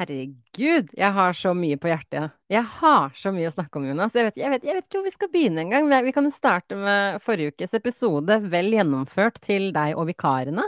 Herregud, 0.00 0.94
jeg 0.96 1.12
har 1.12 1.34
så 1.36 1.50
mye 1.52 1.76
på 1.76 1.90
hjertet. 1.90 2.32
Jeg 2.48 2.64
har 2.78 3.10
så 3.20 3.32
mye 3.36 3.50
å 3.50 3.52
snakke 3.52 3.76
om, 3.76 3.84
Jonas. 3.90 4.14
Jeg 4.16 4.30
vet, 4.30 4.38
jeg 4.40 4.52
vet, 4.54 4.62
jeg 4.64 4.76
vet 4.78 4.86
ikke 4.86 4.96
hvor 4.96 5.04
vi 5.04 5.12
skal 5.12 5.30
begynne 5.34 5.64
engang. 5.66 5.90
Vi 6.06 6.14
kan 6.16 6.24
jo 6.24 6.32
starte 6.32 6.78
med 6.78 7.20
forrige 7.20 7.52
ukes 7.52 7.76
episode, 7.76 8.38
vel 8.48 8.72
gjennomført 8.78 9.36
til 9.44 9.68
deg 9.76 9.98
og 10.00 10.08
vikarene. 10.08 10.64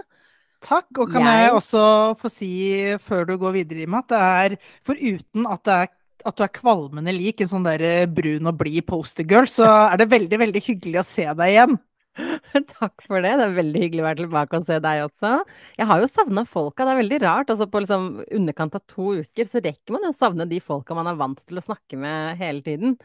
Takk. 0.62 0.90
Og 1.00 1.14
kan 1.14 1.25
jeg, 1.25 1.46
jeg 1.46 1.57
også 1.57 1.86
få 2.21 2.30
si, 2.30 2.53
før 3.00 3.25
du 3.30 3.34
går 3.40 3.57
videre, 3.57 3.86
Rima, 3.86 4.03
at 4.04 4.12
det 4.12 4.21
er 4.21 4.58
foruten 4.84 5.49
at 5.49 5.64
det 5.64 5.80
er 5.80 5.93
at 6.22 6.39
du 6.39 6.44
er 6.44 6.53
kvalmende 6.54 7.11
lik 7.17 7.40
en 7.43 7.50
sånn 7.50 7.64
der 7.67 7.82
brun 8.14 8.46
og 8.46 8.61
blid 8.61 8.85
postergirl, 8.86 9.49
så 9.50 9.67
er 9.89 9.99
det 9.99 10.12
veldig, 10.12 10.39
veldig 10.44 10.62
hyggelig 10.68 11.00
å 11.00 11.08
se 11.08 11.25
deg 11.26 11.54
igjen. 11.54 11.80
Takk 12.79 13.04
for 13.06 13.24
det. 13.24 13.32
Det 13.40 13.44
er 13.46 13.54
veldig 13.56 13.82
hyggelig 13.86 14.02
å 14.02 14.06
være 14.06 14.20
tilbake 14.22 14.58
og 14.58 14.66
se 14.68 14.79
deg 14.84 15.02
også. 15.06 15.32
Jeg 15.79 15.89
har 15.89 16.03
jo 16.03 16.08
savna 16.11 16.44
folka. 16.48 16.84
Det 16.84 16.94
er 16.94 17.00
veldig 17.00 17.20
rart. 17.25 17.53
Altså 17.53 17.68
på 17.70 17.82
liksom 17.82 18.08
underkant 18.29 18.76
av 18.79 18.84
to 18.90 19.14
uker 19.22 19.48
så 19.48 19.62
rekker 19.64 19.96
man 19.96 20.07
jo 20.07 20.12
å 20.12 20.18
savne 20.18 20.48
de 20.50 20.61
folka 20.62 20.96
man 20.98 21.08
er 21.11 21.20
vant 21.20 21.40
til 21.48 21.61
å 21.61 21.64
snakke 21.64 22.00
med 22.00 22.36
hele 22.43 22.64
tiden. 22.67 22.98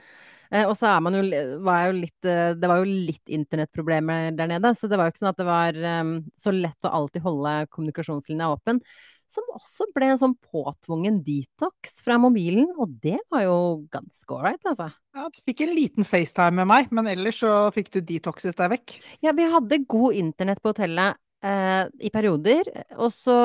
Eh, 0.52 0.64
og 0.64 0.76
så 0.80 0.90
er 0.92 1.04
man 1.04 1.16
jo, 1.18 1.24
var 1.66 1.90
jo 1.90 1.96
litt 1.98 2.28
eh, 2.28 2.54
Det 2.56 2.70
var 2.72 2.80
jo 2.80 2.88
litt 3.10 3.34
internettproblemer 3.40 4.32
der 4.38 4.52
nede. 4.52 4.74
Så 4.76 4.92
det 4.92 5.00
var 5.00 5.08
jo 5.08 5.16
ikke 5.16 5.24
sånn 5.24 5.34
at 5.34 5.42
det 5.44 5.50
var 5.50 5.82
um, 6.02 6.16
så 6.36 6.56
lett 6.56 6.88
å 6.88 6.96
alltid 7.02 7.24
holde 7.28 7.60
kommunikasjonslinja 7.72 8.52
åpen 8.56 8.84
som 9.32 9.46
også 9.56 9.88
ble 9.96 10.12
en 10.14 10.20
sånn 10.22 10.36
påtvungen 10.40 11.20
detox 11.26 11.98
fra 12.04 12.18
mobilen, 12.22 12.70
og 12.80 12.96
det 13.04 13.20
var 13.34 13.44
jo 13.46 13.58
ganske 13.94 14.36
ålreit, 14.38 14.62
altså. 14.70 14.90
Ja, 15.18 15.28
du 15.34 15.40
fikk 15.48 15.66
en 15.66 15.74
liten 15.76 16.08
FaceTime 16.08 16.62
med 16.62 16.70
meg, 16.70 16.92
men 16.96 17.10
ellers 17.12 17.42
så 17.44 17.54
fikk 17.76 17.92
du 17.96 18.00
detoxet 18.02 18.58
deg 18.60 18.72
vekk. 18.78 18.98
Ja, 19.26 19.34
vi 19.38 19.50
hadde 19.52 19.84
god 19.90 20.20
internett 20.20 20.62
på 20.64 20.72
hotellet 20.72 21.20
eh, 21.44 21.84
i 22.08 22.14
perioder, 22.14 22.72
og 22.96 23.12
så 23.16 23.38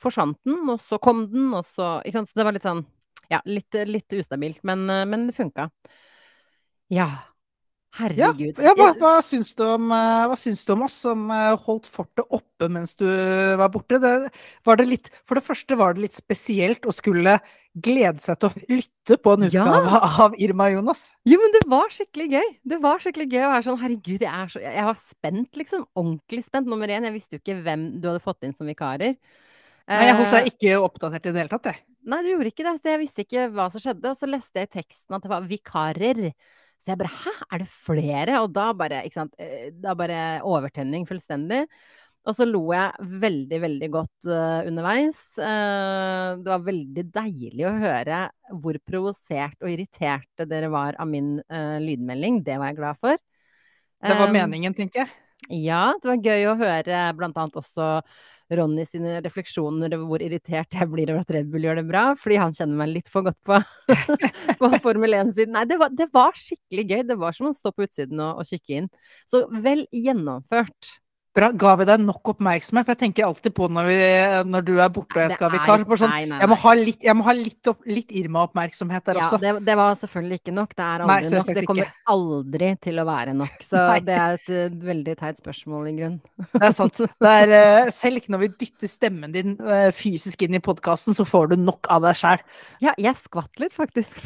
forsvant 0.00 0.38
den, 0.48 0.60
og 0.68 0.82
så 0.84 1.00
kom 1.02 1.26
den, 1.32 1.50
og 1.56 1.64
så 1.68 1.98
Ikke 2.04 2.20
sant, 2.20 2.32
så 2.32 2.40
det 2.40 2.48
var 2.48 2.56
litt 2.56 2.68
sånn 2.68 2.84
Ja, 3.32 3.42
litt, 3.44 3.74
litt 3.88 4.14
ustabilt, 4.16 4.62
men, 4.68 4.86
eh, 4.92 5.06
men 5.08 5.28
det 5.28 5.36
funka. 5.36 5.70
Ja. 6.92 7.10
Herregud. 7.98 8.60
Ja, 8.62 8.70
ja 8.70 8.74
hva, 8.78 8.88
hva, 9.00 9.12
syns 9.24 9.52
om, 9.64 9.88
eh, 9.94 10.24
hva, 10.30 10.36
syns 10.38 10.64
du 10.66 10.74
om, 10.74 10.84
oss 10.86 10.98
som 11.02 11.24
eh, 11.34 11.54
holdt 11.66 11.88
fortet 11.90 12.24
oppe 12.24 12.68
mens 12.70 12.94
du 12.98 13.06
var 13.58 13.72
borte? 13.74 13.98
Det, 14.02 14.12
var 14.66 14.78
det 14.78 14.86
litt, 14.86 15.10
for 15.26 15.38
det 15.38 15.46
første 15.46 15.78
var 15.78 15.96
det 15.96 16.06
litt 16.06 16.18
spesielt 16.18 16.86
å 16.86 16.94
skulle 16.94 17.38
glede 17.78 18.22
seg 18.22 18.38
til 18.40 18.48
å 18.48 18.62
lytte 18.70 19.18
på 19.22 19.34
en 19.34 19.46
utgave 19.48 19.80
ja. 19.84 20.00
av 20.24 20.36
Irma 20.40 20.68
Jonas. 20.72 21.02
Jo, 21.28 21.40
men 21.42 21.54
det 21.54 21.64
var 21.70 21.90
skikkelig 21.94 22.28
gøy. 22.32 22.48
Det 22.72 22.78
var 22.82 23.02
skikkelig 23.02 23.28
gøy 23.32 23.42
å 23.44 23.52
være 23.52 23.66
sånn 23.66 23.82
herregud, 23.82 24.24
jeg, 24.24 24.52
så, 24.54 24.62
jeg 24.62 24.86
var 24.88 25.02
spent, 25.02 25.50
liksom. 25.60 25.84
Ordentlig 25.98 26.44
spent. 26.46 26.70
Nummer 26.70 26.90
én, 26.90 27.06
jeg 27.08 27.16
visste 27.16 27.38
jo 27.38 27.42
ikke 27.42 27.60
hvem 27.66 27.90
du 27.98 28.08
hadde 28.10 28.24
fått 28.24 28.46
inn 28.46 28.56
som 28.56 28.68
vikarer. 28.70 29.18
Nei, 29.88 30.04
jeg 30.04 30.16
holdt 30.18 30.34
deg 30.34 30.42
eh, 30.42 30.52
ikke 30.52 30.80
oppdatert 30.84 31.28
i 31.28 31.32
det 31.32 31.42
hele 31.44 31.52
tatt, 31.54 31.70
jeg. 31.70 31.84
Nei, 32.08 32.22
du 32.24 32.30
gjorde 32.32 32.52
ikke 32.52 32.64
det. 32.66 32.74
Så 32.80 32.92
jeg 32.92 33.02
visste 33.02 33.24
ikke 33.24 33.48
hva 33.54 33.68
som 33.72 33.82
skjedde. 33.82 34.12
Og 34.12 34.20
så 34.20 34.28
leste 34.28 34.62
jeg 34.62 34.68
i 34.68 34.74
teksten 34.78 35.16
at 35.16 35.24
det 35.24 35.32
var 35.32 35.48
vikarer. 35.48 36.22
Så 36.88 36.94
jeg 36.94 37.00
bare 37.02 37.16
Hæ, 37.20 37.32
er 37.52 37.60
det 37.60 37.68
flere? 37.68 38.34
Og 38.40 38.52
da 38.56 38.70
bare, 38.72 39.02
ikke 39.04 39.18
sant, 39.18 39.34
eh, 39.36 39.68
da 39.76 39.92
bare 39.92 40.40
overtenning 40.40 41.02
fullstendig. 41.04 41.66
Og 42.24 42.36
så 42.36 42.46
lo 42.48 42.62
jeg 42.72 43.10
veldig, 43.20 43.58
veldig 43.60 43.88
godt 43.92 44.28
uh, 44.32 44.64
underveis. 44.68 45.18
Uh, 45.36 46.40
det 46.40 46.48
var 46.48 46.64
veldig 46.64 47.04
deilig 47.12 47.66
å 47.68 47.74
høre 47.76 48.22
hvor 48.64 48.80
provosert 48.88 49.60
og 49.60 49.68
irriterte 49.68 50.48
dere 50.48 50.72
var 50.72 50.96
av 50.96 51.08
min 51.12 51.36
uh, 51.52 51.76
lydmelding. 51.84 52.40
Det 52.44 52.56
var 52.56 52.72
jeg 52.72 52.80
glad 52.80 53.00
for. 53.04 53.20
Det 54.08 54.16
var 54.16 54.32
meningen, 54.32 54.76
tenker 54.76 55.04
jeg. 55.04 55.12
Ja, 55.68 55.92
det 56.00 56.08
var 56.08 56.24
gøy 56.24 56.48
å 56.48 56.58
høre 56.58 57.04
blant 57.20 57.36
annet 57.40 57.60
også 57.60 57.98
Ronny 58.56 58.84
sine 58.88 59.18
refleksjoner 59.24 59.92
over 59.96 60.06
hvor 60.08 60.24
irritert 60.24 60.76
jeg 60.78 60.88
blir 60.88 61.12
over 61.12 61.24
at 61.24 61.32
Red 61.36 61.50
Bull 61.52 61.66
gjør 61.66 61.82
det 61.82 61.88
bra, 61.88 62.04
fordi 62.18 62.38
han 62.40 62.54
kjenner 62.56 62.80
meg 62.80 62.94
litt 62.94 63.10
for 63.12 63.26
godt 63.26 63.40
på, 63.44 63.58
på 64.60 64.70
Formel 64.84 65.18
1-siden. 65.18 65.52
Nei, 65.56 65.66
det 65.68 65.80
var, 65.80 65.92
det 65.94 66.08
var, 66.14 66.38
skikkelig 66.38 66.86
gøy. 66.88 67.02
Det 67.10 67.18
var 67.20 67.36
som 67.36 67.50
å 67.50 67.56
stå 67.56 67.74
på 67.74 67.84
utsiden 67.88 68.22
og, 68.24 68.40
og 68.40 68.48
kikke 68.48 68.80
inn. 68.80 68.88
Så 69.28 69.44
vel 69.64 69.84
gjennomført. 69.92 70.94
Bra. 71.36 71.50
Ga 71.52 71.74
vi 71.78 71.86
deg 71.86 72.02
nok 72.02 72.32
oppmerksomhet? 72.32 72.86
For 72.86 72.94
jeg 72.94 73.00
tenker 73.02 73.26
alltid 73.28 73.54
på 73.54 73.68
når, 73.70 73.88
vi, 73.88 73.98
når 74.48 74.64
du 74.66 74.72
er 74.80 74.90
borte 74.92 75.18
og 75.18 75.22
jeg 75.22 75.36
skal 75.36 75.52
vikar. 75.52 75.84
Sånn, 75.88 76.10
nei, 76.10 76.22
nei, 76.24 76.30
nei. 76.32 76.40
Jeg 76.42 76.50
må 76.50 76.58
ha 76.62 76.72
litt, 76.78 77.06
må 77.18 77.26
ha 77.26 77.34
litt, 77.36 77.70
litt 77.88 78.14
Irma-oppmerksomhet 78.22 79.06
der 79.06 79.20
ja, 79.20 79.26
også. 79.26 79.40
Det, 79.42 79.52
det, 79.66 79.76
var 79.78 79.98
selvfølgelig 80.00 80.40
ikke 80.40 80.54
nok. 80.56 80.74
Det 80.74 80.86
er 80.86 81.04
aldri 81.04 81.32
nok. 81.36 81.50
Det 81.58 81.64
kommer 81.68 81.86
ikke. 81.86 82.04
aldri 82.14 82.70
til 82.88 83.02
å 83.02 83.06
være 83.08 83.36
nok. 83.38 83.60
Så 83.68 83.84
det 84.08 84.16
er 84.16 84.38
et, 84.38 84.52
uh, 84.52 84.78
veldig 84.88 85.16
teit 85.20 85.42
spørsmål, 85.42 85.90
i 85.92 85.94
grunn. 86.00 86.18
Det 86.54 86.64
er 86.70 86.74
sant. 86.76 87.02
Det 87.28 87.34
er, 87.44 87.54
uh, 87.54 87.92
selv 87.94 88.20
ikke 88.20 88.34
når 88.34 88.44
vi 88.44 88.50
dytter 88.64 88.90
stemmen 88.90 89.34
din 89.34 89.54
uh, 89.62 89.88
fysisk 89.94 90.42
inn 90.46 90.56
i 90.58 90.62
podkasten, 90.64 91.16
så 91.16 91.26
får 91.28 91.52
du 91.52 91.58
nok 91.60 91.90
av 91.92 92.02
deg 92.06 92.18
sjæl. 92.18 92.42
Ja, 92.84 92.94
jeg 92.98 93.14
skvatt 93.20 93.62
litt, 93.62 93.74
faktisk. 93.76 94.18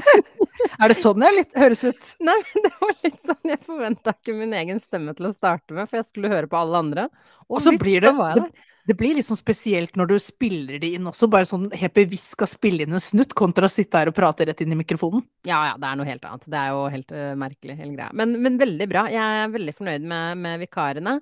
er 0.80 0.92
det 0.92 0.96
sånn 0.98 1.24
jeg 1.26 1.40
litt, 1.40 1.52
høres 1.58 1.84
ut? 1.84 2.10
Nei, 2.24 2.38
det 2.64 2.72
var 2.80 2.94
litt 3.04 3.20
sånn. 3.22 3.42
Jeg 3.52 3.62
forventa 3.66 4.16
ikke 4.16 4.36
min 4.36 4.54
egen 4.56 4.80
stemme 4.82 5.14
til 5.16 5.30
å 5.30 5.34
starte 5.34 5.76
med, 5.76 5.88
for 5.88 6.00
jeg 6.00 6.08
skulle 6.08 6.32
høre 6.32 6.45
høre 6.46 6.54
på 6.54 6.62
alle 6.62 6.82
andre. 6.86 7.10
Og, 7.46 7.58
og 7.58 7.62
så 7.62 7.76
blir 7.78 8.02
det, 8.02 8.14
det, 8.38 8.66
det 8.86 8.94
blir 8.94 9.16
litt 9.18 9.26
sånn 9.26 9.38
spesielt 9.38 9.96
når 9.98 10.12
du 10.12 10.16
spiller 10.22 10.78
det 10.82 10.92
inn 10.94 11.08
også, 11.10 11.26
bare 11.30 11.48
sånn 11.48 11.66
helt 11.74 11.94
bevisst 11.96 12.36
skal 12.36 12.48
spille 12.50 12.86
inn 12.86 12.94
en 12.94 13.02
snutt, 13.02 13.34
kontra 13.38 13.66
å 13.66 13.72
sitte 13.72 13.98
her 13.98 14.10
og 14.10 14.14
prate 14.14 14.46
rett 14.46 14.62
inn 14.62 14.74
i 14.74 14.78
mikrofonen. 14.78 15.24
Ja, 15.46 15.58
ja, 15.72 15.74
det 15.80 15.88
er 15.88 15.98
noe 15.98 16.06
helt 16.06 16.26
annet. 16.28 16.46
Det 16.50 16.60
er 16.60 16.70
jo 16.70 16.84
helt 16.92 17.14
uh, 17.14 17.32
merkelig, 17.38 17.76
hele 17.80 17.96
greia. 17.96 18.12
Men, 18.14 18.36
men, 18.44 18.60
veldig 18.62 18.88
bra. 18.90 19.06
Jeg 19.10 19.42
er 19.42 19.52
veldig 19.56 19.74
fornøyd 19.78 20.06
med, 20.06 20.42
med, 20.44 20.62
vikarene. 20.62 21.16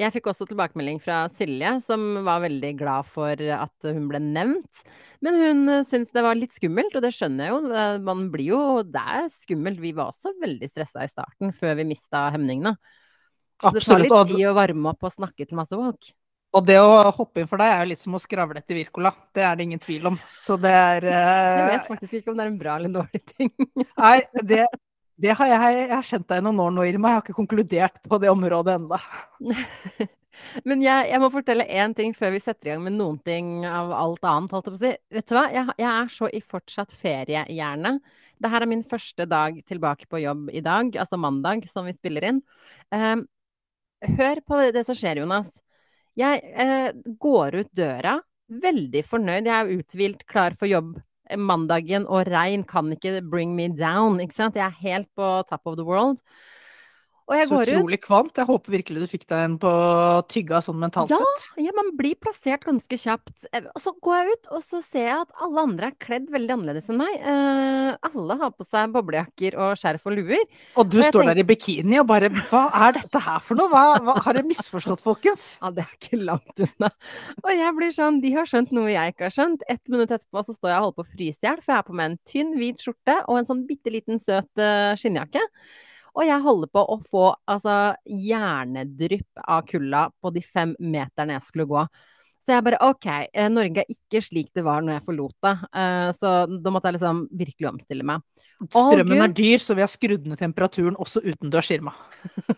Jeg 0.00 0.14
fikk 0.14 0.30
også 0.32 0.46
tilbakemelding 0.48 1.00
fra 1.04 1.22
Silje, 1.36 1.74
som 1.84 2.22
var 2.24 2.40
veldig 2.46 2.70
glad 2.80 3.08
for 3.08 3.44
at 3.56 3.88
hun 3.90 4.06
ble 4.08 4.22
nevnt. 4.24 4.86
Men 5.20 5.36
hun 5.42 5.62
uh, 5.68 5.82
syntes 5.84 6.14
det 6.16 6.24
var 6.24 6.40
litt 6.40 6.56
skummelt, 6.56 6.96
og 6.96 7.04
det 7.04 7.12
skjønner 7.16 7.50
jeg 7.50 7.56
jo. 7.56 8.00
Man 8.06 8.30
blir 8.32 8.54
jo 8.54 8.62
Det 8.88 9.04
er 9.16 9.28
skummelt. 9.42 9.84
Vi 9.84 9.92
var 9.96 10.14
også 10.14 10.32
veldig 10.40 10.72
stressa 10.72 11.04
i 11.04 11.12
starten, 11.12 11.52
før 11.52 11.76
vi 11.82 11.90
mista 11.92 12.30
hemningene. 12.32 12.78
Så 13.60 13.72
det 13.76 13.84
tar 13.84 14.02
litt 14.02 14.32
tid 14.32 14.48
å 14.48 14.56
varme 14.56 14.92
opp 14.94 15.06
og 15.06 15.14
snakke 15.14 15.46
til 15.46 15.58
masse 15.58 15.76
folk. 15.76 16.12
Og 16.50 16.66
det 16.66 16.80
å 16.82 17.10
hoppe 17.14 17.42
inn 17.42 17.48
for 17.50 17.62
deg 17.62 17.70
er 17.70 17.84
jo 17.84 17.90
litt 17.92 18.00
som 18.00 18.16
å 18.16 18.20
skravle 18.20 18.58
etter 18.58 18.74
Wirkola. 18.74 19.12
Det 19.34 19.42
er 19.46 19.58
det 19.58 19.66
ingen 19.68 19.82
tvil 19.82 20.08
om. 20.10 20.16
Så 20.34 20.56
det 20.58 20.72
er 20.74 21.06
uh... 21.06 21.18
Jeg 21.60 21.66
vet 21.68 21.90
faktisk 21.92 22.16
ikke 22.18 22.32
om 22.32 22.40
det 22.40 22.46
er 22.46 22.50
en 22.50 22.62
bra 22.62 22.76
eller 22.78 22.90
en 22.90 22.96
dårlig 22.98 23.20
ting. 23.30 23.52
Nei, 24.02 24.16
det, 24.42 24.64
det 25.20 25.36
har 25.38 25.52
jeg, 25.52 25.76
jeg 25.84 25.92
har 25.92 26.08
kjent 26.08 26.26
deg 26.32 26.42
i 26.42 26.46
noen 26.48 26.64
år 26.64 26.74
nå, 26.74 26.88
Irma. 26.90 27.12
Jeg 27.12 27.20
har 27.20 27.26
ikke 27.28 27.38
konkludert 27.38 28.02
på 28.10 28.18
det 28.22 28.32
området 28.32 28.80
ennå. 28.80 28.98
Men 30.66 30.82
jeg, 30.82 31.08
jeg, 31.12 31.20
må 31.20 31.30
fortelle 31.30 31.68
én 31.68 31.94
ting 31.94 32.14
før 32.16 32.34
vi 32.34 32.42
setter 32.42 32.70
i 32.70 32.72
gang 32.72 32.82
med 32.82 32.96
noen 32.96 33.18
ting 33.22 33.66
av 33.68 33.92
alt 33.94 34.26
annet. 34.26 34.70
Vet 34.80 35.28
du 35.28 35.36
hva? 35.36 35.46
Jeg, 35.54 35.74
jeg 35.78 35.90
er 35.92 36.14
så 36.14 36.30
i 36.34 36.42
fortsatt 36.42 36.94
feriehjerne. 36.96 37.98
Dette 38.40 38.58
er 38.58 38.70
min 38.70 38.86
første 38.88 39.26
dag 39.28 39.58
tilbake 39.68 40.08
på 40.10 40.22
jobb 40.22 40.48
i 40.56 40.62
dag, 40.64 40.96
altså 40.96 41.18
mandag, 41.20 41.66
som 41.70 41.86
vi 41.86 41.92
spiller 41.94 42.26
inn. 42.30 42.40
Um, 42.88 43.26
hør 44.18 44.40
på 44.46 44.60
det 44.74 44.84
som 44.86 44.96
skjer, 44.96 45.22
Jonas. 45.22 45.50
Jeg 46.18 46.42
eh, 46.58 46.90
går 47.20 47.60
ut 47.62 47.70
døra, 47.76 48.18
veldig 48.50 49.02
fornøyd. 49.06 49.48
Jeg 49.48 49.56
er 49.56 49.80
uthvilt, 49.80 50.26
klar 50.28 50.56
for 50.58 50.70
jobb. 50.70 50.96
Mandagen 51.38 52.08
og 52.10 52.26
regn 52.26 52.64
kan 52.66 52.90
ikke 52.90 53.20
bring 53.30 53.54
me 53.54 53.68
down, 53.70 54.18
ikke 54.22 54.34
sant. 54.34 54.58
Jeg 54.58 54.66
er 54.66 54.82
helt 54.82 55.10
på 55.14 55.28
top 55.48 55.70
of 55.70 55.78
the 55.78 55.86
world. 55.86 56.18
Og 57.28 57.36
jeg 57.36 57.46
så 57.46 57.54
går 57.54 57.70
utrolig 57.74 57.98
ut. 58.00 58.04
kvamt. 58.06 58.38
Jeg 58.40 58.48
håper 58.48 58.74
virkelig 58.74 59.02
du 59.02 59.10
fikk 59.10 59.26
deg 59.30 59.44
en 59.44 59.56
på 59.62 59.72
tygga 60.32 60.60
sånn 60.64 60.78
mentalt 60.80 61.12
ja, 61.12 61.18
sett. 61.20 61.44
Ja, 61.62 61.74
man 61.76 61.92
blir 61.98 62.16
plassert 62.18 62.64
ganske 62.66 62.98
kjapt. 62.98 63.46
Eh, 63.52 63.66
og 63.70 63.82
så 63.84 63.92
går 64.02 64.16
jeg 64.18 64.36
ut, 64.36 64.50
og 64.56 64.64
så 64.66 64.80
ser 64.84 65.06
jeg 65.06 65.18
at 65.18 65.44
alle 65.46 65.64
andre 65.68 65.90
er 65.90 65.98
kledd 66.02 66.30
veldig 66.32 66.56
annerledes 66.56 66.90
enn 66.90 66.98
meg. 67.00 67.12
Uh, 67.22 67.92
alle 68.10 68.38
har 68.40 68.54
på 68.56 68.66
seg 68.66 68.94
boblejakker 68.94 69.58
og 69.60 69.76
skjerf 69.78 70.08
og 70.10 70.16
luer. 70.16 70.46
Og 70.74 70.90
du 70.90 70.98
og 70.98 71.06
står 71.06 71.20
tenker... 71.20 71.30
der 71.30 71.42
i 71.42 71.46
bikini 71.50 72.00
og 72.02 72.08
bare 72.10 72.32
Hva 72.50 72.64
er 72.86 72.96
dette 72.98 73.22
her 73.26 73.44
for 73.44 73.60
noe? 73.60 73.70
Hva, 73.70 73.84
hva 74.06 74.16
har 74.24 74.40
jeg 74.40 74.48
misforstått, 74.50 75.04
folkens? 75.04 75.44
Ja, 75.60 75.70
det 75.74 75.86
er 75.86 75.92
ikke 75.98 76.18
langt 76.22 76.64
unna. 76.66 76.90
Og 77.44 77.52
jeg 77.54 77.76
blir 77.76 77.92
sånn 77.94 78.18
De 78.24 78.32
har 78.34 78.48
skjønt 78.48 78.72
noe 78.74 78.90
jeg 78.90 79.14
ikke 79.14 79.28
har 79.28 79.36
skjønt. 79.36 79.62
Ett 79.70 79.92
minutt 79.92 80.10
etterpå 80.10 80.42
så 80.46 80.56
står 80.56 80.72
jeg 80.72 80.80
og 80.80 80.88
holder 80.88 80.98
på 80.98 81.06
å 81.06 81.12
fryse 81.12 81.38
i 81.38 81.48
hjel, 81.48 81.62
for 81.62 81.72
jeg 81.72 81.78
har 81.78 81.86
på 81.86 82.00
meg 82.00 82.10
en 82.10 82.18
tynn, 82.26 82.56
hvit 82.58 82.82
skjorte 82.82 83.16
og 83.26 83.38
en 83.38 83.48
sånn 83.48 83.62
bitte 83.68 83.94
liten 83.94 84.20
søt 84.22 84.50
uh, 84.62 84.96
skinnjakke. 84.98 85.44
Og 86.16 86.24
jeg 86.26 86.42
holder 86.44 86.70
på 86.74 86.82
å 86.82 86.96
få 87.10 87.26
altså, 87.50 87.76
hjernedrypp 88.04 89.44
av 89.44 89.62
kulda 89.68 90.08
på 90.20 90.32
de 90.34 90.42
fem 90.44 90.74
meterne 90.82 91.36
jeg 91.36 91.46
skulle 91.46 91.68
gå. 91.70 91.84
Så 92.40 92.54
jeg 92.54 92.64
bare 92.66 92.80
OK, 92.82 93.06
eh, 93.06 93.48
Norge 93.52 93.84
er 93.84 93.92
ikke 93.92 94.22
slik 94.24 94.48
det 94.56 94.64
var 94.66 94.82
når 94.82 94.96
jeg 94.96 95.06
forlot 95.06 95.36
det. 95.44 95.54
Uh, 95.76 96.08
så 96.16 96.34
da 96.50 96.72
måtte 96.72 96.90
jeg 96.90 96.96
liksom 96.96 97.24
virkelig 97.42 97.68
omstille 97.70 98.06
meg. 98.10 98.24
Strømmen 98.68 99.24
er 99.24 99.32
dyr, 99.32 99.62
så 99.62 99.76
vi 99.76 99.84
har 99.84 99.92
skrudd 99.92 100.26
ned 100.28 100.40
temperaturen 100.40 100.98
også 101.00 101.22
utendørs, 101.24 101.70
Irma. 101.72 101.94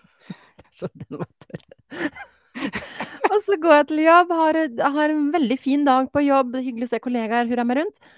så 0.79 0.89
den 0.95 1.21
var 1.21 1.29
tørr. 1.45 1.67
og 3.29 3.39
så 3.47 3.59
går 3.63 3.77
jeg 3.77 3.89
til 3.91 4.03
jobb, 4.07 4.35
har, 4.39 4.59
har, 4.97 5.15
en 5.15 5.31
veldig 5.35 5.59
fin 5.61 5.87
dag 5.87 6.11
på 6.15 6.25
jobb, 6.25 6.57
hyggelig 6.63 6.89
å 6.89 6.93
se 6.95 7.03
kollegaer 7.03 7.51
hurra 7.51 7.67
meg 7.67 7.83
rundt. 7.83 8.15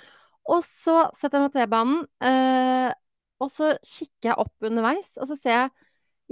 Og 0.52 0.60
så 0.64 1.06
setter 1.16 1.38
jeg 1.38 1.44
meg 1.44 1.52
på 1.52 1.58
T-banen. 1.58 2.00
Uh, 2.20 2.92
og 3.42 3.52
så 3.52 3.74
kikker 3.82 4.30
jeg 4.30 4.40
opp 4.44 4.68
underveis, 4.70 5.10
og 5.18 5.30
så 5.30 5.38
ser 5.38 5.56
jeg 5.58 5.70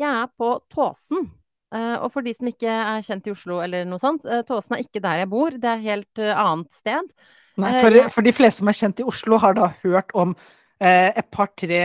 jeg 0.00 0.08
er 0.08 0.28
på 0.40 0.54
Tåsen. 0.72 1.26
Uh, 1.72 1.96
og 2.04 2.10
for 2.12 2.24
de 2.24 2.32
som 2.36 2.48
ikke 2.48 2.68
er 2.68 3.04
kjent 3.04 3.26
i 3.28 3.32
Oslo 3.32 3.58
eller 3.64 3.86
noe 3.88 4.00
sånt, 4.00 4.24
uh, 4.28 4.40
Tåsen 4.48 4.76
er 4.76 4.84
ikke 4.84 5.00
der 5.04 5.22
jeg 5.22 5.28
bor, 5.32 5.52
det 5.52 5.68
er 5.68 5.80
et 5.80 5.88
helt 5.88 6.20
uh, 6.20 6.32
annet 6.32 6.72
sted. 6.76 7.12
Nei, 7.60 7.72
Eh, 7.76 7.80
for, 7.80 7.98
for 8.16 8.26
de 8.26 8.32
fleste 8.32 8.62
som 8.62 8.70
er 8.70 8.78
kjent 8.78 9.02
i 9.02 9.06
Oslo, 9.08 9.38
har 9.42 9.56
da 9.58 9.72
hørt 9.82 10.12
om 10.16 10.34
eh, 10.80 11.10
et 11.10 11.28
par-tre 11.32 11.82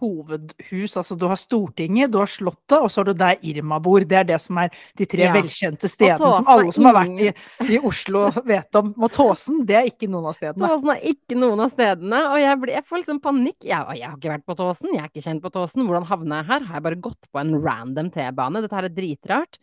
hovedhus. 0.00 0.96
Altså 1.00 1.16
du 1.18 1.26
har 1.30 1.38
Stortinget, 1.40 2.10
du 2.12 2.18
har 2.20 2.30
Slottet, 2.30 2.76
og 2.80 2.90
så 2.90 3.00
har 3.02 3.08
du 3.10 3.14
der 3.20 3.38
Irma 3.42 3.78
bor. 3.82 4.00
Det 4.04 4.18
er 4.20 4.26
det 4.28 4.40
som 4.42 4.58
er 4.62 4.70
de 4.96 5.06
tre 5.06 5.24
Ja. 5.26 5.32
velkjente 5.34 5.88
stedene 5.90 6.32
som 6.36 6.46
alle 6.50 6.72
som 6.72 6.84
har 6.88 6.94
vært 7.00 7.22
i, 7.22 7.32
i 7.76 7.78
Oslo, 7.78 8.26
vet 8.44 8.74
om. 8.80 8.92
Og 8.98 9.10
Tåsen, 9.14 9.64
det 9.66 9.76
er 9.80 9.88
ikke 9.90 10.10
noen 10.10 10.26
av 10.30 10.36
stedene. 10.38 10.68
Tåsen 10.68 10.90
er 10.96 11.00
ikke 11.14 11.38
noen 11.38 11.60
av 11.64 11.72
stedene, 11.72 12.20
og 12.32 12.38
jeg, 12.42 12.60
ble, 12.60 12.76
jeg 12.78 12.84
får 12.90 13.02
liksom 13.04 13.20
panikk. 13.24 13.58
Jeg, 13.64 13.98
jeg 14.00 14.08
har 14.10 14.18
ikke 14.18 14.34
vært 14.36 14.46
på 14.46 14.58
Tåsen, 14.60 14.92
jeg 14.94 15.02
er 15.04 15.10
ikke 15.12 15.26
kjent 15.30 15.42
på 15.44 15.54
Tåsen. 15.54 15.86
Hvordan 15.86 16.08
havna 16.10 16.42
jeg 16.42 16.50
her? 16.52 16.68
Har 16.68 16.80
jeg 16.80 16.86
bare 16.90 17.02
gått 17.08 17.28
på 17.32 17.40
en 17.42 17.54
random 17.64 18.10
T-bane? 18.14 18.62
Dette 18.64 18.74
her 18.80 18.88
er 18.90 18.96
dritrart. 19.00 19.58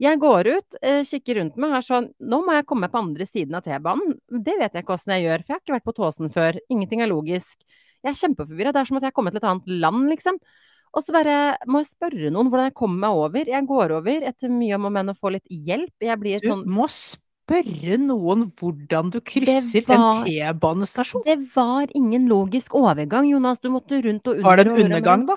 Jeg 0.00 0.16
går 0.16 0.46
ut, 0.48 0.76
eh, 0.80 1.02
kikker 1.04 1.36
rundt 1.36 1.56
meg, 1.60 1.74
er 1.76 1.82
sånn 1.84 2.06
Nå 2.24 2.38
må 2.46 2.54
jeg 2.56 2.64
komme 2.64 2.88
på 2.88 2.96
andre 3.02 3.26
siden 3.28 3.54
av 3.58 3.60
T-banen. 3.66 4.14
Det 4.32 4.54
vet 4.56 4.72
jeg 4.72 4.82
ikke 4.86 4.94
åssen 4.96 5.12
jeg 5.12 5.26
gjør, 5.26 5.42
for 5.44 5.52
jeg 5.52 5.58
har 5.58 5.60
ikke 5.60 5.74
vært 5.76 5.88
på 5.90 5.96
Tåsen 5.98 6.32
før. 6.32 6.58
Ingenting 6.72 7.02
er 7.04 7.10
logisk. 7.12 7.58
Jeg 8.04 8.10
er 8.14 8.18
kjempeforvirra. 8.20 8.72
Det 8.72 8.80
er 8.82 8.88
som 8.90 8.96
at 8.98 9.02
jeg 9.06 9.12
har 9.12 9.18
kommet 9.18 9.34
til 9.36 9.42
et 9.42 9.48
annet 9.50 9.66
land, 9.82 10.08
liksom. 10.10 10.38
Og 10.90 11.04
så 11.06 11.12
bare 11.14 11.34
må 11.70 11.82
jeg 11.84 11.90
spørre 11.92 12.30
noen 12.34 12.48
hvordan 12.50 12.66
jeg 12.70 12.74
kommer 12.74 12.98
meg 13.04 13.18
over. 13.24 13.44
Jeg 13.52 13.66
går 13.68 13.92
over 14.00 14.24
etter 14.26 14.50
mye 14.50 14.74
om 14.74 14.88
og 14.88 14.92
men 14.96 15.12
å 15.12 15.14
få 15.18 15.30
litt 15.36 15.46
hjelp. 15.46 15.92
Jeg 16.02 16.18
blir 16.18 16.40
Du 16.42 16.48
sånn 16.50 16.64
må 16.66 16.88
spørre 16.90 17.98
noen 18.00 18.48
hvordan 18.58 19.10
du 19.14 19.20
krysser 19.20 19.86
var- 19.86 20.24
en 20.26 20.26
T-banestasjon. 20.26 21.22
Det 21.24 21.38
var 21.54 21.86
ingen 21.94 22.26
logisk 22.28 22.74
overgang, 22.74 23.28
Jonas. 23.30 23.58
Du 23.60 23.70
måtte 23.70 24.02
rundt 24.02 24.26
og 24.26 24.36
under. 24.36 24.42
Var 24.42 24.56
det 24.56 24.66
en 24.66 24.84
undergang, 24.84 25.26
da? 25.26 25.36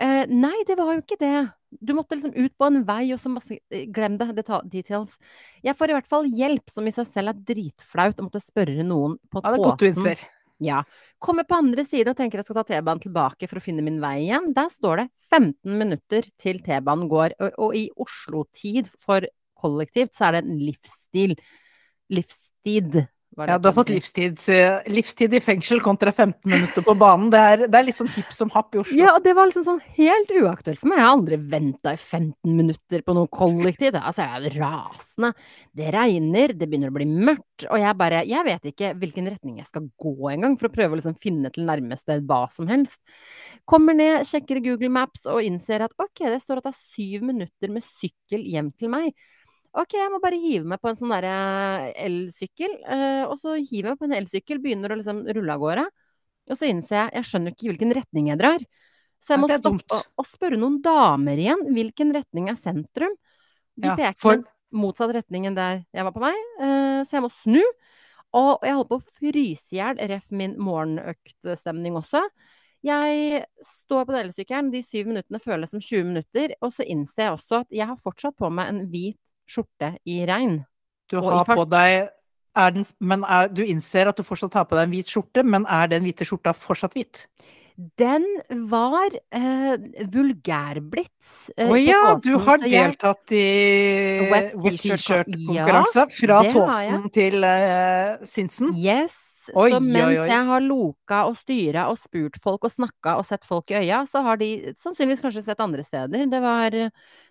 Eh, 0.00 0.24
nei, 0.32 0.64
det 0.66 0.78
var 0.78 0.94
jo 0.94 1.02
ikke 1.02 1.18
det. 1.18 1.50
Du 1.84 1.92
måtte 1.92 2.16
liksom 2.16 2.32
ut 2.34 2.52
på 2.58 2.66
en 2.66 2.82
vei, 2.84 3.12
og 3.12 3.20
så 3.20 3.28
masse 3.30 3.58
eh, 3.70 3.84
Glem 3.86 4.16
det. 4.16 4.34
det 4.34 4.46
tar 4.46 4.62
Details. 4.64 5.18
Jeg 5.62 5.76
får 5.76 5.90
i 5.90 5.92
hvert 5.92 6.06
fall 6.08 6.24
hjelp, 6.24 6.70
som 6.70 6.86
i 6.86 6.90
seg 6.90 7.06
selv 7.06 7.28
er 7.28 7.34
dritflaut, 7.34 8.16
å 8.16 8.24
måtte 8.30 8.40
spørre 8.40 8.82
noen 8.82 9.18
på 9.30 9.42
Ja, 9.44 9.50
det 9.52 9.60
er 9.60 9.64
godt 9.68 9.78
du 9.78 9.86
innser. 9.86 10.16
Ja. 10.60 10.82
Kommer 11.22 11.46
på 11.48 11.56
andre 11.56 11.84
siden 11.88 12.12
og 12.12 12.18
tenker 12.18 12.40
jeg 12.40 12.46
skal 12.48 12.60
ta 12.60 12.66
T-banen 12.68 13.00
tilbake 13.02 13.48
for 13.48 13.60
å 13.60 13.64
finne 13.64 13.84
min 13.84 14.00
vei 14.02 14.26
igjen. 14.26 14.50
Der 14.56 14.68
står 14.72 15.02
det 15.02 15.06
15 15.32 15.78
minutter 15.80 16.28
til 16.40 16.60
T-banen 16.64 17.08
går. 17.10 17.36
Og, 17.40 17.56
og 17.64 17.78
i 17.78 17.86
Oslo-tid 18.00 18.90
for 19.00 19.24
kollektivt 19.60 20.16
så 20.16 20.28
er 20.28 20.38
det 20.38 20.44
en 20.44 20.60
livsstil. 20.60 21.34
Livstid. 22.12 23.00
Ja, 23.48 23.56
du 23.58 23.68
har 23.68 23.74
fått 23.76 23.92
livstid, 23.92 24.38
eh, 24.52 24.80
livstid 24.90 25.34
i 25.34 25.40
fengsel 25.40 25.80
kontra 25.80 26.12
15 26.12 26.50
minutter 26.50 26.84
på 26.84 26.94
banen. 26.98 27.30
Det 27.32 27.40
er, 27.40 27.64
det 27.70 27.78
er 27.78 27.86
litt 27.86 27.96
sånn 27.96 28.10
hipp 28.12 28.34
som 28.34 28.50
happ 28.52 28.74
i 28.74 28.80
Oslo. 28.82 28.98
Ja, 28.98 29.14
og 29.16 29.24
det 29.24 29.34
var 29.38 29.48
liksom 29.48 29.64
sånn 29.66 29.80
helt 29.96 30.32
uaktuelt 30.34 30.80
for 30.80 30.90
meg. 30.90 31.00
Jeg 31.00 31.06
har 31.06 31.16
aldri 31.16 31.38
venta 31.54 31.94
i 31.94 32.00
15 32.00 32.56
minutter 32.58 33.04
på 33.06 33.16
noe 33.16 33.30
kollektivt. 33.32 33.96
Altså, 34.00 34.26
jeg 34.26 34.50
er 34.50 34.58
rasende. 34.60 35.32
Det 35.80 35.90
regner, 35.94 36.54
det 36.58 36.68
begynner 36.68 36.92
å 36.92 36.98
bli 36.98 37.08
mørkt, 37.08 37.66
og 37.70 37.80
jeg 37.80 37.96
bare 38.00 38.22
Jeg 38.30 38.46
vet 38.46 38.70
ikke 38.70 38.92
hvilken 39.00 39.28
retning 39.30 39.58
jeg 39.58 39.68
skal 39.70 39.88
gå 40.00 40.14
engang, 40.34 40.56
for 40.60 40.68
å 40.68 40.74
prøve 40.74 40.96
å 40.96 41.00
liksom 41.00 41.18
finne 41.20 41.50
til 41.54 41.66
nærmeste 41.68 42.20
hva 42.28 42.44
som 42.52 42.68
helst. 42.70 43.00
Kommer 43.68 43.96
ned, 43.96 44.26
sjekker 44.28 44.60
Google 44.64 44.92
Maps 44.92 45.26
og 45.30 45.44
innser 45.44 45.86
at 45.86 45.94
ok, 45.96 46.26
det 46.28 46.40
står 46.42 46.60
at 46.60 46.68
det 46.68 46.74
er 46.74 46.80
syv 46.80 47.26
minutter 47.30 47.72
med 47.72 47.84
sykkel 47.86 48.44
hjem 48.44 48.72
til 48.76 48.92
meg. 48.92 49.14
Ok, 49.78 49.94
jeg 49.94 50.10
må 50.10 50.18
bare 50.22 50.38
hive 50.42 50.66
meg 50.66 50.80
på 50.82 50.90
en 50.90 50.96
sånn 50.98 51.12
derre 51.14 51.92
elsykkel, 51.94 52.72
eh, 52.90 53.22
og 53.30 53.36
så 53.38 53.52
hiver 53.54 53.92
jeg 53.92 53.94
meg 53.94 54.00
på 54.00 54.06
en 54.08 54.16
elsykkel, 54.18 54.58
begynner 54.64 54.90
å 54.90 54.96
liksom 54.98 55.20
rulle 55.36 55.54
av 55.54 55.60
gårde. 55.62 55.84
Og 56.50 56.58
så 56.58 56.66
innser 56.72 56.96
jeg 57.04 57.12
jeg 57.20 57.28
skjønner 57.28 57.54
ikke 57.54 57.68
hvilken 57.70 57.94
retning 57.94 58.30
jeg 58.32 58.40
drar. 58.40 58.64
Så 59.22 59.34
jeg 59.36 59.42
må 59.44 59.48
stoppe 59.62 60.00
og, 60.18 60.26
spørre 60.26 60.58
noen 60.58 60.80
damer 60.82 61.38
igjen 61.38 61.62
hvilken 61.76 62.10
retning 62.16 62.48
er 62.50 62.56
sentrum. 62.58 63.14
De 63.78 63.86
Ja, 63.92 63.94
peker 63.96 64.18
for- 64.18 64.44
motsatt 64.72 65.12
retning 65.14 65.46
enn 65.46 65.54
der 65.54 65.84
jeg 65.94 66.04
var 66.04 66.12
på 66.12 66.20
vei, 66.20 66.34
eh, 66.60 67.04
så 67.04 67.10
jeg 67.18 67.22
må 67.22 67.30
snu. 67.30 67.62
Og 68.32 68.60
jeg 68.62 68.74
holdt 68.74 68.88
på 68.88 68.98
å 68.98 69.06
fryse 69.18 69.72
i 69.72 69.78
hjel, 69.78 69.96
ref 70.08 70.30
min 70.30 70.56
morgenøktstemning 70.58 71.94
også. 71.98 72.22
Jeg 72.82 73.44
står 73.62 74.06
på 74.06 74.12
den 74.14 74.26
elsykkelen, 74.30 74.70
de 74.72 74.82
syv 74.82 75.06
minuttene 75.06 75.40
føles 75.42 75.70
som 75.70 75.80
20 75.80 76.04
minutter, 76.04 76.54
og 76.62 76.72
så 76.72 76.86
innser 76.86 77.22
jeg 77.26 77.32
også 77.38 77.60
at 77.60 77.68
jeg 77.70 77.86
har 77.86 77.96
fortsatt 77.96 78.36
på 78.36 78.50
meg 78.50 78.68
en 78.68 78.86
hvit 78.90 79.18
skjorte 79.50 79.94
i 80.08 80.22
regn. 80.28 80.60
Du 81.10 81.18
har 81.24 81.44
på 81.48 81.64
deg 81.68 82.08
er 82.56 82.74
den, 82.74 82.86
men 82.98 83.24
er, 83.24 83.48
Du 83.48 83.62
innser 83.62 84.10
at 84.10 84.18
du 84.18 84.26
fortsatt 84.26 84.54
har 84.58 84.66
på 84.70 84.78
deg 84.78 84.88
en 84.88 84.94
hvit 84.94 85.10
skjorte, 85.10 85.44
men 85.46 85.66
er 85.70 85.90
den 85.90 86.06
hvite 86.06 86.26
skjorta 86.26 86.54
fortsatt 86.56 86.94
hvit? 86.98 87.24
Den 87.96 88.26
var 88.68 89.14
eh, 89.32 89.76
vulgærblitz. 90.12 91.50
eh, 91.56 91.70
oh, 91.70 91.78
ja, 91.80 92.18
du 92.20 92.34
har 92.44 92.60
deltatt 92.60 93.32
i 93.32 93.44
Wet 94.28 94.52
wet 94.54 94.76
t-shirt- 94.76 95.30
t-shirt-konkurranse 95.30 96.04
fra 96.12 96.42
har 96.42 96.50
jeg. 96.50 96.52
Tåsen 96.58 97.10
til 97.14 97.44
eh, 97.44 98.20
Sinsen. 98.28 98.74
Yes. 98.76 99.16
Oi, 99.58 99.70
så 99.72 99.80
mens 99.82 100.18
oi. 100.22 100.28
jeg 100.30 100.46
har 100.50 100.62
loka 100.64 101.22
og 101.28 101.36
styra 101.38 101.86
og 101.90 101.98
spurt 102.00 102.38
folk 102.42 102.66
og 102.68 102.72
snakka 102.72 103.16
og 103.20 103.26
sett 103.28 103.46
folk 103.48 103.72
i 103.72 103.80
øya, 103.80 104.04
så 104.10 104.22
har 104.26 104.40
de 104.40 104.50
sannsynligvis 104.78 105.22
kanskje 105.24 105.44
sett 105.46 105.62
andre 105.64 105.84
steder. 105.86 106.28
Det 106.30 106.40
var, 106.44 106.76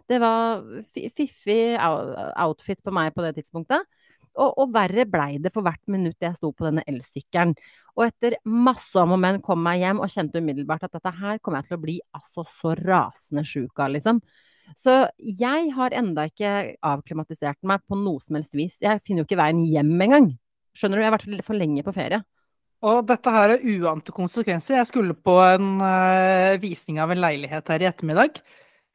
det 0.10 0.20
var 0.24 0.66
fiffig 0.92 1.62
outfit 1.80 2.84
på 2.84 2.94
meg 2.96 3.14
på 3.16 3.26
det 3.26 3.38
tidspunktet. 3.40 3.88
Og, 4.40 4.52
og 4.62 4.74
verre 4.74 5.04
blei 5.10 5.40
det 5.42 5.52
for 5.52 5.66
hvert 5.66 5.82
minutt 5.92 6.22
jeg 6.24 6.38
sto 6.38 6.52
på 6.56 6.68
denne 6.68 6.84
elsykkelen. 6.88 7.56
Og 7.98 8.06
etter 8.06 8.38
masse 8.48 9.00
om 9.02 9.16
og 9.16 9.22
men 9.22 9.42
kom 9.44 9.62
meg 9.66 9.82
hjem 9.84 10.04
og 10.04 10.12
kjente 10.14 10.40
umiddelbart 10.40 10.86
at 10.88 10.96
dette 10.96 11.16
her 11.18 11.42
kommer 11.42 11.60
jeg 11.60 11.70
til 11.70 11.80
å 11.80 11.84
bli 11.84 11.98
altså 12.16 12.46
så 12.48 12.76
rasende 12.80 13.44
sjuk 13.48 13.82
av, 13.82 13.92
liksom. 13.96 14.22
Så 14.78 14.94
jeg 15.18 15.72
har 15.74 15.96
enda 15.98 16.28
ikke 16.30 16.76
avklimatisert 16.86 17.58
meg 17.68 17.82
på 17.90 17.98
noe 17.98 18.22
som 18.22 18.38
helst 18.38 18.54
vis. 18.56 18.78
Jeg 18.84 19.02
finner 19.02 19.24
jo 19.24 19.30
ikke 19.30 19.42
veien 19.42 19.64
hjem 19.66 19.96
engang. 20.06 20.30
Skjønner 20.80 21.00
du, 21.00 21.04
jeg 21.04 21.12
har 21.12 21.18
vært 21.18 21.48
for 21.48 21.60
lenge 21.60 21.84
på 21.84 21.94
ferie. 21.96 22.22
Og 22.88 23.02
dette 23.10 23.32
her 23.36 23.54
er 23.58 23.66
uante 23.76 24.14
konsekvenser. 24.16 24.78
Jeg 24.78 24.88
skulle 24.88 25.16
på 25.18 25.36
en 25.44 25.82
uh, 25.84 26.56
visning 26.62 27.02
av 27.04 27.12
en 27.12 27.20
leilighet 27.20 27.72
her 27.74 27.84
i 27.84 27.90
ettermiddag. 27.90 28.40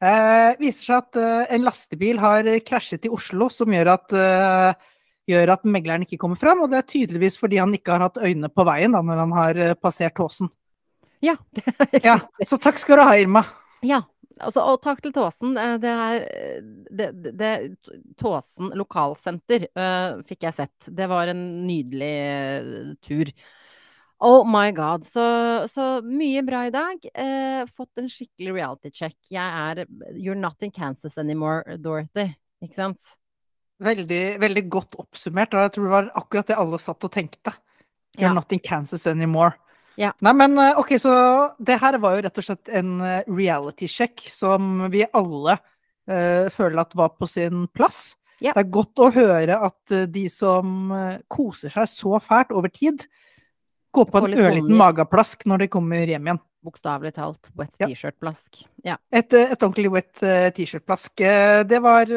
Uh, 0.00 0.56
viser 0.60 0.88
seg 0.88 0.96
at 1.02 1.18
uh, 1.20 1.42
en 1.52 1.66
lastebil 1.66 2.20
har 2.22 2.48
krasjet 2.64 3.04
i 3.04 3.12
Oslo, 3.12 3.50
som 3.52 3.72
gjør 3.72 3.92
at, 3.92 4.14
eh, 4.16 4.88
gjør 5.30 5.52
at 5.54 5.68
megleren 5.68 6.06
ikke 6.06 6.18
kommer 6.24 6.40
fram. 6.40 6.64
Og 6.64 6.72
det 6.72 6.80
er 6.80 6.88
tydeligvis 6.94 7.36
fordi 7.42 7.60
han 7.60 7.76
ikke 7.76 7.92
har 7.92 8.06
hatt 8.06 8.22
øynene 8.24 8.48
på 8.48 8.64
veien 8.64 8.96
da, 8.96 9.04
når 9.04 9.22
han 9.26 9.36
har 9.36 9.62
passert 9.84 10.16
Tåsen. 10.16 10.48
Ja. 11.24 11.36
Ja, 12.04 12.18
så 12.44 12.56
takk 12.60 12.80
skal 12.80 13.00
du 13.00 13.04
ha, 13.04 13.14
Irma. 13.20 13.44
Ja. 13.84 14.02
Altså, 14.42 14.64
og 14.66 14.80
takk 14.82 15.00
til 15.04 15.12
Tåsen. 15.14 15.56
eh, 15.56 15.76
Det 15.78 15.90
er 15.90 16.24
eh, 16.26 16.62
det, 16.90 17.10
det, 17.38 17.50
Tåsen 18.18 18.72
lokalsenter 18.74 19.68
uh, 19.78 20.22
fikk 20.26 20.42
jeg 20.48 20.54
sett. 20.54 20.88
Det 20.90 21.06
var 21.10 21.30
en 21.30 21.42
nydelig 21.66 22.98
tur. 23.04 23.30
Oh 24.24 24.44
my 24.46 24.70
god. 24.72 25.04
Så, 25.06 25.22
så 25.70 26.00
mye 26.06 26.42
bra 26.46 26.64
i 26.66 26.72
dag. 26.74 27.06
Uh, 27.14 27.66
fått 27.70 28.00
en 28.00 28.08
skikkelig 28.10 28.54
reality 28.56 28.90
check. 28.90 29.16
Jeg 29.30 29.44
er 29.44 29.84
You're 30.14 30.38
not 30.38 30.62
in 30.62 30.72
Kansas 30.74 31.18
anymore, 31.18 31.76
Dorothy. 31.78 32.32
Ikke 32.64 32.78
sant? 32.78 33.14
Veldig, 33.84 34.38
veldig 34.40 34.62
godt 34.70 34.94
oppsummert, 35.02 35.54
og 35.54 35.64
jeg 35.66 35.72
tror 35.74 35.84
det 35.86 35.92
var 35.96 36.10
akkurat 36.16 36.50
det 36.50 36.56
alle 36.62 36.78
satt 36.80 37.04
og 37.04 37.12
tenkte. 37.12 37.52
You're 38.16 38.30
Ja. 38.30 38.32
not 38.32 38.52
in 38.52 38.60
Kansas 38.62 39.06
anymore. 39.06 39.58
Ja. 40.00 40.10
Nei, 40.24 40.32
men 40.34 40.58
eh, 40.58 40.78
ok, 40.78 40.96
så 41.00 41.14
det 41.58 41.78
her 41.82 41.98
var 42.02 42.16
jo 42.16 42.24
rett 42.26 42.40
og 42.40 42.46
slett 42.46 42.70
en 42.74 42.96
eh, 43.04 43.30
reality 43.30 43.88
check 43.90 44.24
som 44.30 44.86
vi 44.92 45.04
alle 45.06 45.58
uh, 45.58 46.50
føler 46.52 46.80
at 46.82 46.96
var 46.98 47.14
på 47.18 47.28
sin 47.30 47.66
plass. 47.74 48.14
Ja. 48.42 48.52
Det 48.52 48.64
er 48.64 48.72
godt 48.74 49.00
å 49.00 49.12
høre 49.14 49.60
at 49.68 49.94
de 50.10 50.24
som 50.28 50.90
koser 51.30 51.72
seg 51.72 51.86
så 51.88 52.18
fælt 52.20 52.50
over 52.52 52.68
tid, 52.68 53.06
går 53.94 54.08
på 54.10 54.20
en 54.20 54.34
ørliten 54.34 54.74
mageplask 54.76 55.46
når 55.48 55.64
de 55.64 55.68
kommer 55.72 56.10
hjem 56.10 56.26
igjen. 56.28 56.40
Bokstavelig 56.64 57.14
talt. 57.14 57.48
Wet 57.56 57.78
T-shirt-plask. 57.78 58.64
Ja. 58.84 58.98
Et, 59.14 59.30
et 59.38 59.54
ordentlig 59.54 59.92
wet 59.94 60.24
T-shirt-plask. 60.58 61.22
Det 61.70 61.80
var 61.84 62.10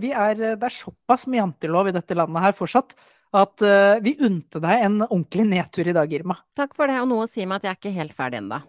Vi 0.00 0.14
er 0.14 0.38
Det 0.38 0.54
er 0.54 0.76
såpass 0.78 1.26
med 1.26 1.42
jantelov 1.42 1.90
i 1.90 1.96
dette 1.98 2.16
landet 2.16 2.46
her 2.46 2.56
fortsatt 2.56 2.94
at 3.34 3.64
uh, 3.64 3.98
vi 4.04 4.14
unte 4.24 4.60
deg 4.62 4.86
en 4.86 5.00
ordentlig 5.06 5.46
nedtur 5.50 5.88
i 5.88 5.94
dag, 5.96 6.12
Irma. 6.12 6.38
Takk 6.58 6.76
for 6.78 6.90
det, 6.90 7.00
og 7.02 7.10
noe 7.10 7.26
sier 7.30 7.48
meg 7.50 7.60
at 7.60 7.66
jeg 7.66 7.74
er 7.74 7.80
ikke 7.80 7.98
helt 7.98 8.16
ferdig 8.16 8.40
ennå. 8.42 8.60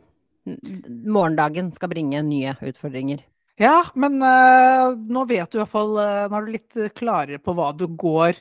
Morgendagen 0.47 1.73
skal 1.75 1.91
bringe 1.91 2.21
nye 2.23 2.55
utfordringer. 2.69 3.21
Ja, 3.59 3.81
men 3.97 4.19
uh, 4.21 4.93
nå 4.95 5.23
vet 5.29 5.49
du 5.49 5.57
i 5.57 5.61
hvert 5.63 5.71
fall 5.71 5.95
eh, 5.97 6.27
Nå 6.29 6.37
er 6.37 6.43
du 6.45 6.51
litt 6.53 6.75
klarere 6.93 7.39
på 7.41 7.55
hva 7.57 7.71
du 7.73 7.87
går 7.89 8.37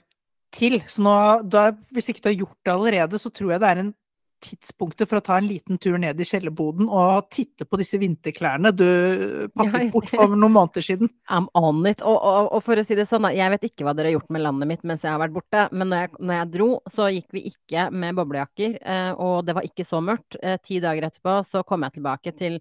til. 0.53 0.77
Så 0.93 1.05
nå, 1.05 1.15
da, 1.49 1.71
hvis 1.97 2.11
ikke 2.13 2.27
du 2.27 2.29
har 2.31 2.41
gjort 2.43 2.59
det 2.61 2.75
allerede, 2.75 3.21
så 3.23 3.33
tror 3.33 3.55
jeg 3.55 3.63
det 3.63 3.71
er 3.71 3.81
en 3.83 3.95
tidspunktet 4.47 5.11
for 5.11 5.19
å 5.21 5.25
ta 5.26 5.37
en 5.41 5.49
liten 5.50 5.79
tur 5.83 5.99
ned 6.00 6.21
i 6.23 6.26
kjellerboden 6.26 6.88
og 6.88 7.29
titte 7.35 7.67
på 7.69 7.79
disse 7.81 7.99
vinterklærne 8.00 8.73
du 8.76 8.87
pakket 9.57 9.93
bort 9.95 10.11
for 10.12 10.35
noen 10.35 10.55
måneder 10.55 10.87
siden. 10.87 11.11
I'm 11.29 11.49
on 11.59 11.83
it. 11.91 12.03
Og, 12.07 12.17
og, 12.17 12.50
og 12.57 12.65
for 12.65 12.79
å 12.79 12.87
si 12.87 12.99
det 12.99 13.09
sånn, 13.11 13.29
jeg 13.35 13.53
vet 13.57 13.69
ikke 13.71 13.87
hva 13.87 13.95
dere 13.97 14.12
har 14.12 14.19
gjort 14.19 14.35
med 14.37 14.45
landet 14.47 14.71
mitt 14.73 14.85
mens 14.87 15.07
jeg 15.07 15.12
har 15.12 15.23
vært 15.23 15.37
borte, 15.37 15.69
men 15.73 15.91
når 15.93 16.05
jeg, 16.05 16.12
når 16.21 16.38
jeg 16.38 16.53
dro, 16.57 16.69
så 16.97 17.09
gikk 17.12 17.38
vi 17.38 17.47
ikke 17.53 17.88
med 17.93 18.19
boblejakker, 18.19 18.76
eh, 18.83 19.12
og 19.23 19.41
det 19.47 19.57
var 19.59 19.67
ikke 19.69 19.87
så 19.88 20.03
mørkt. 20.05 20.38
Eh, 20.43 20.59
ti 20.62 20.81
dager 20.85 21.09
etterpå 21.11 21.41
så 21.49 21.65
kom 21.67 21.87
jeg 21.87 21.99
tilbake 21.99 22.37
til 22.37 22.61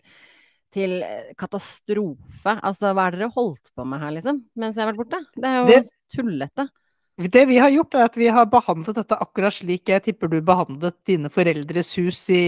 til 0.75 0.97
eh, 1.05 1.29
katastrofe. 1.39 2.57
Altså, 2.59 2.91
hva 2.91 3.07
er 3.07 3.15
det 3.15 3.21
dere 3.23 3.35
holdt 3.35 3.71
på 3.75 3.85
med 3.87 4.01
her, 4.01 4.15
liksom? 4.17 4.41
Mens 4.59 4.75
jeg 4.75 4.83
har 4.83 4.91
vært 4.91 5.03
borte? 5.03 5.21
Det 5.35 5.51
er 5.51 5.61
jo 5.61 5.67
Det- 5.69 5.93
tullete. 6.15 6.67
Det 7.15 7.45
vi 7.47 7.57
har 7.57 7.71
gjort, 7.71 7.95
er 7.95 8.09
at 8.09 8.17
vi 8.19 8.27
har 8.27 8.47
behandlet 8.51 8.97
dette 8.97 9.15
akkurat 9.23 9.55
slik 9.55 9.87
jeg 9.87 10.03
tipper 10.03 10.27
du 10.33 10.41
behandlet 10.43 10.97
dine 11.07 11.29
foreldres 11.31 11.93
hus 11.95 12.25
i 12.33 12.41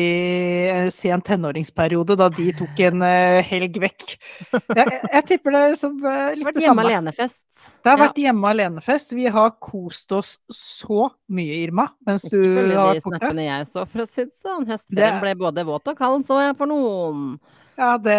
en 0.74 0.92
sen 0.92 1.24
tenåringsperiode, 1.24 2.18
da 2.20 2.28
de 2.36 2.50
tok 2.58 2.82
en 2.90 3.06
uh, 3.06 3.40
helg 3.48 3.80
vekk. 3.80 4.18
Jeg, 4.52 4.86
jeg, 5.14 5.24
tipper 5.30 5.56
det 5.56 5.66
som 5.80 5.96
uh, 6.04 6.34
litt 6.36 6.52
det 6.52 6.66
samme. 6.66 6.84
Alenefest. 6.84 7.40
Det 7.84 7.94
har 7.94 8.00
vært 8.02 8.20
hjemme 8.20 8.50
alene-fest. 8.52 9.14
Vi 9.16 9.28
har 9.32 9.54
kost 9.64 10.12
oss 10.16 10.34
så 10.54 11.08
mye, 11.34 11.62
Irma, 11.64 11.88
mens 12.08 12.26
du 12.28 12.36
har 12.38 12.44
vært 12.44 12.68
borte. 12.68 12.76
Ikke 12.76 12.82
følge 12.84 12.98
de 13.00 13.06
snappene 13.06 13.46
jeg 13.48 13.70
så, 13.70 13.86
for 13.86 14.04
å 14.04 14.08
si 14.10 14.26
det 14.26 14.44
sånn. 14.44 14.68
Høstferien 14.68 15.22
ble 15.24 15.34
både 15.40 15.66
våt 15.68 15.94
og 15.94 16.00
kald, 16.00 16.28
så 16.28 16.42
jeg 16.44 16.58
for 16.60 16.70
noen. 16.70 17.38
Ja, 17.78 17.92
det, 18.02 18.18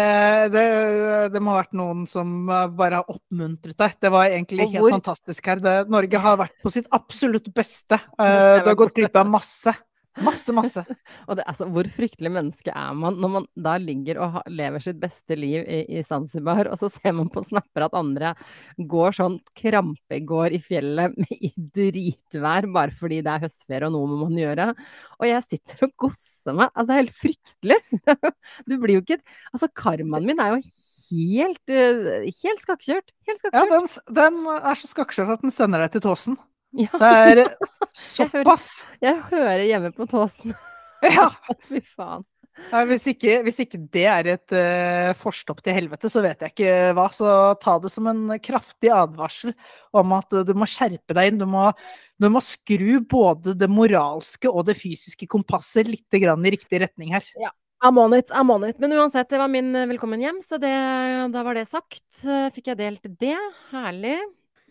det, 0.53 0.63
det, 1.33 1.39
må 1.43 1.51
ha 1.51 1.59
vært 1.59 1.75
noen 1.75 2.05
som 2.07 2.47
bare 2.47 3.01
har 3.01 3.11
oppmuntret 3.11 3.75
deg. 3.75 3.97
Det 3.99 4.11
var 4.13 4.31
egentlig 4.31 4.69
helt 4.71 4.95
fantastisk 4.95 5.51
her. 5.51 5.59
Det, 5.63 5.75
Norge 5.91 6.21
har 6.23 6.39
vært 6.39 6.55
på 6.63 6.71
sitt 6.71 6.87
absolutt 6.95 7.51
beste. 7.51 7.99
Uh, 8.15 8.63
du 8.63 8.71
har 8.71 8.79
gått 8.79 8.95
glipp 8.95 9.19
av 9.19 9.27
masse. 9.27 9.75
Masse, 10.23 10.53
masse. 10.55 10.83
det, 11.35 11.43
altså, 11.43 11.67
hvor 11.71 11.87
fryktelig 11.91 12.31
menneske 12.33 12.71
er 12.71 12.95
man 12.97 13.19
når 13.19 13.33
man 13.35 13.45
da 13.67 13.75
ligger 13.81 14.21
og 14.23 14.39
lever 14.51 14.83
sitt 14.83 14.99
beste 15.01 15.37
liv 15.39 15.61
i, 15.63 15.83
i 15.99 16.03
Zanzibar, 16.07 16.71
og 16.71 16.79
så 16.81 16.89
ser 16.93 17.15
man 17.19 17.29
på 17.31 17.43
snapper 17.45 17.87
at 17.87 17.99
andre 17.99 18.33
går 18.79 19.15
sånn 19.19 19.39
krampegård 19.59 20.55
i 20.55 20.63
fjellet 20.63 21.19
i 21.35 21.53
dritvær 21.55 22.71
bare 22.73 22.95
fordi 22.99 23.21
det 23.25 23.35
er 23.35 23.47
høstferie 23.47 23.91
og 23.91 23.95
noe 23.95 24.11
må 24.11 24.23
man 24.25 24.39
gjøre. 24.39 24.71
Og 25.19 25.29
jeg 25.29 25.47
sitter 25.47 25.87
og 25.87 25.95
gosser 26.39 26.55
meg. 26.55 26.69
Altså, 26.73 26.87
det 26.87 26.95
er 26.95 27.03
helt 27.03 27.19
fryktelig. 27.19 27.79
Du 28.69 28.77
blir 28.79 28.99
jo 28.99 29.03
ikke 29.03 29.19
Altså, 29.53 29.69
karmaen 29.75 30.25
min 30.27 30.39
er 30.39 30.55
jo 30.55 30.61
helt, 31.09 31.73
eh, 31.73 32.29
helt 32.43 32.63
skakkjørt. 32.63 33.11
Helt 33.27 33.41
skakkjørt. 33.41 33.71
Ja, 33.71 33.79
den, 33.79 33.87
den 34.15 34.39
er 34.55 34.79
så 34.79 34.89
skakkjørt 34.89 35.37
at 35.37 35.45
den 35.45 35.53
sender 35.53 35.83
deg 35.83 35.93
til 35.95 36.05
tåsen. 36.05 36.37
Ja. 36.77 36.91
Det 36.93 37.13
er 37.45 37.55
såpass. 37.97 38.83
Jeg, 39.01 39.15
jeg 39.15 39.21
hører 39.31 39.65
hjemme 39.65 39.93
på 39.95 40.05
tåsen. 40.09 40.53
Ja. 41.05 41.29
Fy 41.69 41.81
faen. 41.95 42.25
Nei, 42.69 42.81
hvis, 42.91 43.05
ikke, 43.09 43.39
hvis, 43.45 43.59
ikke, 43.63 43.79
det 43.93 44.03
er 44.11 44.29
et 44.35 44.53
uh, 44.53 45.11
forstopp 45.17 45.61
til 45.65 45.75
helvete, 45.75 46.11
så 46.11 46.21
vet 46.23 46.43
jeg 46.43 46.53
ikke 46.53 46.73
hva. 46.97 47.07
Så 47.15 47.29
ta 47.61 47.77
det 47.81 47.91
som 47.93 48.09
en 48.11 48.35
kraftig 48.43 48.91
advarsel 48.93 49.55
om 49.95 50.13
at 50.17 50.35
uh, 50.35 50.43
du 50.45 50.53
må 50.57 50.67
skjerpe 50.69 51.15
deg 51.17 51.31
inn. 51.31 51.39
Du 51.41 51.47
må, 51.49 51.69
du 52.21 52.29
må, 52.31 52.43
skru 52.45 52.99
både 53.09 53.55
det 53.57 53.69
moralske 53.71 54.51
og 54.51 54.67
det 54.69 54.77
fysiske 54.79 55.29
kompasset 55.31 55.89
litt 55.89 56.19
grann 56.21 56.45
i 56.45 56.53
riktig 56.57 56.83
retning 56.85 57.15
her. 57.17 57.31
Ja. 57.39 57.53
I'm 57.79 57.95
on 57.95 58.11
it, 58.11 58.27
I'm 58.35 58.51
on 58.51 58.65
it. 58.67 58.75
Men 58.83 58.91
uansett, 58.97 59.29
det 59.31 59.39
var 59.39 59.49
min 59.51 59.71
uh, 59.71 59.87
velkommen 59.89 60.21
hjem, 60.21 60.43
så 60.45 60.59
det, 60.61 60.75
da 61.33 61.45
var 61.47 61.57
det 61.57 61.69
sagt. 61.71 62.05
Fikk 62.53 62.73
jeg 62.73 62.81
delt 62.81 63.09
det. 63.21 63.37
Herlig. 63.71 64.19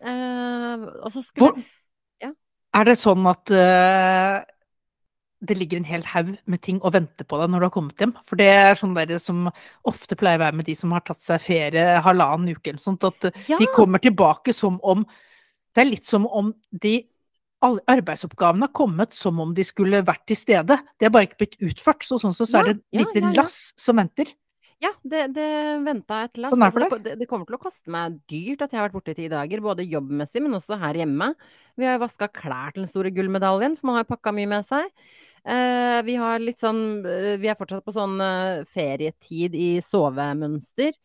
og 0.04 1.08
så 1.10 1.24
skulle 1.24 1.48
Hvor, 1.48 1.64
er 2.78 2.86
det 2.86 2.98
sånn 3.00 3.24
at 3.30 3.50
uh, 3.50 4.44
det 5.40 5.54
ligger 5.58 5.78
en 5.78 5.86
hel 5.86 6.04
haug 6.10 6.32
med 6.50 6.60
ting 6.64 6.80
og 6.82 6.94
venter 6.96 7.26
på 7.28 7.38
deg 7.38 7.52
når 7.52 7.62
du 7.62 7.66
har 7.68 7.74
kommet 7.74 8.02
hjem? 8.02 8.14
For 8.26 8.40
det 8.40 8.48
er 8.50 8.78
sånn 8.78 8.96
der 8.96 9.20
som 9.22 9.46
ofte 9.86 10.18
pleier 10.18 10.40
å 10.40 10.44
være 10.46 10.58
med 10.58 10.66
de 10.66 10.74
som 10.78 10.94
har 10.96 11.04
tatt 11.06 11.22
seg 11.24 11.44
ferie 11.44 12.00
halvannen 12.04 12.56
uke 12.56 12.72
eller 12.72 12.82
sånt, 12.82 13.06
at 13.06 13.30
ja. 13.50 13.60
de 13.60 13.68
kommer 13.74 14.02
tilbake 14.02 14.54
som 14.56 14.80
om 14.82 15.06
Det 15.76 15.84
er 15.84 15.92
litt 15.92 16.08
som 16.08 16.24
om 16.26 16.50
de 16.70 16.96
alle 17.62 17.82
arbeidsoppgavene 17.90 18.66
har 18.68 18.74
kommet 18.74 19.14
som 19.14 19.38
om 19.42 19.52
de 19.54 19.64
skulle 19.66 20.00
vært 20.06 20.24
til 20.30 20.38
stede. 20.38 20.76
De 20.98 21.06
har 21.06 21.14
bare 21.14 21.26
ikke 21.28 21.40
blitt 21.42 21.56
utført. 21.70 22.04
Så 22.06 22.20
sånn 22.22 22.34
så, 22.34 22.46
så 22.46 22.60
er 22.60 22.70
det 22.70 22.74
et 22.78 23.00
lite 23.00 23.22
ja, 23.24 23.32
lass 23.40 23.58
som 23.78 23.98
venter. 23.98 24.30
Ja, 24.78 24.92
det, 25.02 25.24
det 25.34 25.48
venta 25.82 26.20
et 26.28 26.38
lass. 26.38 26.54
Sånn 26.54 26.62
altså, 26.62 27.00
det, 27.02 27.16
det, 27.18 27.26
kommer 27.30 27.48
til 27.48 27.58
å 27.58 27.62
koste 27.62 27.90
meg 27.90 28.20
dyrt 28.30 28.62
at 28.62 28.70
jeg 28.70 28.78
har 28.78 28.86
vært 28.86 28.98
borte 29.00 29.14
i 29.14 29.18
ti 29.18 29.30
dager, 29.30 29.62
både 29.64 29.86
jobbmessig, 29.90 30.42
men 30.44 30.54
også 30.60 30.78
her 30.78 31.00
hjemme. 31.00 31.32
Vi 31.78 31.86
har 31.86 31.96
jo 31.96 32.04
vaska 32.04 32.30
klær 32.30 32.74
til 32.74 32.84
den 32.84 32.90
store 32.90 33.10
gullmedaljen, 33.14 33.74
for 33.78 33.90
man 33.90 33.98
har 33.98 34.06
jo 34.06 34.12
pakka 34.12 34.34
mye 34.38 34.52
med 34.54 34.68
seg. 34.68 34.86
Uh, 35.46 36.00
vi 36.06 36.16
sånn 36.58 36.82
uh, 37.06 37.34
Vi 37.40 37.50
er 37.50 37.58
fortsatt 37.58 37.84
på 37.86 37.94
sånn 37.96 38.16
uh, 38.20 38.64
ferietid 38.68 39.54
i 39.54 39.70
sovemønster. 39.84 40.96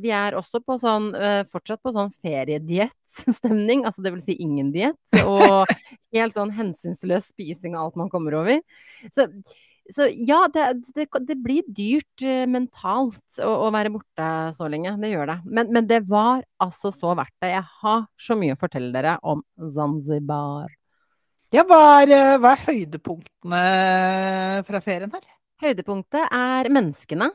vi 0.00 0.08
er 0.08 0.32
også 0.38 0.62
på 0.64 0.78
sånn 0.80 1.10
fortsatt 1.50 1.82
på 1.84 1.92
sånn 1.92 2.08
feriedieettstemning, 2.24 3.82
altså 3.86 4.00
det 4.00 4.14
vil 4.14 4.22
si 4.24 4.38
ingen 4.40 4.70
diett. 4.72 5.18
Og 5.20 5.68
helt 6.16 6.32
sånn 6.32 6.54
hensynsløs 6.56 7.28
spising 7.28 7.76
av 7.76 7.90
alt 7.90 7.98
man 8.00 8.08
kommer 8.08 8.38
over. 8.40 8.62
Så 9.12 9.28
så 9.94 10.06
ja, 10.14 10.44
det, 10.54 10.64
det, 10.94 11.06
det 11.26 11.36
blir 11.42 11.66
dyrt 11.66 12.24
uh, 12.24 12.46
mentalt 12.50 13.40
å, 13.42 13.50
å, 13.66 13.70
være 13.74 13.92
borte 13.94 14.28
så 14.56 14.68
lenge. 14.70 14.94
Det 15.02 15.10
gjør 15.12 15.32
det. 15.32 15.38
Men, 15.46 15.72
men, 15.74 15.88
det 15.90 16.02
var 16.10 16.44
altså 16.62 16.92
så 16.94 17.14
verdt 17.18 17.34
det. 17.42 17.54
Jeg 17.56 17.66
har 17.82 18.04
så 18.20 18.36
mye 18.38 18.54
å 18.54 18.60
fortelle 18.60 18.92
dere 18.94 19.16
om 19.26 19.42
Zanzibar. 19.74 20.70
Ja, 21.50 21.64
hva 21.66 21.78
er, 21.98 22.10
eh, 22.14 22.36
hva 22.38 22.54
er 22.54 22.60
høydepunktene 22.68 23.60
fra 24.68 24.80
ferien 24.84 25.10
her? 25.10 25.24
Høydepunktet 25.60 26.28
er 26.30 26.68
menneskene. 26.70 27.32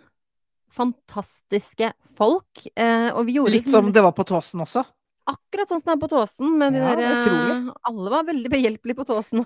Fantastiske 0.75 1.91
folk. 2.15 2.63
Uh, 2.79 3.11
og 3.15 3.25
vi 3.27 3.35
gjorde 3.37 3.53
Litt 3.57 3.67
som 3.71 3.91
det 3.95 4.03
var 4.03 4.15
på 4.15 4.25
Tåsen 4.27 4.63
også? 4.63 4.85
Akkurat 5.27 5.71
sånn 5.71 5.81
som 5.81 5.89
det 5.89 5.93
er 5.97 6.01
på 6.01 6.09
Tåsen. 6.11 6.55
Men 6.61 6.77
ja, 6.79 6.93
der, 6.95 7.67
alle 7.91 8.13
var 8.13 8.27
veldig 8.27 8.51
behjelpelige 8.51 8.99
på 9.01 9.07
Tåsen. 9.11 9.43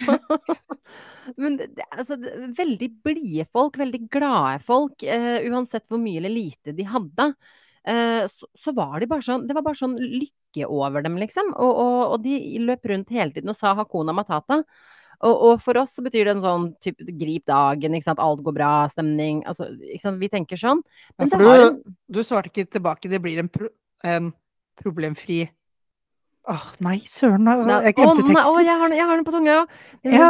men 1.41 1.57
det, 1.61 1.69
altså, 1.89 2.19
veldig 2.57 2.91
blide 3.05 3.47
folk, 3.49 3.77
veldig 3.81 4.03
glade 4.05 4.61
folk. 4.69 5.01
Uh, 5.01 5.49
uansett 5.49 5.89
hvor 5.89 6.01
mye 6.01 6.21
eller 6.21 6.33
lite 6.33 6.77
de 6.77 6.85
hadde. 6.93 7.31
Uh, 7.87 8.27
så, 8.59 8.73
var 8.75 8.99
de 8.99 9.07
bare 9.07 9.23
sånn 9.23 9.45
Det 9.47 9.55
var 9.55 9.63
bare 9.63 9.79
sånn 9.79 9.95
lykke 9.97 10.67
over 10.67 11.03
dem, 11.05 11.15
liksom. 11.21 11.53
Og, 11.55 11.69
og, 11.71 11.99
og 12.15 12.23
de 12.25 12.59
løp 12.65 12.89
rundt 12.91 13.13
hele 13.15 13.31
tiden 13.35 13.53
og 13.53 13.59
sa 13.59 13.75
Hakuna 13.77 14.15
Matata. 14.15 14.63
Og, 15.19 15.35
og, 15.35 15.53
for 15.59 15.75
oss 15.81 15.97
så 15.97 16.03
betyr 16.03 16.29
det 16.29 16.33
en 16.37 16.43
sånn 16.45 16.65
type 16.79 17.03
grip 17.19 17.43
dagen, 17.49 17.95
ikke 17.95 18.07
sant, 18.07 18.21
alt 18.23 18.43
går 18.45 18.55
bra, 18.55 18.73
stemning 18.91 19.41
Altså, 19.49 19.67
ikke 19.83 20.03
sant, 20.05 20.19
vi 20.21 20.31
tenker 20.31 20.59
sånn. 20.59 20.83
Men 21.19 21.31
ja, 21.33 21.39
du, 21.39 21.47
en... 21.65 21.79
du 22.07 22.21
svarte 22.23 22.51
ikke 22.53 22.71
tilbake, 22.77 23.11
det 23.11 23.19
blir 23.23 23.41
en, 23.43 23.51
pro 23.51 23.67
en 24.07 24.31
problemfri 24.79 25.49
Åh, 26.49 26.55
oh, 26.55 26.69
nei, 26.81 27.01
søren, 27.05 27.45
jeg 27.83 27.93
glemte 27.97 28.23
teksten. 28.23 28.37
Å, 28.39 28.61
jeg, 28.63 28.75
har, 28.79 28.93
jeg 28.95 29.05
har 29.05 29.19
den 29.19 29.25
på 29.27 29.33
tunga, 29.35 29.57
ja. 30.07 30.29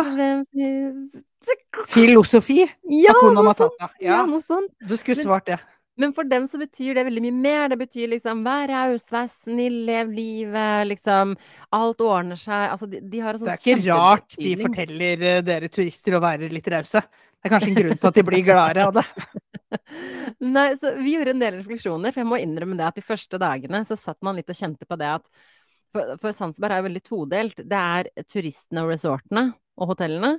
Filosofi? 1.87 2.65
Ja, 2.91 3.13
noe 3.37 3.53
sånt. 3.55 3.77
Ja. 3.79 3.89
ja, 4.03 4.17
noe 4.27 4.41
sånt. 4.43 4.73
Du 4.89 4.97
skulle 4.99 5.15
svart 5.21 5.47
det. 5.47 5.59
Men 5.99 6.13
for 6.15 6.27
dem 6.27 6.45
så 6.47 6.59
betyr 6.61 6.95
det 6.95 7.03
veldig 7.09 7.23
mye 7.25 7.35
mer. 7.35 7.71
Det 7.71 7.77
betyr 7.81 8.11
liksom 8.13 8.43
vær 8.45 8.71
raus, 8.71 9.03
vær 9.11 9.27
snill, 9.31 9.81
lev 9.89 10.13
livet, 10.15 10.87
liksom 10.93 11.35
Alt 11.75 12.03
ordner 12.05 12.39
seg. 12.39 12.69
Altså, 12.71 12.87
de, 12.91 13.01
de 13.03 13.23
har 13.23 13.35
en 13.35 13.41
sånn 13.41 13.51
Det 13.51 13.57
er 13.57 13.63
ikke 13.65 13.91
rart 13.91 14.37
de 14.39 14.53
forteller 14.61 15.25
uh, 15.25 15.41
dere 15.45 15.71
turister 15.73 16.15
å 16.15 16.23
være 16.23 16.51
litt 16.53 16.71
rause. 16.71 17.03
Det 17.03 17.47
er 17.47 17.53
kanskje 17.53 17.71
en 17.71 17.77
grunn 17.77 17.99
til 17.99 18.09
at 18.09 18.19
de 18.19 18.25
blir 18.27 18.43
gladere 18.47 18.87
av 18.87 18.97
det. 18.99 19.05
Nei, 20.55 20.67
så 20.79 20.95
vi 20.97 21.13
gjorde 21.15 21.35
en 21.35 21.43
del 21.43 21.59
refleksjoner, 21.59 22.11
for 22.11 22.23
jeg 22.23 22.31
må 22.31 22.39
innrømme 22.41 22.79
det 22.79 22.87
at 22.87 22.99
de 22.99 23.05
første 23.05 23.39
dagene 23.39 23.83
så 23.87 23.95
satt 23.99 24.19
man 24.25 24.39
litt 24.39 24.51
og 24.51 24.59
kjente 24.59 24.87
på 24.87 24.97
det 24.99 25.11
at 25.19 25.29
for, 25.93 26.15
for 26.21 26.35
Sandsberg 26.35 26.75
er 26.75 26.81
jo 26.81 26.87
veldig 26.89 27.03
todelt. 27.05 27.63
Det 27.65 27.83
er 27.99 28.11
turistene 28.29 28.83
og 28.85 28.91
resortene 28.93 29.45
og 29.79 29.93
hotellene. 29.93 30.37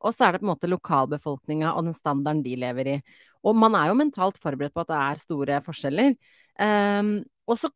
Og 0.00 0.14
så 0.14 0.26
er 0.26 0.32
det 0.32 0.42
på 0.42 0.48
en 0.48 0.52
måte 0.54 0.70
lokalbefolkninga 0.70 1.74
og 1.74 1.88
den 1.88 1.96
standarden 1.96 2.44
de 2.44 2.56
lever 2.60 2.94
i. 2.94 3.00
Og 3.46 3.56
man 3.56 3.76
er 3.78 3.90
jo 3.90 3.98
mentalt 3.98 4.38
forberedt 4.40 4.74
på 4.76 4.84
at 4.84 4.92
det 4.92 5.00
er 5.00 5.20
store 5.20 5.60
forskjeller. 5.64 6.16
Um, 6.60 7.12
og 7.50 7.58
så 7.58 7.70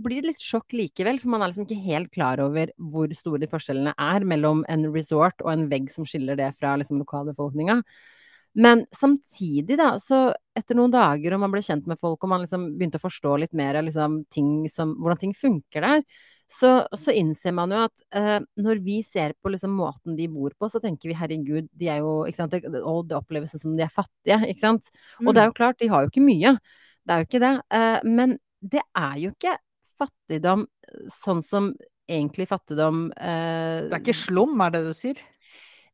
blir 0.00 0.22
det 0.22 0.32
litt 0.32 0.42
sjokk 0.42 0.74
likevel, 0.74 1.20
for 1.22 1.30
man 1.30 1.44
er 1.44 1.52
liksom 1.52 1.68
ikke 1.68 1.84
helt 1.84 2.10
klar 2.14 2.40
over 2.42 2.72
hvor 2.78 3.12
store 3.14 3.42
de 3.44 3.50
forskjellene 3.50 3.92
er 4.00 4.26
mellom 4.26 4.64
en 4.72 4.88
resort 4.94 5.44
og 5.44 5.52
en 5.52 5.68
vegg 5.70 5.90
som 5.92 6.08
skiller 6.08 6.38
det 6.40 6.50
fra 6.58 6.74
liksom 6.80 6.98
lokalbefolkninga. 7.02 7.78
Men 8.54 8.84
samtidig, 8.94 9.76
da, 9.78 9.96
så 10.02 10.28
etter 10.54 10.78
noen 10.78 10.92
dager 10.94 11.34
og 11.34 11.42
man 11.42 11.50
ble 11.54 11.62
kjent 11.66 11.88
med 11.90 11.98
folk 11.98 12.22
og 12.22 12.30
man 12.30 12.44
liksom 12.44 12.68
begynte 12.78 13.00
å 13.00 13.04
forstå 13.04 13.36
litt 13.42 13.56
mer 13.58 13.80
liksom, 13.82 14.20
ting 14.34 14.68
som, 14.70 14.94
hvordan 15.02 15.20
ting 15.20 15.34
funker 15.34 15.86
der, 15.86 16.04
så, 16.54 16.70
så, 16.96 17.12
innser 17.14 17.54
man 17.56 17.72
jo 17.74 17.80
at 17.86 18.04
uh, 18.16 18.38
når 18.60 18.80
vi 18.84 19.00
ser 19.06 19.34
på 19.42 19.50
liksom 19.52 19.74
måten 19.78 20.16
de 20.18 20.28
bor 20.30 20.54
på, 20.58 20.68
så 20.70 20.80
tenker 20.82 21.10
vi 21.10 21.16
herregud, 21.18 21.68
de 21.72 21.90
er 21.90 22.02
jo 22.04 22.22
ikke 22.28 22.38
sant, 22.38 22.54
Og 22.82 23.08
det 23.08 23.18
oppleves 23.18 23.56
som 23.60 23.74
de 23.76 23.84
er 23.86 23.92
fattige, 23.92 24.40
ikke 24.50 24.62
sant. 24.62 24.90
Mm. 25.18 25.26
Og 25.26 25.34
det 25.34 25.42
er 25.42 25.50
jo 25.50 25.58
klart, 25.58 25.80
de 25.82 25.90
har 25.92 26.04
jo 26.04 26.12
ikke 26.12 26.24
mye. 26.24 26.54
Det 27.04 27.14
er 27.14 27.22
jo 27.22 27.28
ikke 27.28 27.42
det. 27.44 27.54
Uh, 27.74 27.98
men 28.06 28.38
det 28.64 28.84
er 28.84 29.18
jo 29.20 29.34
ikke 29.34 29.58
fattigdom 30.00 30.64
sånn 31.12 31.42
som 31.46 31.74
egentlig 32.10 32.48
fattigdom 32.50 33.06
uh, 33.12 33.84
Det 33.88 33.92
er 33.92 34.02
ikke 34.02 34.16
slum, 34.16 34.58
er 34.60 34.74
det 34.74 34.84
du 34.86 34.94
sier? 34.96 35.20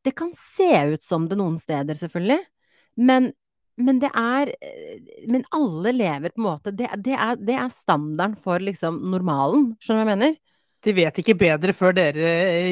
Det 0.01 0.15
kan 0.17 0.31
se 0.37 0.71
ut 0.95 1.05
som 1.05 1.27
det 1.29 1.37
noen 1.39 1.59
steder, 1.61 1.97
selvfølgelig. 1.97 2.41
Men 3.01 3.31
men 3.81 4.01
det 4.01 4.09
er 4.13 4.51
Men 5.31 5.45
alle 5.55 5.93
lever 5.95 6.33
på 6.35 6.41
en 6.41 6.45
måte 6.45 6.73
Det, 6.75 6.89
det, 7.01 7.15
er, 7.15 7.37
det 7.39 7.55
er, 7.55 7.69
standarden 7.73 8.35
for 8.37 8.61
liksom 8.61 8.99
normalen. 9.13 9.71
Skjønner 9.81 10.03
du 10.03 10.09
hva 10.09 10.11
jeg 10.11 10.19
mener? 10.19 10.35
De 10.81 10.93
vet 10.97 11.19
ikke 11.21 11.35
bedre 11.37 11.73
før 11.77 11.93
dere 11.93 12.29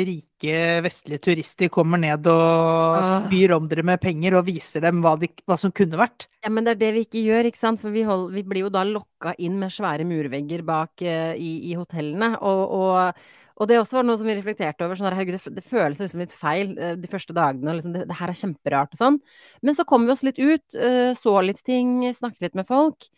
rike 0.08 0.54
vestlige 0.82 1.22
turister 1.28 1.70
kommer 1.70 2.00
ned 2.02 2.26
og 2.32 3.04
spyr 3.06 3.54
om 3.54 3.68
dere 3.70 3.84
med 3.86 4.02
penger 4.02 4.40
og 4.40 4.48
viser 4.48 4.82
dem 4.82 5.04
hva, 5.04 5.14
de, 5.22 5.30
hva 5.46 5.60
som 5.62 5.74
kunne 5.76 6.00
vært. 6.00 6.26
Ja, 6.42 6.50
men 6.50 6.66
det 6.66 6.74
er 6.74 6.80
det 6.82 6.90
vi 6.96 7.04
ikke 7.06 7.22
gjør, 7.28 7.50
ikke 7.52 7.62
sant? 7.62 7.82
For 7.84 7.94
vi, 7.94 8.02
hold, 8.08 8.32
vi 8.34 8.46
blir 8.48 8.66
jo 8.66 8.72
da 8.74 8.82
lokka 8.88 9.36
inn 9.38 9.60
med 9.62 9.76
svære 9.76 10.08
murvegger 10.10 10.66
bak 10.66 11.06
uh, 11.06 11.36
i, 11.38 11.52
i 11.70 11.78
hotellene. 11.78 12.32
Og, 12.42 12.64
og, 12.80 13.22
og 13.62 13.70
det 13.70 13.78
også 13.78 14.00
var 14.00 14.10
noe 14.10 14.18
som 14.18 14.32
vi 14.32 14.40
reflekterte 14.40 14.88
over. 14.88 14.98
Sånn 14.98 15.12
herregud, 15.12 15.38
det, 15.38 15.56
det 15.60 15.68
føles 15.70 16.02
liksom 16.02 16.26
litt 16.26 16.34
feil 16.34 16.74
eh, 16.80 16.98
de 16.98 17.14
første 17.14 17.36
dagene. 17.38 17.78
Liksom, 17.78 17.94
det, 17.94 18.08
det 18.10 18.18
her 18.18 18.34
er 18.34 18.42
kjemperart 18.42 18.98
og 18.98 19.04
sånn. 19.04 19.22
Men 19.62 19.78
så 19.78 19.86
kom 19.86 20.10
vi 20.10 20.16
oss 20.16 20.26
litt 20.26 20.42
ut, 20.42 20.66
uh, 20.82 21.12
så 21.20 21.38
litt 21.46 21.62
ting, 21.62 22.00
snakket 22.10 22.50
litt 22.50 22.58
med 22.64 22.70
folk. 22.74 23.12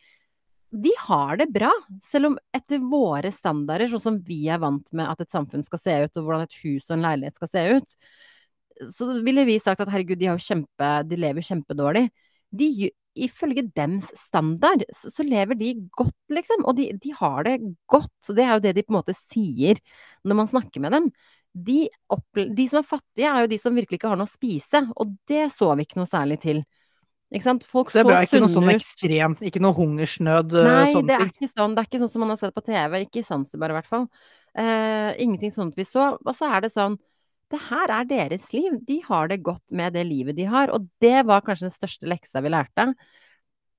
De 0.71 0.91
har 1.03 1.35
det 1.37 1.49
bra, 1.51 1.69
selv 2.07 2.31
om 2.31 2.37
etter 2.55 2.79
våre 2.79 3.31
standarder, 3.35 3.91
sånn 3.91 4.03
som 4.03 4.19
vi 4.23 4.45
er 4.47 4.61
vant 4.63 4.87
med 4.95 5.09
at 5.11 5.19
et 5.23 5.33
samfunn 5.33 5.65
skal 5.67 5.81
se 5.83 5.95
ut, 6.05 6.13
og 6.15 6.27
hvordan 6.27 6.45
et 6.45 6.59
hus 6.63 6.87
og 6.87 6.95
en 6.95 7.03
leilighet 7.09 7.39
skal 7.39 7.51
se 7.51 7.63
ut, 7.75 7.95
så 8.95 9.09
ville 9.25 9.43
vi 9.45 9.59
sagt 9.59 9.83
at 9.83 9.91
herregud, 9.91 10.19
de, 10.21 10.29
har 10.31 10.41
kjempe, 10.41 10.91
de 11.09 11.19
lever 11.19 11.45
kjempedårlig. 11.45 12.05
De, 12.55 12.69
ifølge 13.19 13.65
dems 13.75 14.11
standard, 14.17 14.85
så, 14.95 15.11
så 15.11 15.25
lever 15.27 15.59
de 15.59 15.73
godt, 15.97 16.17
liksom. 16.31 16.65
Og 16.65 16.77
de, 16.79 16.87
de, 17.03 17.13
har 17.19 17.43
det 17.47 17.57
godt. 17.91 18.13
Så 18.23 18.35
det 18.37 18.47
er 18.47 18.55
jo 18.55 18.65
det 18.65 18.75
de 18.77 18.85
på 18.87 18.95
en 18.95 18.99
måte 19.01 19.17
sier 19.17 19.81
når 20.23 20.39
man 20.39 20.51
snakker 20.51 20.83
med 20.83 20.95
dem. 20.95 21.11
De, 21.51 21.83
de 22.55 22.67
som 22.71 22.79
er 22.79 22.87
fattige, 22.87 23.27
er 23.27 23.43
jo 23.43 23.51
de 23.51 23.59
som 23.59 23.75
virkelig 23.75 23.99
ikke 23.99 24.13
har 24.13 24.19
noe 24.19 24.29
å 24.29 24.33
spise. 24.33 24.85
Og 24.95 25.15
det 25.29 25.49
så 25.53 25.73
vi 25.75 25.87
ikke 25.87 25.99
noe 25.99 26.09
særlig 26.09 26.39
til. 26.45 26.63
Ikke 27.31 27.45
sant? 27.45 27.63
Folk 27.67 27.91
Det 27.93 28.03
så 28.03 28.09
ble 28.09 28.17
ikke 28.25 28.41
noe 28.43 28.51
sånn 28.51 28.69
ekstremt, 28.73 29.43
ikke 29.47 29.61
noe 29.63 29.75
hungersnød. 29.77 30.55
eh, 30.59 30.67
Nei, 30.67 31.03
det 31.07 31.15
er 31.15 31.29
ikke 31.29 31.47
sånn. 31.47 31.77
Det 31.77 31.83
er 31.83 31.87
ikke 31.87 32.01
sånn 32.01 32.11
som 32.11 32.25
man 32.25 32.33
har 32.33 32.41
sett 32.41 32.55
på 32.57 32.63
TV. 32.65 32.97
Ikke 33.05 33.21
i 33.21 33.27
Zanzibar 33.27 33.71
i 33.71 33.77
hvert 33.77 33.87
fall. 33.87 34.05
Uh, 34.51 35.15
ingenting 35.15 35.53
sånt 35.53 35.77
vi 35.79 35.85
så. 35.87 36.09
Og 36.19 36.35
så 36.35 36.49
er 36.51 36.65
det 36.65 36.73
sånn 36.73 36.99
Det 37.51 37.59
her 37.69 37.91
er 37.91 38.05
deres 38.07 38.51
liv. 38.55 38.77
De 38.87 38.99
har 39.03 39.27
det 39.27 39.41
godt 39.43 39.63
med 39.75 39.93
det 39.95 40.05
livet 40.07 40.35
de 40.35 40.45
har. 40.47 40.71
Og 40.71 40.87
det 41.03 41.25
var 41.27 41.43
kanskje 41.43 41.67
den 41.67 41.75
største 41.75 42.07
leksa 42.07 42.43
vi 42.43 42.51
lærte. 42.51 42.93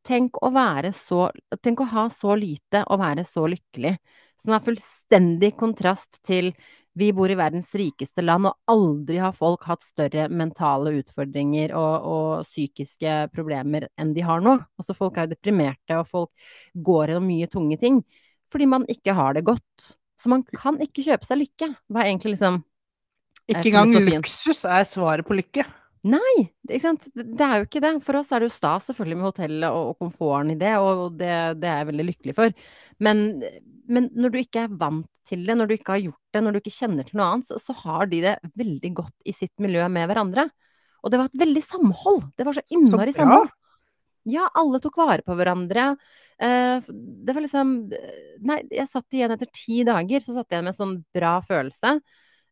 Tenk 0.04 0.40
å 0.42 0.50
være 0.52 0.90
så 0.96 1.30
Tenk 1.62 1.80
å 1.80 1.88
ha 1.92 2.08
så 2.12 2.34
lite 2.36 2.84
og 2.88 3.00
være 3.00 3.24
så 3.24 3.46
lykkelig. 3.48 3.96
Som 4.40 4.56
er 4.56 4.64
fullstendig 4.64 5.52
kontrast 5.60 6.20
til 6.26 6.54
vi 6.98 7.08
bor 7.16 7.30
i 7.30 7.36
verdens 7.38 7.70
rikeste 7.76 8.24
land, 8.24 8.50
og 8.50 8.72
aldri 8.72 9.16
har 9.22 9.32
folk 9.36 9.64
hatt 9.68 9.84
større 9.86 10.26
mentale 10.28 10.92
utfordringer 10.98 11.72
og, 11.78 12.08
og 12.08 12.48
psykiske 12.48 13.14
problemer 13.32 13.88
enn 14.00 14.12
de 14.16 14.24
har 14.26 14.42
nå. 14.44 14.58
Altså 14.80 14.96
folk 14.96 15.16
er 15.16 15.26
jo 15.26 15.34
deprimerte, 15.34 15.96
og 15.96 16.08
folk 16.10 16.50
går 16.74 17.14
gjennom 17.14 17.30
mye 17.30 17.50
tunge 17.52 17.80
ting 17.80 18.02
fordi 18.52 18.66
man 18.68 18.82
ikke 18.92 19.14
har 19.16 19.32
det 19.32 19.46
godt. 19.46 19.86
Så 20.20 20.28
man 20.28 20.42
kan 20.44 20.76
ikke 20.84 21.06
kjøpe 21.06 21.24
seg 21.24 21.38
lykke. 21.40 21.70
Hva 21.88 22.02
er 22.02 22.10
egentlig 22.10 22.34
liksom 22.34 22.58
Ikke 23.48 23.62
eh, 23.64 23.70
engang 23.72 23.94
luksus 24.10 24.66
er 24.68 24.84
svaret 24.84 25.24
på 25.24 25.38
lykke. 25.38 25.64
Nei, 26.02 26.34
ikke 26.66 26.82
sant. 26.82 27.04
Det 27.14 27.46
er 27.46 27.60
jo 27.60 27.66
ikke 27.68 27.82
det. 27.84 27.92
For 28.02 28.18
oss 28.18 28.32
er 28.34 28.42
det 28.42 28.48
jo 28.50 28.56
stas 28.56 28.88
selvfølgelig 28.90 29.18
med 29.20 29.28
hotellet 29.28 29.68
og, 29.70 29.92
og 29.92 30.00
komforten 30.02 30.50
i 30.54 30.58
det, 30.58 30.72
og 30.82 31.14
det, 31.20 31.30
det 31.62 31.68
er 31.70 31.82
jeg 31.82 31.88
veldig 31.92 32.06
lykkelig 32.08 32.34
for. 32.38 32.56
Men, 33.06 33.22
men 33.86 34.08
når 34.18 34.34
du 34.34 34.40
ikke 34.40 34.64
er 34.64 34.74
vant 34.80 35.06
til 35.28 35.44
det, 35.46 35.54
når 35.58 35.70
du 35.70 35.76
ikke 35.76 35.94
har 35.94 36.02
gjort 36.02 36.34
det, 36.34 36.42
når 36.42 36.54
du 36.54 36.60
ikke 36.62 36.74
kjenner 36.74 37.06
til 37.06 37.20
noe 37.20 37.28
annet, 37.30 37.50
så, 37.50 37.60
så 37.62 37.76
har 37.84 38.10
de 38.10 38.22
det 38.24 38.34
veldig 38.58 38.92
godt 38.98 39.30
i 39.30 39.36
sitt 39.36 39.54
miljø 39.62 39.86
med 39.94 40.10
hverandre. 40.10 40.48
Og 41.02 41.12
det 41.12 41.20
var 41.20 41.30
et 41.30 41.42
veldig 41.42 41.62
samhold. 41.66 42.24
Det 42.38 42.46
var 42.48 42.58
så 42.58 42.64
innmari 42.74 43.14
samhold. 43.14 43.50
Ja, 44.30 44.48
alle 44.58 44.78
tok 44.82 44.98
vare 45.00 45.22
på 45.26 45.34
hverandre. 45.38 45.92
Eh, 46.42 46.90
det 47.26 47.34
var 47.34 47.42
liksom 47.42 47.72
Nei, 48.42 48.58
jeg 48.70 48.90
satt 48.90 49.14
igjen 49.14 49.34
etter 49.34 49.50
ti 49.54 49.82
dager, 49.86 50.22
så 50.22 50.34
satt 50.34 50.48
jeg 50.48 50.58
igjen 50.58 50.66
med 50.66 50.74
en 50.74 50.80
sånn 50.80 50.98
bra 51.14 51.36
følelse. 51.46 51.96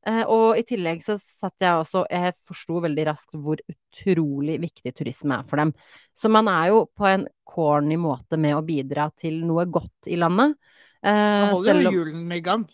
Eh, 0.08 0.22
og 0.32 0.56
i 0.56 0.64
tillegg 0.64 1.02
så 1.04 1.18
satt 1.20 1.60
jeg 1.60 1.76
også 1.76 2.06
Jeg 2.08 2.32
forsto 2.48 2.78
veldig 2.80 3.04
raskt 3.10 3.34
hvor 3.36 3.60
utrolig 3.68 4.56
viktig 4.62 4.94
turisme 4.96 5.36
er 5.40 5.48
for 5.48 5.60
dem. 5.60 5.74
Så 6.16 6.32
man 6.32 6.48
er 6.48 6.70
jo 6.72 6.84
på 6.96 7.08
en 7.10 7.26
corny 7.44 7.98
måte 8.00 8.38
med 8.40 8.56
å 8.56 8.64
bidra 8.64 9.10
til 9.18 9.42
noe 9.44 9.66
godt 9.68 10.08
i 10.08 10.16
landet. 10.20 10.56
Eh, 11.02 11.10
Da 11.10 11.50
holder 11.52 11.82
jo 11.84 11.96
hjulene 12.00 12.38
i 12.38 12.44
gang. 12.44 12.68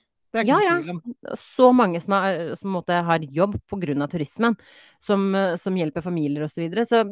Ja, 0.45 0.59
ja. 0.61 0.75
så 1.41 1.71
mange 1.73 2.01
som, 2.03 2.13
er, 2.19 2.51
som 2.61 2.75
måte 2.75 2.99
har 3.07 3.25
jobb 3.33 3.55
pga. 3.71 4.09
turismen, 4.11 4.57
som, 5.01 5.35
eh, 5.35 5.57
som 5.57 5.77
hjelper 5.77 6.05
familier 6.05 6.45
osv. 6.45 6.55
Så, 6.55 6.61
videre. 6.61 6.87
så 6.87 7.03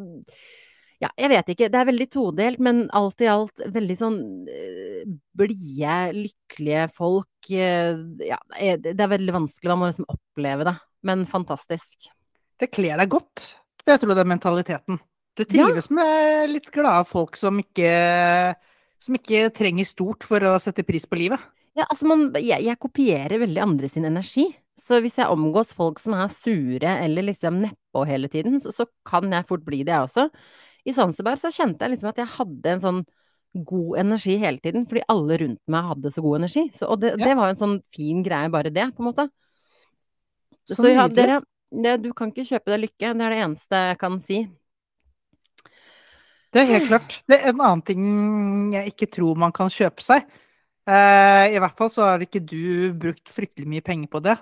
ja, 1.02 1.10
jeg 1.18 1.30
vet 1.32 1.52
ikke. 1.54 1.68
Det 1.72 1.80
er 1.80 1.88
veldig 1.90 2.08
todelt, 2.12 2.60
men 2.62 2.84
alt 2.94 3.24
i 3.24 3.30
alt 3.30 3.64
veldig 3.74 3.96
sånn 3.98 4.18
eh, 4.48 5.06
blide, 5.36 5.96
lykkelige 6.16 6.88
folk. 6.94 7.30
Eh, 7.50 7.96
Ja, 8.28 8.38
det 8.50 8.94
det 8.96 9.00
er 9.00 9.12
veldig 9.12 9.34
vanskelig. 9.34 9.68
Man 9.72 9.78
må 9.82 9.90
liksom 9.90 10.08
oppleve 10.08 10.64
det. 10.64 10.76
Men 11.04 11.26
fantastisk. 11.26 12.08
Det 12.58 12.70
kler 12.72 12.96
deg 12.98 13.10
godt, 13.12 13.56
vil 13.84 13.92
jeg 13.92 14.00
tro 14.00 14.14
det 14.14 14.22
er 14.24 14.30
mentaliteten. 14.30 15.00
Du 15.36 15.42
Ja. 15.42 15.66
trives 15.66 15.90
med 15.90 16.50
litt 16.50 16.70
glade 16.72 17.04
folk 17.10 17.36
som 17.36 17.58
ikke, 17.58 18.54
som 19.02 19.14
ikke 19.18 19.48
trenger 19.52 19.84
stort 19.84 20.22
for 20.26 20.38
å 20.40 20.54
sette 20.62 20.84
pris 20.86 21.04
på 21.06 21.18
livet. 21.18 21.40
Ja, 21.76 21.84
altså 21.90 22.06
man, 22.06 22.28
jeg, 22.38 22.62
jeg 22.62 22.78
kopierer 22.78 23.40
veldig 23.42 23.60
andre 23.60 23.88
sin 23.90 24.04
energi. 24.06 24.46
Så 24.84 25.00
hvis 25.02 25.16
jeg 25.18 25.26
omgås 25.32 25.72
folk 25.74 25.98
som 25.98 26.14
er 26.14 26.28
sure 26.28 26.98
eller 27.02 27.22
liksom 27.26 27.58
nedpå 27.62 28.04
hele 28.06 28.28
tiden, 28.28 28.60
så, 28.60 28.70
så 28.72 28.86
kan 29.04 29.30
jeg 29.32 29.46
fort 29.48 29.64
bli 29.66 29.82
det, 29.82 29.92
jeg 29.96 30.06
også. 30.06 30.28
I 30.86 30.92
Zanzibar 30.92 31.40
så 31.40 31.50
kjente 31.50 31.82
jeg 31.86 31.94
liksom 31.96 32.10
at 32.12 32.20
jeg 32.20 32.32
hadde 32.36 32.74
en 32.74 32.80
sånn 32.84 33.02
god 33.54 33.98
energi 34.02 34.36
hele 34.42 34.58
tiden, 34.58 34.86
fordi 34.90 35.04
alle 35.08 35.38
rundt 35.44 35.60
meg 35.70 35.88
hadde 35.92 36.12
så 36.14 36.22
god 36.24 36.40
energi. 36.42 36.64
Så, 36.74 36.88
og 36.90 37.00
det, 37.00 37.14
Ja. 37.18 37.24
det 37.28 37.36
var 37.38 37.48
jo 37.48 37.54
en 37.54 37.62
sånn 37.62 37.80
fin 37.94 38.22
greie, 38.26 38.50
bare 38.50 38.72
det, 38.74 38.88
på 38.96 39.02
en 39.02 39.10
måte. 39.12 39.28
Så 40.66 40.80
Så 40.80 40.90
ja, 40.94 41.06
dere, 41.08 41.42
det, 41.70 42.02
du 42.02 42.12
kan 42.12 42.32
ikke 42.32 42.46
kjøpe 42.48 42.72
deg 42.72 42.86
lykke. 42.88 43.12
Det 43.14 43.26
er 43.26 43.34
det 43.34 43.42
eneste 43.44 43.82
jeg 43.90 43.98
kan 44.00 44.20
si. 44.24 44.48
Det 46.54 46.62
er 46.62 46.70
helt 46.70 46.88
klart. 46.88 47.20
Det 47.26 47.36
er 47.40 47.50
en 47.50 47.60
annen 47.60 47.82
ting 47.82 48.02
jeg 48.72 48.92
ikke 48.92 49.10
tror 49.10 49.36
man 49.36 49.52
kan 49.52 49.68
kjøpe 49.68 50.02
seg. 50.04 50.24
Uh, 50.86 51.50
I 51.50 51.58
hvert 51.58 51.76
fall 51.78 51.90
så 51.90 52.04
har 52.04 52.22
ikke 52.22 52.42
du 52.44 52.92
brukt 53.00 53.30
fryktelig 53.32 53.66
mye 53.66 53.84
penger 53.84 54.10
på 54.12 54.20
det. 54.22 54.36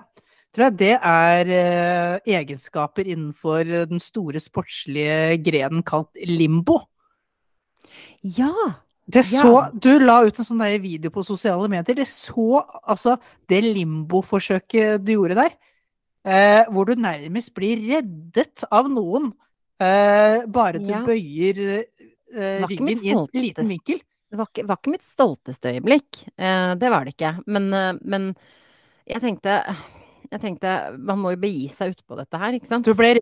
Tror 0.53 0.67
jeg 0.67 0.77
det 0.81 0.95
er 0.99 1.53
uh, 1.53 2.17
egenskaper 2.29 3.09
innenfor 3.09 3.65
den 3.89 4.03
store 4.03 4.43
sportslige 4.43 5.39
grenen 5.41 5.83
kalt 5.83 6.13
limbo. 6.29 6.83
Ja! 8.23 8.53
Det 9.13 9.25
Ja. 9.33 9.71
Du 9.73 9.99
la 10.01 10.23
ut 10.25 10.39
en 10.39 10.45
sånn 10.45 10.65
video 10.81 11.11
på 11.11 11.25
sosiale 11.25 11.69
medier. 11.69 11.95
Det 11.95 12.09
så 12.09 12.63
altså 12.83 13.19
det 13.49 13.63
limbo-forsøket 13.63 15.05
du 15.05 15.13
gjorde 15.13 15.37
der, 15.37 15.53
eh, 16.25 16.65
hvor 16.71 16.87
du 16.87 16.95
nærmest 16.95 17.53
blir 17.55 17.77
reddet 17.77 18.65
av 18.71 18.89
noen. 18.89 19.33
Eh, 19.81 20.47
bare 20.47 20.79
du 20.79 20.89
Ja. 20.89 21.05
bøyer 21.05 21.85
eh, 22.35 22.67
ryggen 22.67 22.89
i 22.89 23.11
en 23.11 23.29
liten 23.33 23.69
vinkel. 23.69 24.01
Det 24.31 24.39
var 24.39 24.47
ikke, 24.49 24.67
var 24.67 24.79
ikke 24.81 24.93
mitt 24.95 25.05
stolteste 25.05 25.75
øyeblikk. 25.75 26.25
Eh, 26.39 26.75
det 26.75 26.89
var 26.89 27.05
det 27.05 27.15
ikke. 27.17 27.45
Men, 27.47 27.73
eh, 27.75 27.93
men 28.03 28.37
jeg 29.07 29.21
tenkte 29.21 29.77
Jeg 30.33 30.41
tenkte 30.41 30.97
Man 30.97 31.19
må 31.19 31.35
jo 31.35 31.37
begi 31.37 31.69
seg 31.69 31.93
utpå 31.93 32.17
dette 32.17 32.39
her, 32.39 32.53
ikke 32.53 32.67
sant? 32.67 32.87
Du 32.87 32.95
ble, 32.95 33.19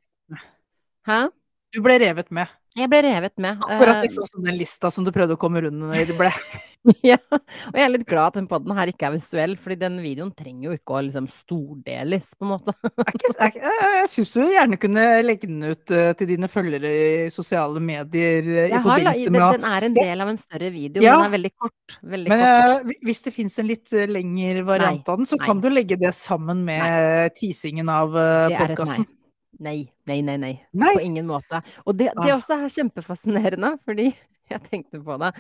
Hæ? 1.09 1.29
du 1.75 1.81
ble 1.83 1.99
revet 1.99 2.31
med. 2.31 2.47
Jeg 2.79 2.87
ble 2.87 3.01
revet 3.03 3.35
med. 3.43 3.59
Akkurat 3.67 3.97
eh, 3.99 4.05
liksom 4.07 4.27
som 4.31 4.45
den 4.47 4.55
lista 4.61 4.91
som 4.95 5.03
du 5.07 5.11
prøvde 5.11 5.35
å 5.35 5.41
komme 5.43 5.59
under 5.67 6.13
ble. 6.15 6.29
ja. 7.05 7.17
Og 7.35 7.75
jeg 7.77 7.83
er 7.83 7.91
litt 7.91 8.05
glad 8.09 8.31
at 8.31 8.37
den 8.39 8.47
podden 8.49 8.73
her 8.79 8.89
ikke 8.93 9.09
er 9.09 9.17
visuell, 9.17 9.57
fordi 9.61 9.77
den 9.83 9.97
videoen 10.01 10.31
trenger 10.39 10.69
jo 10.69 10.77
ikke 10.79 10.95
å 10.97 11.01
liksom 11.03 11.27
stordeles, 11.35 12.29
på 12.39 12.47
en 12.47 12.53
måte. 12.55 12.73
Ikke, 13.11 13.33
er, 13.35 13.51
ikke- 13.51 13.65
jeg 13.75 13.91
jeg 13.99 14.09
syns 14.15 14.31
du 14.33 14.41
gjerne 14.55 14.79
kunne 14.87 15.05
legge 15.27 15.51
den 15.51 15.67
ut 15.67 15.93
eh, 15.99 16.13
til 16.17 16.31
dine 16.31 16.49
følgere 16.53 16.95
i 16.95 17.29
sosiale 17.35 17.83
medier 17.83 18.39
eh, 18.47 18.65
i 18.69 18.71
Jeg 18.71 18.79
har, 18.79 18.87
forbindelse 18.87 19.27
den, 19.27 19.35
med 19.35 19.47
at 19.49 19.59
den 19.59 19.69
er 19.75 19.89
en 19.91 19.99
del 20.01 20.25
av 20.29 20.33
en 20.37 20.41
større 20.47 20.71
video, 20.79 21.03
Ja. 21.05 21.19
den 21.19 21.27
er 21.27 21.37
veldig 21.37 21.53
kort. 21.59 21.99
Veldig 22.17 22.33
Men 22.37 22.47
kort. 22.47 22.91
eh, 22.95 22.99
hvis 23.11 23.25
det 23.27 23.35
fins 23.35 23.59
en 23.59 23.73
litt 23.75 23.93
eh, 23.99 24.07
lengre 24.09 24.63
variant 24.71 25.11
av 25.11 25.19
den, 25.21 25.27
så 25.29 25.37
nei. 25.43 25.47
kan 25.51 25.61
du 25.61 25.73
legge 25.75 25.99
det 26.01 26.15
sammen 26.15 26.63
med 26.71 27.35
teasingen 27.35 27.91
av 27.91 28.15
nei. 28.15 28.55
podkasten. 28.63 29.11
Nei, 29.59 29.93
nei, 30.07 30.21
nei, 30.23 30.37
nei. 30.39 30.53
Nei. 30.73 30.95
På 30.95 31.01
ingen 31.05 31.27
måte. 31.27 31.61
Og 31.85 31.97
det, 31.99 32.13
det 32.15 32.31
Ah. 32.33 32.37
også 32.39 32.55
er 32.57 32.69
kjempefascinerende, 32.71 33.73
fordi 33.87 34.07
jeg 34.51 34.63
tenkte 34.71 35.01
på 35.05 35.17
det. 35.21 35.33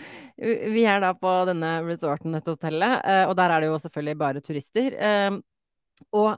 Vi 0.74 0.84
er 0.86 1.00
da 1.00 1.12
på 1.14 1.30
denne 1.48 1.80
resorten, 1.86 2.32
dette 2.36 2.50
hotellet, 2.54 3.00
eh, 3.04 3.24
og 3.30 3.36
der 3.38 3.50
er 3.54 3.60
det 3.60 3.70
jo 3.70 3.78
selvfølgelig 3.78 4.18
bare 4.18 4.40
turister. 4.44 4.96
eh, 4.98 5.38
Og 6.12 6.36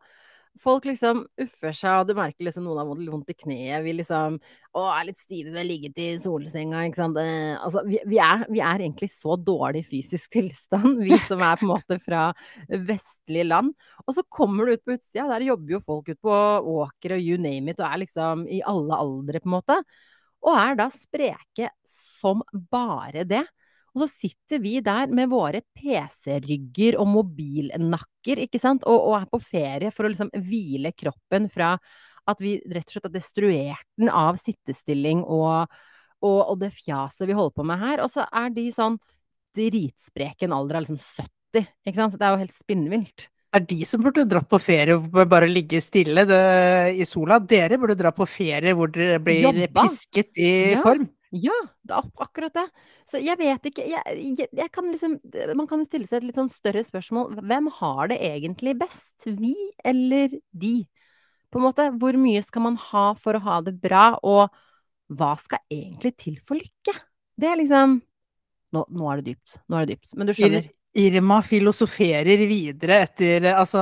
folk 0.60 0.84
liksom 0.84 1.22
uffer 1.40 1.74
seg, 1.76 2.02
og 2.02 2.08
du 2.08 2.16
merker 2.18 2.44
liksom 2.44 2.66
noen 2.66 2.80
har 2.82 2.88
vondt, 2.88 3.30
i 3.32 3.36
kneet. 3.36 3.82
Vi 3.84 3.94
liksom 3.96 4.36
å, 4.38 4.82
er 4.84 5.06
litt 5.08 5.20
stive 5.20 5.52
ved 5.52 5.62
å 5.62 5.66
ligget 5.68 6.00
i 6.02 6.08
solsenga, 6.24 6.84
ikke 6.88 7.00
sant. 7.00 7.20
Eh, 7.20 7.54
Altså, 7.62 7.84
vi, 7.88 8.00
vi, 8.08 8.18
er, 8.22 8.44
vi 8.52 8.60
er 8.64 8.84
egentlig 8.84 9.08
så 9.12 9.36
dårlig 9.40 9.84
fysisk 9.88 10.32
tilstand, 10.36 11.00
vi 11.06 11.16
som 11.28 11.42
er 11.44 11.60
på 11.60 11.66
en 11.66 11.72
måte 11.72 11.98
fra 12.02 12.28
vestlige 12.68 13.48
land. 13.48 13.72
Og 14.06 14.16
så 14.18 14.26
kommer 14.28 14.68
du 14.68 14.76
ut 14.76 14.84
på 14.84 14.96
utsida, 14.98 15.28
der 15.32 15.48
jobber 15.48 15.76
jo 15.76 15.82
folk 15.84 16.12
ut 16.12 16.20
på 16.22 16.38
åker 16.76 17.16
og 17.16 17.24
you 17.24 17.40
name 17.40 17.72
it, 17.72 17.80
og 17.80 17.88
er 17.88 18.02
liksom 18.04 18.46
i 18.50 18.62
alle 18.68 19.00
aldre, 19.00 19.42
på 19.42 19.50
en 19.50 19.56
måte. 19.56 19.80
Og 20.42 20.58
er 20.58 20.78
da 20.78 20.88
spreke 20.92 21.70
som 21.86 22.42
bare 22.52 23.24
det. 23.28 23.44
Og 23.92 24.04
så 24.04 24.08
sitter 24.24 24.62
vi 24.62 24.78
der 24.84 25.10
med 25.12 25.28
våre 25.32 25.60
PC-rygger 25.76 26.96
og 27.00 27.10
mobilnakker, 27.12 28.40
ikke 28.46 28.60
sant, 28.60 28.86
og, 28.88 28.96
og, 29.10 29.16
er 29.20 29.28
på 29.28 29.40
ferie 29.44 29.92
for 29.92 30.08
å 30.08 30.12
liksom 30.12 30.32
hvile 30.32 30.94
kroppen 30.96 31.50
fra 31.52 31.74
at 32.30 32.40
vi 32.40 32.54
rett 32.70 32.86
og 32.86 32.94
slett 32.94 33.08
har 33.08 33.14
destruert 33.16 33.88
den 33.98 34.08
av 34.08 34.38
sittestilling 34.40 35.24
og, 35.26 35.68
og, 36.22 36.38
og 36.38 36.56
det 36.62 36.70
fjaset 36.76 37.26
vi 37.28 37.36
holder 37.36 37.56
på 37.58 37.66
med 37.68 37.82
her. 37.82 38.04
Og 38.04 38.12
så 38.14 38.24
er 38.30 38.52
de 38.54 38.68
sånn 38.72 38.96
dritspreken 39.56 40.54
alder 40.56 40.80
av 40.80 40.86
liksom 40.86 41.00
70, 41.02 41.68
ikke 41.84 41.98
sant. 41.98 42.16
Det 42.16 42.26
er 42.26 42.36
jo 42.36 42.42
helt 42.46 42.56
spinnvilt. 42.56 43.28
Det 43.52 43.60
er 43.60 43.66
de 43.68 43.84
som 43.84 44.00
burde 44.00 44.24
dratt 44.24 44.48
på 44.48 44.56
ferie 44.62 44.94
og 44.96 45.10
bare 45.28 45.50
ligge 45.50 45.82
stille 45.84 46.24
det, 46.24 46.44
i 46.96 47.04
sola. 47.04 47.36
Dere 47.44 47.76
burde 47.76 47.98
dra 47.98 48.14
på 48.16 48.24
ferie 48.24 48.72
hvor 48.78 48.88
dere 48.94 49.18
blir 49.20 49.44
Jobba. 49.44 49.82
pisket 49.82 50.40
i 50.40 50.52
ja. 50.72 50.80
form. 50.80 51.10
Ja, 51.32 51.54
det 51.88 51.96
er 51.96 52.08
akkurat 52.20 52.52
det. 52.52 52.66
Så 53.08 53.20
jeg 53.22 53.38
vet 53.40 53.68
ikke 53.70 53.84
jeg, 53.88 54.16
jeg, 54.36 54.48
jeg 54.52 54.72
kan 54.72 54.88
liksom, 54.92 55.14
Man 55.56 55.68
kan 55.70 55.84
stille 55.88 56.04
seg 56.04 56.20
et 56.20 56.26
litt 56.28 56.40
sånn 56.40 56.50
større 56.52 56.82
spørsmål. 56.84 57.38
Hvem 57.40 57.70
har 57.78 58.10
det 58.12 58.18
egentlig 58.26 58.74
best? 58.82 59.24
Vi 59.24 59.54
eller 59.84 60.34
de? 60.52 60.74
På 61.52 61.60
en 61.60 61.66
måte, 61.68 61.88
Hvor 61.96 62.16
mye 62.20 62.42
skal 62.44 62.66
man 62.68 62.76
ha 62.90 63.06
for 63.16 63.36
å 63.36 63.44
ha 63.46 63.60
det 63.64 63.74
bra, 63.80 64.12
og 64.20 64.52
hva 65.12 65.32
skal 65.40 65.64
egentlig 65.72 66.14
til 66.20 66.36
for 66.44 66.60
lykke? 66.60 66.94
Det 67.36 67.48
er 67.48 67.60
liksom 67.60 67.98
Nå, 68.72 68.86
nå 68.88 69.08
er 69.12 69.20
det 69.20 69.34
dypt. 69.34 69.58
Nå 69.68 69.76
er 69.76 69.84
det 69.84 69.98
dypt. 69.98 70.14
Men 70.16 70.28
du 70.28 70.36
skjønner. 70.36 70.70
Irma 70.92 71.38
filosoferer 71.44 72.44
videre 72.44 72.98
etter 73.06 73.46
Altså 73.54 73.80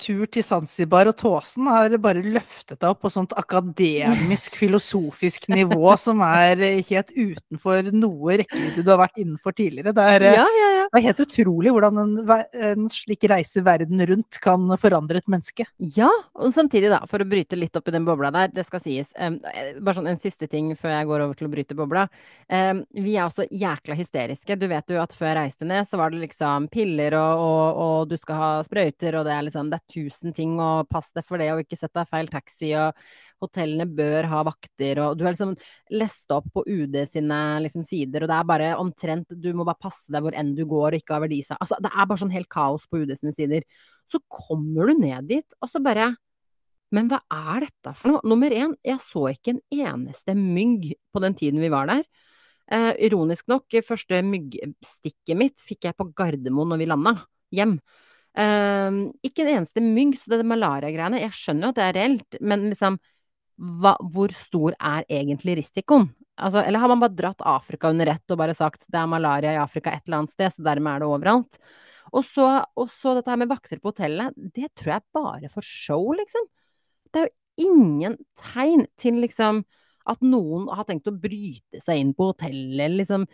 tur 0.00 0.26
til 0.32 0.44
Zanzibar 0.46 1.08
og 1.10 1.16
Tåsen 1.20 1.68
har 1.70 1.94
bare 2.02 2.22
løftet 2.24 2.78
deg 2.78 2.88
opp 2.90 3.02
på 3.04 3.12
sånt 3.12 3.34
akademisk, 3.38 4.56
filosofisk 4.62 5.48
nivå 5.52 5.94
som 6.00 6.22
er 6.26 6.62
helt 6.88 7.12
utenfor 7.14 7.92
noe 7.94 8.40
rekkevidde 8.42 8.84
du 8.84 8.92
har 8.92 9.02
vært 9.04 9.20
innenfor 9.22 9.56
tidligere. 9.56 9.94
Det 9.96 10.08
er, 10.16 10.26
ja, 10.40 10.46
ja, 10.60 10.71
ja. 10.82 10.88
det 10.90 11.00
er 11.00 11.06
helt 11.06 11.22
utrolig 11.24 11.72
hvordan 11.74 12.00
en, 12.02 12.14
en, 12.68 12.88
slik 12.92 13.26
reise 13.30 13.62
verden 13.64 14.02
rundt 14.08 14.38
kan 14.42 14.66
forandre 14.80 15.22
et 15.22 15.30
menneske. 15.30 15.66
Ja, 15.96 16.10
og 16.34 16.54
samtidig, 16.56 16.90
da, 16.92 17.02
for 17.10 17.22
å 17.22 17.28
bryte 17.28 17.58
litt 17.58 17.76
opp 17.78 17.88
i 17.88 17.94
den 17.94 18.06
bobla 18.08 18.32
der, 18.34 18.52
det 18.54 18.66
skal 18.68 18.82
sies. 18.84 19.10
Um, 19.16 19.38
bare 19.80 19.96
sånn 19.98 20.10
en 20.12 20.20
siste 20.22 20.48
ting 20.50 20.72
før 20.78 20.96
jeg 20.96 21.10
går 21.10 21.26
over 21.26 21.38
til 21.38 21.48
å 21.48 21.52
bryte 21.52 21.78
bobla. 21.78 22.06
Um, 22.48 22.84
vi 22.92 23.16
er 23.16 23.26
også 23.26 23.48
jækla 23.48 23.96
hysteriske. 23.98 24.58
Du 24.60 24.68
vet 24.70 24.92
jo 24.92 25.00
at 25.02 25.16
før 25.16 25.32
jeg 25.32 25.38
reiste 25.40 25.68
ned, 25.68 25.88
så 25.88 26.00
var 26.00 26.12
det 26.12 26.22
liksom 26.24 26.68
piller 26.72 27.16
og, 27.18 27.42
og, 27.46 27.82
og 27.86 28.12
du 28.12 28.16
skal 28.20 28.40
ha 28.42 28.52
sprøyter, 28.66 29.18
og 29.18 29.28
det 29.28 29.36
er 29.36 29.48
liksom 29.48 29.72
det 29.72 29.80
er 29.80 29.94
tusen 29.96 30.36
ting, 30.36 30.58
og 30.62 30.88
pass 30.92 31.12
deg 31.16 31.26
for 31.26 31.42
det, 31.42 31.52
og 31.54 31.64
ikke 31.64 31.78
sett 31.80 31.94
deg 31.96 32.10
feil 32.10 32.30
taxi, 32.32 32.74
og 32.78 32.96
hotellene 33.42 33.86
bør 33.90 34.28
ha 34.30 34.42
vakter, 34.48 35.00
og 35.04 35.18
du 35.18 35.26
har 35.26 35.34
liksom 35.34 35.54
lest 35.94 36.32
opp 36.34 36.48
på 36.54 36.64
UD 36.64 36.96
sine 37.12 37.38
liksom, 37.64 37.86
sider, 37.88 38.24
og 38.24 38.32
det 38.32 38.38
er 38.38 38.50
bare 38.52 38.72
omtrent 38.80 39.36
Du 39.36 39.50
må 39.56 39.66
bare 39.68 39.82
passe 39.82 40.12
deg 40.12 40.24
hvor 40.24 40.36
enn 40.38 40.54
du 40.56 40.64
går, 40.68 40.92
og 40.94 41.02
ikke 41.02 41.16
ha 41.16 41.22
verdisa. 41.24 41.58
Altså, 41.58 41.78
det 41.82 41.92
er 41.92 42.08
bare 42.08 42.22
sånn 42.24 42.34
helt 42.34 42.50
kaos 42.52 42.88
på 42.88 43.02
UD 43.02 43.14
sine 43.18 43.34
sider. 43.36 43.66
Så 44.10 44.22
kommer 44.30 44.90
du 44.90 45.02
ned 45.02 45.30
dit, 45.30 45.58
og 45.60 45.70
så 45.70 45.82
bare 45.82 46.12
men 46.92 47.08
hva 47.08 47.22
er 47.32 47.64
dette 47.64 47.94
for 47.96 48.10
noe? 48.10 48.20
Nummer 48.28 48.52
én, 48.52 48.74
jeg 48.84 49.00
så 49.00 49.30
ikke 49.32 49.54
en 49.54 49.62
eneste 49.72 50.34
mygg 50.36 50.90
på 51.08 51.22
den 51.24 51.36
tiden 51.38 51.62
vi 51.64 51.70
var 51.72 51.88
der. 51.88 52.02
Eh, 52.72 52.92
ironisk 53.08 53.48
nok, 53.50 53.80
første 53.84 54.20
myggstikket 54.26 55.38
mitt 55.38 55.64
fikk 55.64 55.88
jeg 55.88 55.96
på 55.98 56.10
Gardermoen 56.16 56.72
når 56.72 56.82
vi 56.82 56.88
landa 56.90 57.14
hjem. 57.52 57.78
Eh, 58.36 58.98
ikke 59.24 59.46
en 59.46 59.54
eneste 59.56 59.84
mygg, 59.84 60.18
så 60.20 60.36
det 60.36 60.46
malaria-greiene 60.48 61.20
Jeg 61.20 61.36
skjønner 61.36 61.66
jo 61.66 61.72
at 61.72 61.80
det 61.80 61.88
er 61.88 61.98
reelt, 61.98 62.38
men 62.40 62.68
liksom 62.70 63.00
hva, 63.56 63.94
Hvor 64.12 64.32
stor 64.36 64.76
er 64.78 65.06
egentlig 65.08 65.58
risikoen? 65.60 66.08
Altså, 66.42 66.62
eller 66.64 66.80
har 66.80 66.88
man 66.88 67.02
bare 67.02 67.14
dratt 67.14 67.44
Afrika 67.46 67.90
under 67.92 68.08
ett 68.14 68.32
og 68.32 68.38
bare 68.40 68.54
sagt 68.56 68.86
det 68.88 68.98
er 68.98 69.10
malaria 69.10 69.52
i 69.54 69.60
Afrika 69.60 69.92
et 69.92 70.06
eller 70.06 70.22
annet 70.22 70.32
sted, 70.32 70.54
så 70.54 70.64
dermed 70.64 70.94
er 70.94 71.02
det 71.02 71.10
overalt? 71.10 71.60
Og 72.12 72.24
så, 72.26 72.46
og 72.76 72.88
så 72.90 73.14
dette 73.16 73.30
her 73.30 73.38
med 73.40 73.50
vakter 73.52 73.78
på 73.80 73.92
hotellet, 73.92 74.34
det 74.56 74.72
tror 74.76 74.96
jeg 74.96 75.06
bare 75.14 75.50
for 75.52 75.64
show, 75.64 76.08
liksom. 76.16 76.48
Det 77.12 77.22
er 77.22 77.28
jo 77.28 77.70
ingen 77.70 78.16
tegn 78.40 78.86
til 79.00 79.20
liksom 79.22 79.62
at 80.08 80.24
noen 80.24 80.66
har 80.74 80.88
tenkt 80.88 81.06
å 81.06 81.14
bryte 81.14 81.78
seg 81.84 82.00
inn 82.00 82.10
på 82.16 82.32
hotellet, 82.32 82.96
liksom 82.98 83.28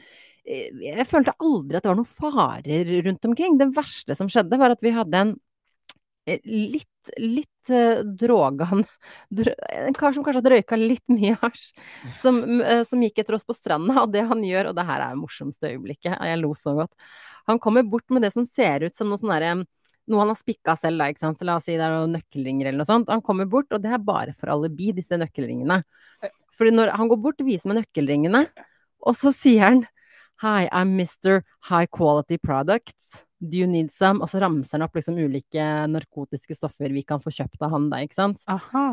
Eh, 0.49 0.73
jeg 0.81 1.09
følte 1.09 1.35
aldri 1.45 1.77
at 1.77 1.85
det 1.85 1.91
var 1.91 1.99
noen 1.99 2.09
farer 2.09 2.93
rundt 3.05 3.27
omkring. 3.29 3.59
Det 3.61 3.69
verste 3.77 4.17
som 4.17 4.31
skjedde, 4.33 4.59
var 4.61 4.73
at 4.73 4.85
vi 4.85 4.95
hadde 4.97 5.21
en 5.25 5.35
eh, 6.29 6.41
litt, 7.17 7.49
litt 7.69 7.71
uh, 7.75 8.03
drogan 8.05 8.85
En 9.73 9.97
kar 9.97 10.13
som 10.13 10.25
kanskje 10.25 10.41
hadde 10.41 10.53
røyka 10.55 10.79
litt 10.81 11.05
mye 11.15 11.37
hasj, 11.43 11.73
som, 12.23 12.43
uh, 12.63 12.85
som, 12.89 13.03
gikk 13.03 13.23
etter 13.23 13.39
oss 13.39 13.47
på 13.49 13.57
stranda, 13.57 14.03
og 14.03 14.13
det 14.15 14.27
han 14.29 14.45
gjør, 14.45 14.71
og 14.71 14.79
det 14.79 14.87
her 14.89 15.03
er 15.05 15.15
det 15.17 15.23
morsomste 15.23 15.73
øyeblikket, 15.73 16.15
jeg 16.15 16.41
lo 16.43 16.55
så 16.59 16.77
godt 16.79 16.95
Han 17.49 17.61
kommer 17.63 17.83
bort 17.83 18.09
med 18.11 18.23
det 18.23 18.33
som 18.35 18.47
ser 18.47 18.87
ut 18.87 18.97
som 18.97 19.11
noe 19.11 19.21
sånn 19.21 19.35
derre 19.35 19.59
noe 20.09 20.23
han 20.23 20.33
har 20.33 20.39
spikka 20.39 20.73
selv, 20.81 21.03
da, 21.03 21.11
ikke 21.13 21.21
sant. 21.21 21.43
La 21.45 21.59
oss 21.59 21.67
si 21.69 21.75
det 21.77 21.85
er 21.85 21.93
noen 21.93 22.15
nøkkelringer 22.17 22.71
eller 22.71 22.81
noe 22.81 22.89
sånt. 22.89 23.11
Han 23.13 23.21
kommer 23.21 23.45
bort, 23.45 23.69
og 23.77 23.83
det 23.85 23.91
er 23.93 24.01
bare 24.01 24.33
for 24.33 24.49
alibi, 24.55 24.89
disse 24.97 25.19
nøkkelringene. 25.21 25.83
Fordi 26.57 26.73
når 26.73 26.95
han 26.97 27.11
går 27.13 27.21
bort 27.27 27.45
og 27.45 27.51
viser 27.51 27.69
meg 27.69 27.83
nøkkelringene, 27.83 28.41
og 29.05 29.19
så 29.21 29.35
sier 29.37 29.67
han 29.67 29.85
Hi, 30.41 30.69
I'm 30.73 30.95
Mr. 30.97 31.43
High 31.69 31.91
Quality 31.91 32.39
Products. 32.39 33.28
Do 33.39 33.61
you 33.61 33.69
need 33.71 33.93
some? 33.95 34.23
Og 34.25 34.31
så 34.33 34.41
ramser 34.43 34.79
han 34.79 34.87
opp 34.89 34.97
liksom 34.99 35.19
ulike 35.19 35.67
narkotiske 35.93 36.57
stoffer 36.59 36.91
vi 36.95 37.05
kan 37.07 37.23
få 37.23 37.31
kjøpt 37.35 37.63
av 37.63 37.75
han 37.77 37.87
der, 37.93 38.07
ikke 38.09 38.19
sant. 38.19 38.43
Aha. 38.51 38.89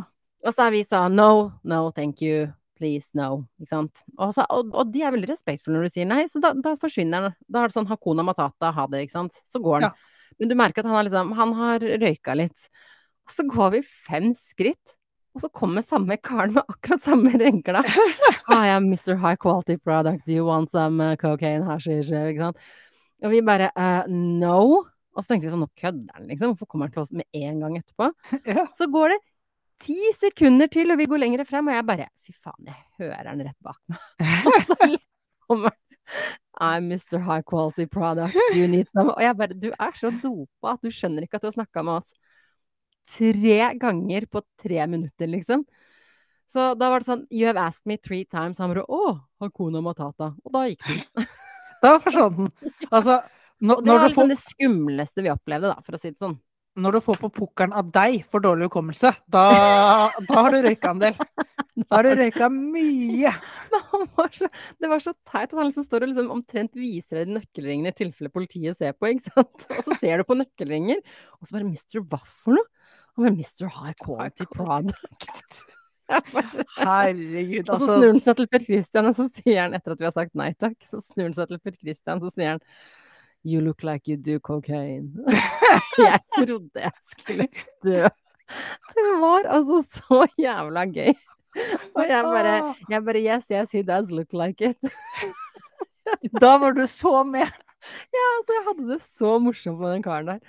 Og 0.46 0.54
så 0.54 0.68
er 0.68 0.76
vi 0.76 0.84
sånn 0.86 1.16
no, 1.18 1.30
no, 1.66 1.88
thank 1.96 2.22
you, 2.22 2.46
please, 2.78 3.10
no. 3.18 3.46
Ikke 3.58 3.72
sant. 3.72 4.04
Og, 4.20 4.36
så, 4.36 4.46
og, 4.54 4.74
og 4.78 4.92
de 4.94 5.02
er 5.02 5.16
veldig 5.16 5.32
respektfulle 5.32 5.80
når 5.80 5.90
du 5.90 5.96
sier 5.96 6.10
nei, 6.10 6.26
så 6.30 6.42
da, 6.44 6.54
da, 6.54 6.76
forsvinner 6.82 7.30
han. 7.30 7.40
Da 7.50 7.64
er 7.64 7.72
det 7.72 7.78
sånn 7.78 7.90
Hakuna 7.90 8.26
Matata, 8.28 8.70
ha 8.76 8.86
det, 8.92 9.06
ikke 9.06 9.18
sant. 9.18 9.42
Så 9.50 9.62
går 9.64 9.80
han. 9.80 9.90
Ja. 9.90 10.36
Men 10.42 10.52
du 10.52 10.58
merker 10.60 10.84
at 10.84 10.90
han 10.90 10.98
har 10.98 11.08
liksom 11.08 11.32
Han 11.38 11.54
har 11.56 11.84
røyka 12.04 12.36
litt. 12.36 12.70
Og 13.26 13.34
så 13.34 13.46
går 13.50 13.74
vi 13.78 13.82
fem 14.06 14.30
skritt, 14.38 14.94
og 15.36 15.42
så 15.44 15.50
kommer 15.50 15.84
samme 15.84 16.16
karen 16.22 16.54
med 16.56 16.70
akkurat 16.70 17.02
samme 17.04 17.34
regla. 17.42 17.82
I 18.54 18.70
am 18.76 18.92
Mr. 18.92 19.16
High 19.18 19.36
Quality 19.42 19.80
Product, 19.82 20.22
do 20.28 20.34
you 20.34 20.46
want 20.46 20.70
some 20.72 21.02
uh, 21.02 21.16
cocaine, 21.16 21.66
hashish, 21.66 22.14
ikke 22.14 22.44
sant. 22.44 22.68
Og 23.24 23.32
vi 23.32 23.40
bare 23.46 23.72
uh, 23.76 24.10
no. 24.12 24.84
Og 25.16 25.24
så 25.24 25.32
tenkte 25.32 25.48
vi 25.48 25.54
sånn, 25.54 25.64
nå 25.64 25.72
kødder 25.80 26.18
han, 26.18 26.28
liksom. 26.28 26.52
Hvorfor 26.52 26.70
kommer 26.72 26.90
han 26.90 26.96
til 26.96 27.06
oss 27.06 27.16
med 27.16 27.28
en 27.32 27.64
gang 27.64 27.80
etterpå? 27.80 28.12
Ja. 28.52 28.68
Så 28.76 28.90
går 28.92 29.16
det 29.16 29.22
ti 29.84 29.98
sekunder 30.20 30.70
til, 30.72 30.92
og 30.92 31.00
vi 31.00 31.08
går 31.12 31.22
lenger 31.24 31.46
frem, 31.48 31.72
og 31.72 31.78
jeg 31.78 31.88
bare 31.88 32.10
Fy 32.26 32.36
faen, 32.36 32.70
jeg 32.70 32.78
hører 33.00 33.32
han 33.32 33.44
rett 33.44 33.58
bak 33.64 33.80
meg. 33.92 34.04
og 34.52 34.60
så 34.70 34.92
kommer 35.48 35.76
I'm 36.62 36.88
Mr. 36.88 37.20
High 37.20 37.44
Quality 37.48 37.88
Product, 37.92 38.36
you 38.56 38.68
need 38.72 38.88
some? 38.94 39.12
Og 39.12 39.24
jeg 39.24 39.38
bare 39.40 39.58
Du 39.58 39.72
er 39.72 39.98
så 39.98 40.12
dopa 40.22 40.76
at 40.76 40.86
du 40.86 40.92
skjønner 40.94 41.26
ikke 41.26 41.40
at 41.40 41.48
du 41.48 41.50
har 41.50 41.58
snakka 41.58 41.84
med 41.84 42.00
oss 42.02 42.14
tre 43.16 43.58
ganger 43.78 44.26
på 44.32 44.42
tre 44.62 44.86
minutter, 44.90 45.30
liksom. 45.30 45.66
Så 46.52 46.74
da 46.80 46.90
var 46.90 47.04
det 47.04 47.10
sånn 47.10 47.26
You 47.34 47.50
have 47.50 47.60
asked 47.60 47.86
me 47.90 47.98
three 47.98 48.26
times. 48.26 48.62
Han 48.64 48.72
bare 48.74 48.86
Å, 48.88 49.18
Hakuna 49.44 49.82
Matata. 49.84 50.34
Og 50.46 50.56
da 50.56 50.68
gikk 50.70 50.88
den. 50.88 51.28
Da 51.86 51.96
forsvant 52.04 52.42
den. 52.42 52.52
Altså, 52.90 53.22
når, 53.64 53.82
det 53.86 53.94
var 53.94 54.04
liksom 54.08 54.22
får... 54.22 54.34
det 54.34 54.42
skumleste 54.42 55.24
vi 55.24 55.32
opplevde, 55.32 55.72
da, 55.72 55.86
for 55.86 55.98
å 55.98 56.02
si 56.02 56.12
det 56.12 56.20
sånn. 56.20 56.36
Når 56.76 56.98
du 56.98 57.00
får 57.06 57.20
på 57.22 57.30
pukkelen 57.38 57.72
av 57.80 57.88
deg 57.96 58.26
for 58.28 58.44
dårlig 58.44 58.68
hukommelse, 58.68 59.14
da, 59.32 59.44
da 60.28 60.42
har 60.44 60.52
du 60.52 60.58
røyka 60.66 60.92
en 60.92 61.04
del. 61.06 61.22
Da 61.86 61.88
har 61.94 62.08
du 62.08 62.20
røyka 62.20 62.50
mye. 62.52 63.32
Var 64.18 64.36
så, 64.36 64.50
det 64.80 64.90
var 64.92 65.04
så 65.04 65.14
teit 65.28 65.54
at 65.54 65.56
han 65.56 65.70
liksom 65.70 65.86
står 65.88 66.04
og 66.04 66.12
liksom 66.12 66.34
omtrent 66.36 66.76
viser 66.76 67.22
deg 67.22 67.32
nøkkelringene 67.36 67.92
i 67.92 67.96
tilfelle 67.96 68.32
politiet 68.32 68.80
ser 68.80 68.96
på. 68.96 69.08
ikke 69.12 69.32
sant? 69.32 69.66
Og 69.78 69.88
så 69.88 69.98
ser 70.02 70.20
du 70.20 70.28
på 70.28 70.38
nøkkelringer, 70.40 71.00
og 71.40 71.48
så 71.48 71.58
bare 71.58 71.68
Mr. 71.68 72.04
hva 72.04 72.20
for 72.24 72.60
noe? 72.60 72.68
Han 73.16 73.28
bare 73.28 73.36
Mr. 73.38 73.72
High 73.72 73.96
Quality 74.04 74.48
Product. 74.52 75.64
Herregud, 76.08 77.70
altså. 77.70 77.74
Og 77.74 77.80
så 77.80 77.88
altså 77.88 77.96
snur 77.96 78.12
han 78.12 78.22
seg 78.22 78.38
til 78.40 78.50
Per 78.52 78.66
Christian, 78.66 79.10
og 79.10 79.18
så 79.18 79.26
sier 79.40 79.62
han, 79.64 79.78
etter 79.78 79.96
at 79.96 80.04
vi 80.04 80.08
har 80.08 80.14
sagt 80.16 80.36
nei 80.38 80.52
takk, 80.54 80.78
så 80.86 81.02
snur 81.02 81.28
han 81.28 81.36
seg 81.38 81.50
til 81.52 81.62
Per 81.64 81.76
Christian, 81.80 82.22
så 82.22 82.32
sier 82.34 82.56
han 82.56 82.64
You 83.46 83.62
look 83.62 83.84
like 83.86 84.10
you 84.10 84.18
do 84.18 84.40
cocaine. 84.42 85.12
jeg 86.02 86.22
trodde 86.34 86.82
jeg 86.82 86.94
skulle 87.12 87.46
dø. 87.86 88.08
Det 88.96 89.04
var 89.22 89.46
altså 89.54 89.84
så 89.86 90.24
jævla 90.42 90.86
gøy. 90.90 91.14
Og 91.96 92.10
jeg 92.10 92.24
bare, 92.26 92.56
jeg 92.90 93.06
bare 93.06 93.22
Yes, 93.22 93.46
yes, 93.52 93.72
he 93.72 93.84
does 93.86 94.10
look 94.10 94.34
like 94.34 94.66
it. 94.66 94.78
da 96.42 96.56
var 96.62 96.74
du 96.74 96.88
så 96.90 97.24
med. 97.24 97.46
Ja, 98.14 98.26
altså, 98.38 98.56
jeg 98.58 98.64
hadde 98.68 98.88
det 98.94 99.02
så 99.06 99.38
morsomt 99.40 99.80
med 99.80 99.94
den 99.94 100.04
karen 100.04 100.34
der. 100.34 100.40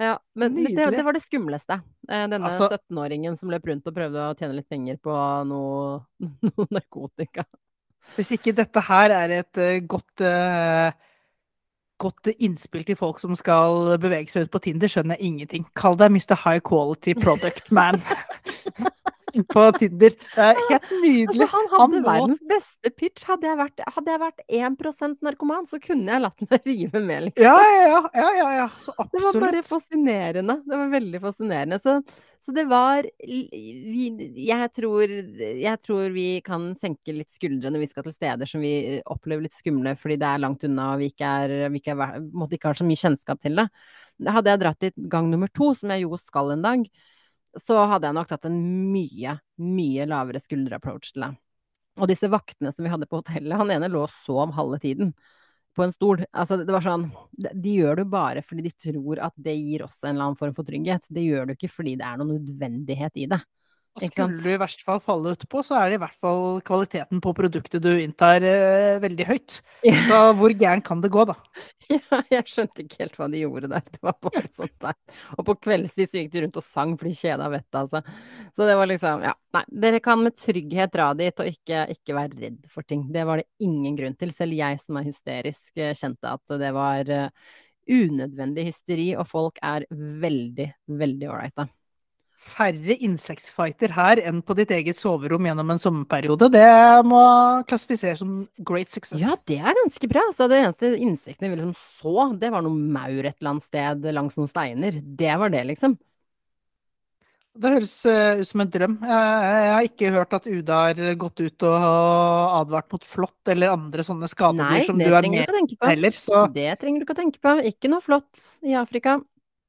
Ja, 0.00 0.16
men 0.34 0.56
det, 0.56 0.74
det, 0.74 1.02
var 1.06 1.14
det 1.14 1.22
skumleste. 1.22 1.78
Eh, 2.08 2.24
denne 2.30 2.48
altså, 2.48 2.66
17-åringen 2.72 3.36
som 3.38 3.52
løp 3.52 3.68
rundt 3.70 3.86
og 3.86 3.94
prøvde 3.94 4.24
å 4.26 4.34
tjene 4.38 4.56
litt 4.56 4.68
penger 4.70 4.98
på 5.02 5.14
noe, 5.48 6.00
noe 6.50 6.68
narkotika. 6.74 7.46
Hvis 8.16 8.34
ikke 8.36 8.54
dette 8.56 8.82
her 8.84 9.14
er 9.16 9.38
et 9.38 9.60
uh, 9.62 9.76
godt 9.88 10.24
uh, 10.26 10.90
godt 12.04 12.32
innspill 12.34 12.84
til 12.84 12.98
folk 12.98 13.20
som 13.22 13.36
skal 13.38 13.94
bevege 14.02 14.28
seg 14.32 14.46
ut 14.46 14.52
på 14.52 14.60
Tinder, 14.66 14.90
skjønner 14.90 15.16
jeg 15.16 15.30
ingenting. 15.30 15.68
Kall 15.78 15.96
deg 15.96 16.12
Mr. 16.12 16.34
High 16.36 16.60
Quality 16.66 17.14
Product 17.16 17.70
Man. 17.72 18.02
på 19.42 19.64
Tinder. 19.78 20.14
Det 20.14 20.44
er 20.44 20.60
helt 20.68 20.90
nydelig. 21.02 21.46
Altså, 21.46 21.48
han 21.54 21.70
hadde 21.72 21.98
han 21.98 22.06
verdens 22.06 22.42
beste 22.50 22.92
pitch. 22.94 23.24
Hadde 23.28 23.48
jeg, 23.48 23.58
vært, 23.60 23.82
hadde 23.96 24.14
jeg 24.14 24.22
vært 24.22 24.44
1% 24.60 25.26
narkoman, 25.28 25.66
så 25.70 25.80
kunne 25.82 26.14
jeg 26.14 26.24
latt 26.24 26.44
meg 26.46 26.68
rive 26.70 27.02
med, 27.02 27.26
liksom. 27.30 27.48
Ja, 27.48 27.56
ja, 27.64 28.02
ja. 28.14 28.28
ja, 28.38 28.52
ja. 28.60 28.68
Så 28.78 28.94
absolutt. 28.94 29.16
Det 29.16 29.24
var 29.26 29.40
bare 29.48 29.64
fascinerende. 29.66 30.58
Det 30.64 30.80
var 30.82 30.94
veldig 30.94 31.22
fascinerende. 31.24 31.80
Så, 31.82 31.96
så 32.44 32.54
det 32.54 32.66
var 32.68 33.08
vi, 33.24 34.06
jeg, 34.44 34.70
tror, 34.76 35.16
jeg 35.40 35.82
tror 35.86 36.14
vi 36.14 36.28
kan 36.44 36.70
senke 36.76 37.16
litt 37.16 37.32
skuldre 37.32 37.72
når 37.72 37.86
vi 37.86 37.90
skal 37.90 38.04
til 38.06 38.16
steder 38.16 38.50
som 38.50 38.64
vi 38.64 39.00
opplever 39.00 39.46
litt 39.46 39.56
skumle 39.56 39.94
fordi 39.96 40.18
det 40.20 40.28
er 40.28 40.42
langt 40.42 40.66
unna 40.68 40.90
og 40.92 41.00
vi 41.00 41.08
ikke, 41.12 41.30
er, 41.46 41.54
vi 41.72 41.80
ikke, 41.80 41.96
er, 41.96 42.20
ikke 42.52 42.68
har 42.68 42.76
så 42.76 42.86
mye 42.86 43.00
kjennskap 43.00 43.40
til 43.44 43.62
det. 43.62 43.68
Hadde 44.28 44.52
jeg 44.52 44.62
dratt 44.62 44.84
dit 44.84 45.08
gang 45.10 45.30
nummer 45.32 45.50
to, 45.50 45.72
som 45.78 45.90
jeg 45.94 46.04
jo 46.04 46.18
skal 46.20 46.52
en 46.54 46.64
dag, 46.64 46.84
så 47.60 47.78
hadde 47.90 48.08
jeg 48.08 48.16
nok 48.16 48.28
tatt 48.30 48.48
en 48.48 48.58
mye, 48.92 49.38
mye 49.62 50.06
lavere 50.10 50.42
skulderapproach 50.42 51.12
til 51.12 51.26
det. 51.26 51.32
Og 52.02 52.10
disse 52.10 52.28
vaktene 52.30 52.72
som 52.74 52.86
vi 52.86 52.90
hadde 52.90 53.06
på 53.06 53.20
hotellet, 53.20 53.56
han 53.58 53.70
ene 53.70 53.90
lå 53.92 54.02
og 54.06 54.12
sov 54.12 54.54
halve 54.56 54.80
tiden 54.82 55.12
på 55.74 55.84
en 55.84 55.94
stol. 55.94 56.24
Altså, 56.30 56.58
det 56.62 56.74
var 56.74 56.84
sånn 56.84 57.08
De 57.34 57.76
gjør 57.78 58.00
det 58.02 58.06
bare 58.10 58.42
fordi 58.46 58.66
de 58.66 58.72
tror 58.90 59.20
at 59.26 59.34
det 59.38 59.54
gir 59.58 59.84
oss 59.86 60.00
en 60.02 60.14
eller 60.14 60.30
annen 60.30 60.40
form 60.40 60.54
for 60.56 60.66
trygghet. 60.66 61.06
Det 61.10 61.22
gjør 61.26 61.48
du 61.48 61.54
ikke 61.56 61.70
fordi 61.70 61.96
det 62.00 62.06
er 62.06 62.18
noen 62.20 62.36
nødvendighet 62.36 63.22
i 63.22 63.28
det. 63.30 63.40
Skulle 63.94 64.40
du 64.42 64.48
i 64.50 64.58
verste 64.58 64.82
fall 64.82 64.98
falle 65.02 65.36
utpå, 65.36 65.60
så 65.62 65.76
er 65.78 65.92
det 65.92 65.98
i 66.00 66.02
hvert 66.02 66.16
fall 66.18 66.58
kvaliteten 66.66 67.20
på 67.22 67.30
produktet 67.38 67.82
du 67.82 67.92
inntar, 67.92 68.42
eh, 68.42 68.96
veldig 68.98 69.26
høyt. 69.28 69.60
Så 70.08 70.18
hvor 70.34 70.50
gæren 70.50 70.82
kan 70.82 71.02
det 71.04 71.12
gå, 71.14 71.22
da? 71.30 71.36
Ja, 71.92 72.22
jeg 72.32 72.48
skjønte 72.48 72.80
ikke 72.80 73.02
helt 73.02 73.18
hva 73.20 73.28
de 73.30 73.42
gjorde 73.44 73.68
der. 73.70 73.84
Det 73.86 74.00
var 74.02 74.16
bare 74.24 74.48
sånt 74.56 74.74
der. 74.82 74.96
Og 75.36 75.46
på 75.46 75.54
kveldstid 75.66 76.10
så 76.10 76.18
gikk 76.18 76.32
de 76.32 76.42
rundt 76.42 76.58
og 76.58 76.66
sang 76.66 76.96
for 76.98 77.06
de 77.06 77.14
kjeda 77.18 77.46
vettet, 77.52 77.78
altså. 77.84 78.02
Så 78.56 78.66
det 78.66 78.74
var 78.80 78.90
liksom, 78.90 79.22
ja. 79.28 79.34
Nei, 79.54 79.62
dere 79.84 80.02
kan 80.02 80.24
med 80.24 80.34
trygghet 80.40 80.94
dra 80.96 81.12
dit 81.14 81.44
og 81.44 81.52
ikke, 81.52 81.84
ikke, 81.94 82.18
være 82.18 82.40
redd 82.40 82.58
for 82.72 82.88
ting. 82.88 83.06
Det 83.14 83.22
var 83.28 83.38
det 83.38 83.46
ingen 83.62 84.00
grunn 84.00 84.18
til. 84.18 84.34
Selv 84.34 84.58
jeg 84.58 84.80
som 84.82 84.98
er 84.98 85.06
hysterisk, 85.12 85.70
eh, 85.78 85.94
kjente 85.94 86.34
at 86.34 86.58
det 86.64 86.74
var 86.74 87.14
uh, 87.14 87.54
unødvendig 87.86 88.66
hysteri, 88.72 89.08
og 89.14 89.30
folk 89.30 89.62
er 89.62 89.86
veldig, 89.92 90.70
veldig 90.98 91.30
ålreite 91.30 91.70
færre 92.44 92.96
insektfighter 93.04 93.94
her 93.96 94.20
enn 94.22 94.40
på 94.44 94.56
ditt 94.58 94.72
eget 94.74 94.98
soverom 94.98 95.48
gjennom 95.48 95.72
en 95.72 95.80
sommerperiode. 95.80 96.50
Det 96.52 96.68
må 97.08 97.24
klassifiseres 97.68 98.20
som 98.22 98.44
great 98.58 98.92
success. 98.92 99.20
Ja, 99.22 99.36
det 99.48 99.60
er 99.60 99.78
ganske 99.82 100.10
bra. 100.10 100.24
Så 100.36 100.48
det 100.50 100.62
eneste 100.62 100.94
insektene 100.94 101.52
vi 101.52 101.60
liksom 101.60 101.76
så, 101.78 102.30
det 102.38 102.52
var 102.54 102.64
noe 102.64 102.74
maur 102.74 103.22
et 103.24 103.36
eller 103.38 103.54
annet 103.54 103.68
sted 103.68 104.10
langs 104.14 104.36
noen 104.38 104.50
steiner. 104.50 105.00
Det 105.02 105.38
var 105.40 105.54
det, 105.54 105.64
liksom. 105.72 105.96
Det 107.54 107.70
høres 107.70 107.92
uh, 108.10 108.40
ut 108.40 108.48
som 108.48 108.64
en 108.64 108.70
drøm. 108.74 108.94
Jeg, 109.06 109.66
har 109.70 109.84
ikke 109.86 110.10
hørt 110.10 110.32
at 110.34 110.48
UD 110.50 110.72
har 110.74 111.02
gått 111.20 111.38
ut 111.44 111.66
og 111.68 111.84
advart 112.58 112.88
mot 112.90 113.06
flått 113.06 113.52
eller 113.54 113.76
andre 113.76 114.02
sånne 114.06 114.26
skadedyr 114.30 114.88
som 114.88 114.98
du 114.98 115.06
er 115.06 115.28
med 115.30 115.76
på 115.78 115.92
heller. 115.92 116.18
Så... 116.18 116.48
Det 116.54 116.72
trenger 116.80 116.98
du 116.98 117.06
ikke 117.06 117.14
å 117.14 117.20
tenke 117.20 117.38
på. 117.38 117.54
Ikke 117.70 117.92
noe 117.92 118.02
flått 118.02 118.42
i 118.66 118.74
Afrika. 118.78 119.20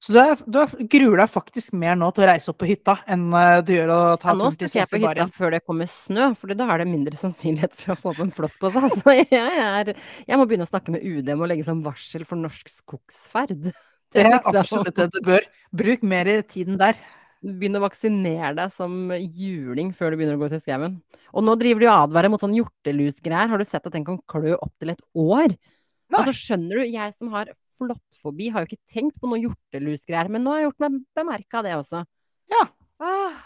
Så 0.03 0.13
du, 0.13 0.19
er, 0.21 0.41
du 0.45 0.59
er, 0.61 0.73
gruer 0.91 1.21
deg 1.23 1.31
faktisk 1.31 1.73
mer 1.81 1.95
nå 1.97 2.11
til 2.13 2.25
å 2.25 2.27
reise 2.29 2.51
opp 2.51 2.59
på 2.61 2.67
hytta 2.69 2.97
enn 3.09 3.23
uh, 3.33 3.61
du 3.65 3.71
gjør 3.73 3.93
å 3.95 3.99
ta 4.21 4.33
ja, 4.33 4.37
turen 4.37 4.57
til 4.59 4.69
Sesibarien? 4.69 4.75
Nå 4.75 4.85
skal 4.85 5.01
jeg 5.01 5.07
på 5.07 5.09
hytta 5.09 5.25
før 5.39 5.55
det 5.55 5.61
kommer 5.65 5.89
snø, 5.89 6.27
for 6.37 6.53
da 6.59 6.67
er 6.73 6.83
det 6.83 6.87
mindre 6.91 7.19
sannsynlighet 7.19 7.73
for 7.79 7.95
å 7.95 7.97
få 8.03 8.13
på 8.19 8.25
en 8.27 8.33
flått 8.35 8.57
på 8.61 8.71
seg. 8.75 8.85
Så 9.01 9.15
jeg, 9.15 9.27
er, 9.31 9.91
jeg, 10.27 10.37
må 10.37 10.45
begynne 10.45 10.67
å 10.67 10.69
snakke 10.69 10.93
med 10.93 11.05
UD 11.07 11.31
om 11.33 11.45
å 11.45 11.49
legge 11.49 11.65
sånn 11.65 11.81
varsel 11.85 12.27
for 12.27 12.41
norsk 12.41 12.71
skogsferd. 12.71 13.71
Det 14.15 14.21
er 14.23 14.31
liksom. 14.31 14.55
absolutt 14.61 14.95
det 14.95 15.09
du 15.11 15.17
bør. 15.25 15.43
Bruk 15.75 16.03
mer 16.07 16.29
i 16.31 16.35
tiden 16.47 16.77
der. 16.79 16.95
Begynn 17.43 17.75
å 17.75 17.81
vaksinere 17.83 18.53
deg 18.55 18.71
som 18.71 19.09
juling 19.11 19.89
før 19.97 20.13
du 20.13 20.19
begynner 20.21 20.37
å 20.37 20.43
gå 20.45 20.47
til 20.53 20.61
skauen. 20.61 21.01
Og 21.35 21.43
nå 21.43 21.57
driver 21.59 21.83
de 21.83 21.89
og 21.89 21.95
advarer 22.05 22.31
mot 22.31 22.39
sånn 22.39 22.55
hjortelusgreier. 22.55 23.51
Har 23.51 23.59
du 23.59 23.67
sett 23.67 23.83
at 23.83 23.91
den 23.97 24.05
kan 24.07 24.21
klø 24.31 24.55
opptil 24.55 24.93
et 24.93 25.03
år? 25.19 25.51
Nei. 25.51 26.21
Altså, 26.21 26.35
skjønner 26.37 26.79
du, 26.79 26.85
jeg 26.93 27.15
som 27.17 27.33
har 27.35 27.51
flåttfobi, 27.77 28.49
har 28.53 28.63
jo 28.63 28.71
ikke 28.71 28.93
tenkt 28.97 29.19
på 29.21 29.29
noe 29.29 29.41
hjortelusgreier, 29.43 30.31
men 30.31 30.45
nå 30.45 30.53
har 30.53 30.63
jeg 30.63 30.69
gjort 30.69 30.85
meg 30.85 30.99
bemerka 31.17 31.63
det 31.65 31.77
også. 31.77 32.03
Ja. 32.51 32.65
Ah, 33.03 33.39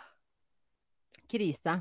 krise. 1.30 1.80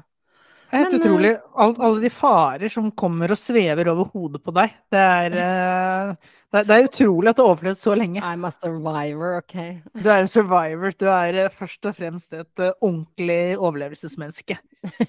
Det 0.69 0.77
er 0.77 0.83
helt 0.83 0.93
men, 0.93 1.01
utrolig. 1.01 1.29
Eh, 1.33 1.45
all, 1.65 1.71
alle 1.81 2.01
de 2.03 2.11
farer 2.13 2.73
som 2.73 2.91
kommer 2.93 3.33
og 3.33 3.39
svever 3.41 3.89
over 3.89 4.11
hodet 4.13 4.43
på 4.45 4.53
deg. 4.53 4.75
Det 4.93 5.01
er, 5.01 5.37
uh, 5.37 6.33
det, 6.53 6.65
det 6.69 6.77
er 6.77 6.89
utrolig 6.91 7.31
at 7.33 7.39
du 7.39 7.43
har 7.45 7.53
overlevd 7.55 7.81
så 7.81 7.95
lenge. 7.97 8.21
I'm 8.21 8.45
a 8.45 8.53
survivor, 8.53 9.39
OK. 9.41 9.57
Du 9.97 10.11
er 10.11 10.21
en 10.21 10.29
survivor. 10.29 10.93
Du 11.01 11.07
er 11.09 11.41
uh, 11.47 11.55
først 11.57 11.89
og 11.89 11.97
fremst 11.97 12.37
et 12.37 12.65
ordentlig 12.67 13.57
overlevelsesmenneske. 13.57 14.59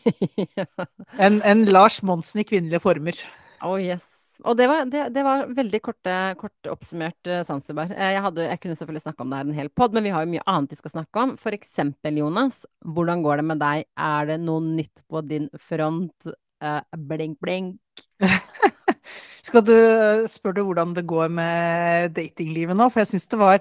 ja. 0.57 0.69
en, 1.19 1.41
en 1.43 1.67
Lars 1.67 1.99
Monsen 2.07 2.39
i 2.39 2.47
kvinnelige 2.47 2.79
former. 2.85 3.19
Oh 3.59 3.75
yes. 3.75 4.07
Og 4.47 4.55
det 4.55 4.69
var, 4.71 4.85
det, 4.87 5.01
det 5.11 5.23
var 5.25 5.49
veldig 5.51 5.79
korte, 5.83 6.15
kort 6.39 6.69
oppsummert 6.71 7.29
Zanzibar. 7.47 7.91
Uh, 7.91 8.11
jeg, 8.13 8.23
hadde, 8.23 8.45
jeg, 8.47 8.61
kunne 8.63 8.77
selvfølgelig 8.79 9.03
snakke 9.03 9.25
om 9.25 9.31
det 9.31 9.39
her 9.39 9.49
en 9.49 9.57
hel 9.57 9.71
pod, 9.75 9.95
men 9.95 10.05
vi 10.07 10.13
har 10.15 10.23
jo 10.23 10.31
mye 10.31 10.45
annet 10.47 10.75
vi 10.75 10.79
skal 10.79 10.93
snakke 10.95 11.25
om. 11.25 11.33
For 11.41 11.55
eksempel, 11.55 12.21
Jonas, 12.21 12.61
hvordan 12.87 13.25
går 13.25 13.41
det 13.41 13.47
med 13.49 13.63
deg? 13.63 13.89
Er 13.99 14.29
det 14.31 14.39
noe 14.45 14.63
nytt 14.63 15.03
på 15.11 15.23
din 15.27 15.49
front? 15.59 16.31
Uh, 16.63 16.79
blink, 17.09 17.39
blink. 17.43 18.05
skal 19.49 19.63
du 19.65 19.75
spørre 20.31 20.63
hvordan 20.67 20.93
det 20.95 21.05
går 21.09 21.31
med 21.33 22.15
datinglivet 22.15 22.77
nå? 22.77 22.89
For 22.91 23.03
jeg 23.03 23.13
syns 23.13 23.27
det, 23.31 23.51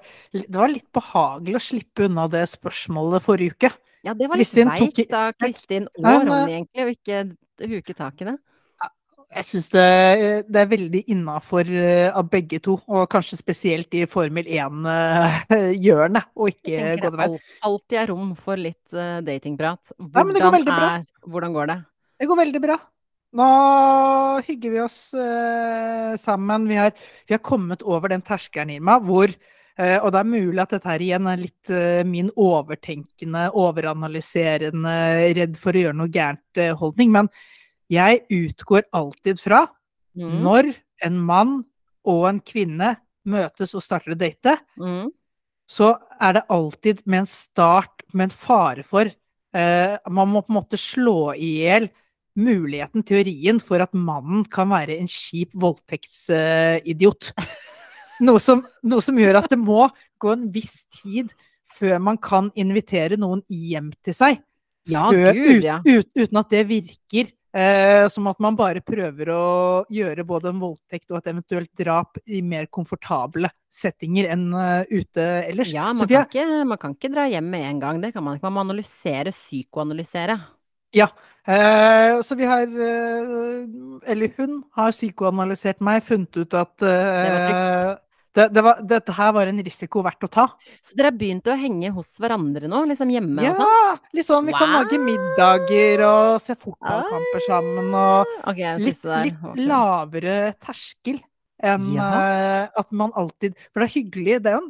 det, 0.44 0.56
var 0.58 0.72
litt 0.72 0.88
behagelig 0.94 1.58
å 1.58 1.66
slippe 1.70 2.06
unna 2.06 2.28
det 2.30 2.44
spørsmålet 2.50 3.24
forrige 3.24 3.56
uke. 3.56 3.72
Ja, 4.06 4.14
det 4.14 4.28
var 4.30 4.38
litt 4.38 4.54
veit 4.54 5.16
av 5.16 5.32
Kristin 5.38 5.88
og 5.98 6.06
Ronny, 6.06 6.60
egentlig, 6.60 6.84
å 6.86 6.94
ikke 6.94 7.70
huke 7.74 7.96
tak 7.98 8.22
i 8.22 8.28
det 8.30 8.38
jeg 9.28 9.44
syns 9.44 9.66
det, 9.74 9.86
det, 10.48 10.60
er 10.62 10.70
veldig 10.70 11.02
innafor 11.12 11.68
uh, 11.68 12.16
av 12.16 12.28
begge 12.32 12.60
to, 12.64 12.78
og 12.88 13.08
kanskje 13.12 13.36
spesielt 13.36 13.92
i 13.98 14.06
Formel 14.08 14.48
1-hjørnet, 14.48 16.28
uh, 16.30 16.38
og 16.40 16.52
ikke 16.54 16.94
gå 17.02 17.10
den 17.10 17.18
veien. 17.20 17.42
Alltid 17.68 17.98
er 18.00 18.08
rom 18.12 18.30
for 18.38 18.60
litt 18.60 18.96
uh, 18.96 19.18
datingprat. 19.26 19.92
Hvordan, 19.98 20.38
ja, 20.40 20.52
går 20.52 20.72
er, 20.78 21.04
hvordan 21.28 21.58
går 21.58 21.72
det? 21.72 21.76
Det 22.18 22.30
går 22.30 22.40
veldig 22.40 22.62
bra. 22.64 22.78
Nå 23.36 23.48
hygger 24.46 24.72
vi 24.72 24.80
oss 24.80 24.98
uh, 25.12 26.16
sammen. 26.16 26.64
Vi 26.70 26.80
har, 26.80 26.96
vi 27.28 27.36
har, 27.36 27.44
kommet 27.44 27.84
over 27.84 28.08
den 28.14 28.24
terskelen, 28.24 28.72
Irma, 28.78 28.96
hvor 29.04 29.28
uh, 29.28 29.98
Og 30.00 30.08
det 30.14 30.22
er 30.22 30.32
mulig 30.32 30.62
at 30.64 30.72
dette 30.72 30.88
her 30.88 31.04
igjen 31.04 31.28
er 31.28 31.44
litt 31.44 31.74
uh, 31.74 32.00
min 32.08 32.32
overtenkende, 32.32 33.50
overanalyserende, 33.52 34.96
redd 35.36 35.60
for 35.60 35.76
å 35.76 35.84
gjøre 35.84 36.00
noe 36.00 36.12
gærent-holdning. 36.16 37.12
men 37.12 37.32
jeg 37.88 38.24
utgår 38.28 38.86
alltid 38.92 39.40
fra 39.40 39.64
mm. 40.18 40.34
når 40.44 40.72
en 41.06 41.20
mann 41.20 41.54
og 42.08 42.26
en 42.30 42.40
kvinne 42.44 42.94
møtes 43.28 43.74
og 43.76 43.84
starter 43.84 44.14
å 44.14 44.18
date, 44.18 44.56
mm. 44.80 45.08
så 45.68 45.92
er 46.20 46.38
det 46.38 46.48
alltid 46.52 47.02
med 47.06 47.24
en 47.24 47.30
start 47.30 48.04
med 48.12 48.28
en 48.28 48.34
fare 48.34 48.84
for 48.86 49.08
uh, 49.08 49.96
Man 50.08 50.32
må 50.32 50.42
på 50.44 50.52
en 50.52 50.58
måte 50.60 50.80
slå 50.80 51.34
i 51.36 51.50
hjel 51.62 51.90
muligheten, 52.38 53.02
teorien, 53.02 53.58
for 53.58 53.82
at 53.82 53.96
mannen 53.96 54.44
kan 54.46 54.70
være 54.70 54.94
en 55.00 55.08
kjip 55.10 55.56
voldtektsidiot. 55.58 57.32
Eh, 57.34 57.54
noe, 58.28 58.42
som, 58.42 58.62
noe 58.86 59.02
som 59.02 59.18
gjør 59.18 59.40
at 59.40 59.48
det 59.50 59.58
må 59.58 59.88
gå 60.22 60.34
en 60.36 60.46
viss 60.54 60.84
tid 61.00 61.34
før 61.68 61.98
man 62.02 62.20
kan 62.22 62.52
invitere 62.58 63.18
noen 63.20 63.42
hjem 63.50 63.90
til 64.06 64.16
seg. 64.16 64.38
Ja, 64.88 65.08
før, 65.10 65.34
Gud, 65.36 65.66
ja. 65.66 65.80
Ut, 65.82 66.06
ut, 66.06 66.22
uten 66.22 66.40
at 66.40 66.54
det 66.54 66.62
virker 66.70 67.32
Eh, 67.48 68.04
som 68.12 68.26
at 68.28 68.40
man 68.44 68.56
bare 68.58 68.82
prøver 68.84 69.30
å 69.32 69.44
gjøre 69.88 70.26
både 70.28 70.50
en 70.52 70.60
voldtekt 70.60 71.08
og 71.08 71.22
et 71.22 71.30
eventuelt 71.32 71.70
drap 71.80 72.20
i 72.28 72.42
mer 72.44 72.68
komfortable 72.68 73.48
settinger 73.72 74.28
enn 74.34 74.50
uh, 74.52 74.84
ute 74.90 75.24
ellers. 75.46 75.72
Ja, 75.72 75.86
man, 75.96 76.04
kan 76.04 76.26
ikke, 76.28 76.44
man, 76.68 76.80
kan 76.80 76.96
ikke, 76.96 77.12
dra 77.14 77.24
hjem 77.28 77.48
med 77.48 77.64
en 77.70 77.80
gang. 77.80 78.02
Det 78.04 78.12
kan 78.12 78.24
man 78.26 78.36
ikke. 78.36 78.48
Man 78.50 78.56
må 78.58 78.66
analysere, 78.66 79.32
psykoanalysere. 79.32 80.36
Ja. 80.96 81.08
Eh, 81.48 82.20
så 82.24 82.34
vi 82.36 82.44
har 82.44 82.62
eh, 82.62 84.10
Eller 84.12 84.32
hun 84.36 84.62
har 84.76 84.92
psykoanalysert 84.92 85.80
meg, 85.84 86.02
funnet 86.04 86.36
ut 86.36 86.56
at 86.56 86.84
eh, 86.84 87.94
det, 88.36 88.48
det 88.54 88.62
var, 88.62 88.80
dette 88.84 89.14
her 89.16 89.32
var 89.34 89.50
en 89.50 89.60
risiko 89.64 90.02
verdt 90.04 90.26
å 90.26 90.30
ta. 90.30 90.44
Så 90.84 90.96
dere 90.98 91.10
har 91.10 91.18
begynt 91.18 91.48
å 91.48 91.56
henge 91.58 91.90
hos 91.96 92.10
hverandre 92.20 92.70
nå? 92.70 92.84
Liksom 92.90 93.12
hjemme 93.14 93.44
ja, 93.44 93.54
og 93.54 93.62
sånn? 93.62 93.74
Ja, 93.74 94.12
liksom. 94.20 94.48
Vi 94.50 94.54
wow. 94.54 94.60
kan 94.60 94.74
lage 94.76 95.00
middager 95.02 96.04
og 96.08 96.30
se 96.44 96.56
fotballkamper 96.58 97.44
sammen. 97.46 97.90
Og 97.90 98.34
okay, 98.52 98.76
litt, 98.84 99.02
litt 99.02 99.42
okay. 99.42 99.68
lavere 99.68 100.38
terskel 100.60 101.22
enn 101.58 101.88
ja. 101.96 102.04
uh, 102.06 102.64
at 102.78 102.92
man 102.94 103.10
alltid 103.18 103.56
For 103.72 103.82
det 103.82 103.88
er 103.88 103.94
hyggelig. 103.96 104.36
Det 104.44 104.52
er 104.52 104.60
jo 104.60 104.66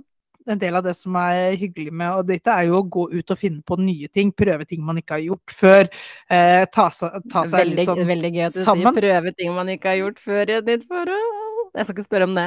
en 0.48 0.60
del 0.62 0.78
av 0.78 0.86
det 0.86 0.94
som 0.96 1.16
er 1.20 1.58
hyggelig 1.60 1.92
med 1.92 2.22
og 2.22 2.28
dette, 2.30 2.48
er 2.48 2.70
jo 2.70 2.78
å 2.78 2.86
gå 2.88 3.02
ut 3.12 3.34
og 3.34 3.36
finne 3.36 3.60
på 3.66 3.76
nye 3.82 4.08
ting. 4.08 4.30
Prøve 4.32 4.64
ting 4.68 4.80
man 4.86 4.96
ikke 5.00 5.18
har 5.18 5.26
gjort 5.26 5.52
før. 5.52 5.90
Uh, 6.30 6.64
ta, 6.72 6.88
ta, 6.88 7.44
seg 7.44 7.58
veldig, 7.58 7.76
litt 7.82 7.90
sånn 7.90 8.08
veldig 8.08 8.32
gøy 8.32 8.46
at 8.46 8.56
du 8.56 8.62
sammen. 8.62 8.88
sier 8.88 9.02
prøve 9.02 9.34
ting 9.36 9.52
man 9.56 9.74
ikke 9.74 9.92
har 9.92 10.02
gjort 10.06 10.24
før 10.24 10.54
i 10.54 10.58
et 10.62 10.72
nytt 10.72 10.88
forhold. 10.88 11.47
Jeg 11.76 11.84
skal 11.86 11.94
ikke 11.96 12.08
spørre 12.08 12.28
om 12.28 12.34
det. 12.34 12.46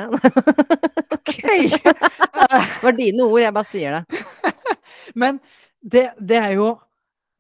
ok! 1.17 1.34
det 1.81 2.84
var 2.84 2.97
dine 2.97 3.25
ord, 3.27 3.41
jeg 3.43 3.53
bare 3.55 3.69
sier 3.71 3.99
det. 3.99 4.21
Men 5.21 5.39
det, 5.81 6.10
det, 6.19 6.38
er 6.41 6.53
jo 6.57 6.73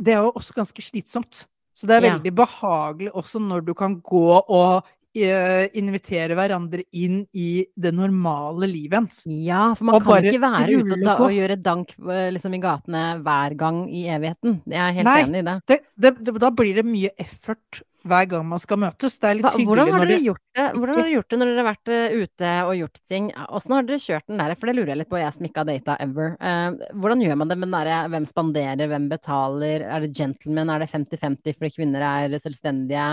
det 0.01 0.15
er 0.15 0.25
jo 0.25 0.31
også 0.37 0.55
ganske 0.57 0.83
slitsomt. 0.85 1.45
Så 1.73 1.87
det 1.87 1.97
er 1.97 2.05
Ja. 2.09 2.15
veldig 2.17 2.33
behagelig 2.35 3.11
også 3.17 3.39
når 3.41 3.63
du 3.65 3.73
kan 3.77 3.95
gå 4.03 4.25
og 4.41 4.83
eh, 5.15 5.67
invitere 5.79 6.35
hverandre 6.37 6.83
inn 6.93 7.21
i 7.35 7.63
det 7.79 7.91
normale 7.95 8.67
livet 8.69 8.99
ens. 9.01 9.21
Ja, 9.25 9.71
for 9.75 9.87
man 9.89 9.95
Og 9.97 10.05
kan 10.05 10.27
ikke 10.27 10.41
være 10.43 10.77
ute 10.81 10.97
og, 10.99 11.05
da, 11.05 11.15
og 11.25 11.33
gjøre 11.35 11.57
dank 11.63 11.95
eh, 11.99 12.27
liksom, 12.35 12.53
i 12.55 12.61
gatene 12.63 13.05
hver 13.23 13.55
gang 13.59 13.85
i 13.89 14.03
evigheten. 14.13 14.59
Jeg 14.67 14.83
er 14.83 14.97
helt 14.99 15.09
Nei. 15.09 15.21
enig 15.25 15.41
i 15.43 15.47
det. 15.49 15.55
Det, 15.71 15.79
det, 16.05 16.13
det, 16.27 16.35
da 16.43 16.51
blir 16.55 16.75
det 16.81 16.85
mye 16.87 17.11
effort 17.19 17.81
hver 18.07 18.27
gang 18.31 18.45
man 18.49 18.61
skal 18.61 18.79
møtes. 18.81 19.17
Det 19.21 19.29
er 19.29 19.37
litt 19.37 19.45
Hva, 19.45 19.53
hyggelig 19.59 19.83
har 19.85 20.01
når 20.01 20.09
de 20.09 20.17
det 20.17 20.65
hvordan 20.75 20.95
har 20.95 21.03
dere 21.03 21.13
gjort 21.13 21.29
det 21.31 21.37
når 21.39 21.49
dere 21.51 21.61
har 21.61 21.67
vært 21.67 21.91
eh, 21.93 22.15
ute 22.21 22.53
og 22.65 22.71
gjort 22.79 23.01
ting? 23.11 23.27
Åssen 23.57 23.75
har 23.75 23.85
dere 23.87 24.03
kjørt 24.03 24.31
den 24.31 24.41
der? 24.41 24.53
For 24.57 24.69
det 24.69 24.75
lurer 24.77 24.93
jeg 24.93 25.01
litt 25.01 25.11
på, 25.11 25.19
jeg 25.21 25.35
som 25.35 25.47
ikke 25.47 25.61
har 25.63 25.69
data 25.69 25.97
ever. 26.05 26.33
Uh, 26.41 26.95
hvordan 27.03 27.21
gjør 27.25 27.37
man 27.41 27.51
det 27.51 27.59
med 27.59 27.69
den 27.69 27.77
derre 27.77 27.99
hvem 28.13 28.25
spanderer, 28.29 28.91
hvem 28.93 29.05
betaler? 29.11 29.85
Er 29.85 30.05
det 30.05 30.15
gentleman, 30.17 30.73
er 30.73 30.85
det 30.85 30.89
50-50 30.93 31.59
fordi 31.59 31.73
kvinner 31.77 32.07
er 32.07 32.37
selvstendige? 32.41 33.11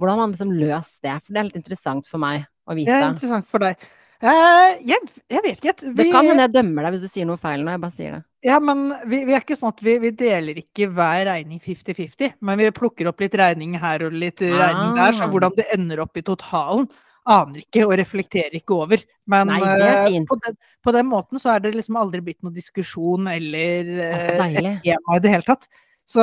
Hvordan 0.00 0.16
har 0.16 0.22
man 0.22 0.36
liksom 0.36 0.52
løst 0.56 1.00
det? 1.04 1.16
For 1.24 1.32
det 1.32 1.40
er 1.40 1.48
litt 1.48 1.62
interessant 1.62 2.08
for 2.08 2.22
meg 2.22 2.44
å 2.68 2.76
vite. 2.76 2.92
Det 2.92 3.00
er 3.00 3.10
interessant 3.14 3.48
for 3.48 3.64
deg. 3.64 3.88
Eh, 4.20 4.80
jeg, 4.84 5.00
jeg 5.32 5.42
vet 5.46 5.60
ikke. 5.64 5.92
Det 5.96 6.04
kan 6.12 6.26
hende 6.28 6.44
jeg 6.44 6.52
dømmer 6.58 6.84
deg 6.84 6.96
hvis 6.98 7.04
du 7.06 7.12
sier 7.14 7.28
noe 7.28 7.40
feil 7.40 7.62
nå, 7.64 7.72
jeg 7.72 7.80
bare 7.80 7.96
sier 7.96 8.16
det. 8.18 8.22
ja, 8.44 8.58
men 8.60 8.82
vi, 9.08 9.22
vi 9.28 9.32
er 9.36 9.40
ikke 9.40 9.56
sånn 9.56 9.72
at 9.72 9.80
vi, 9.84 9.94
vi 10.02 10.10
deler 10.12 10.58
ikke 10.60 10.90
hver 10.92 11.22
regning 11.30 11.60
50-50, 11.64 12.34
men 12.44 12.58
vi 12.60 12.68
plukker 12.76 13.08
opp 13.08 13.20
litt 13.24 13.34
regning 13.40 13.78
her 13.80 14.04
og 14.04 14.12
litt 14.12 14.40
regning 14.44 14.92
der. 14.98 15.16
Så 15.16 15.24
Ah. 15.24 15.30
hvordan 15.32 15.56
det 15.56 15.66
ender 15.76 16.02
opp 16.04 16.16
i 16.20 16.24
totalen, 16.26 16.88
aner 17.30 17.60
ikke 17.64 17.84
og 17.86 17.96
reflekterer 18.00 18.54
ikke 18.60 18.76
over. 18.76 19.00
Men 19.28 19.46
Nei, 19.52 19.60
fint. 20.08 20.28
på, 20.28 20.36
den, 20.44 20.56
på 20.84 20.92
den 20.96 21.06
måten 21.08 21.38
så 21.40 21.54
er 21.54 21.60
det 21.64 21.74
liksom 21.76 21.96
aldri 22.00 22.20
blitt 22.24 22.42
noe 22.42 22.52
diskusjon 22.52 23.28
eller 23.28 23.90
er 23.96 24.06
eh, 24.10 24.30
et 24.36 24.80
tema 24.84 25.16
i 25.16 25.20
det 25.24 25.32
hele 25.36 25.46
tatt. 25.48 25.68
Så 26.10 26.20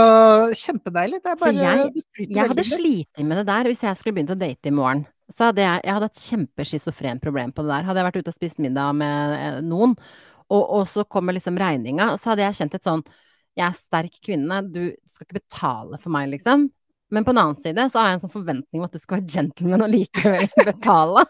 kjempedeilig. 0.57 1.21
Det 1.23 1.31
er 1.31 1.38
For 1.38 1.45
bare 1.45 1.53
jeg- 1.53 1.93
det 1.93 2.29
Jeg 2.29 2.49
hadde 2.49 2.63
slitt 2.65 3.23
med 3.25 3.38
det 3.41 3.45
der 3.47 3.63
hvis 3.69 3.81
jeg 3.86 3.95
skulle 3.97 4.17
begynt 4.17 4.33
å 4.36 4.39
date 4.41 4.67
i 4.67 4.73
morgen. 4.73 5.05
Så 5.35 5.49
hadde 5.49 5.59
jeg, 5.65 5.81
jeg 5.83 5.93
hadde 5.97 6.07
et 6.07 6.21
kjempeschizofrent 6.23 7.21
problem 7.23 7.51
på 7.51 7.65
det 7.65 7.73
der. 7.73 7.83
Hadde 7.89 7.99
jeg 7.99 8.07
vært 8.07 8.19
ute 8.21 8.31
og 8.31 8.37
spist 8.37 8.61
middag 8.63 8.93
med 8.95 9.35
eh, 9.35 9.57
noen, 9.65 9.97
og, 10.47 10.61
og 10.79 10.83
så 10.87 11.03
kommer 11.03 11.35
liksom 11.35 11.57
regninga, 11.59 12.13
så 12.21 12.31
hadde 12.31 12.45
jeg 12.45 12.55
kjent 12.61 12.77
et 12.77 12.85
sånn 12.87 13.01
Jeg 13.57 13.65
er 13.67 13.75
sterk 13.75 14.19
kvinne, 14.23 14.61
du 14.71 14.83
skal 15.11 15.25
ikke 15.27 15.41
betale 15.41 15.99
for 15.99 16.13
meg, 16.15 16.29
liksom. 16.31 16.69
Men 17.11 17.23
på 17.23 17.31
den 17.31 17.39
annen 17.39 17.59
side 17.63 17.85
så 17.91 17.99
har 18.01 18.09
jeg 18.09 18.17
en 18.17 18.21
sånn 18.25 18.33
forventning 18.33 18.81
om 18.81 18.87
at 18.87 18.95
du 18.95 18.99
skal 18.99 19.17
være 19.19 19.31
gentleman 19.31 19.83
og 19.85 19.91
likevel 19.93 20.47
betale. 20.69 21.23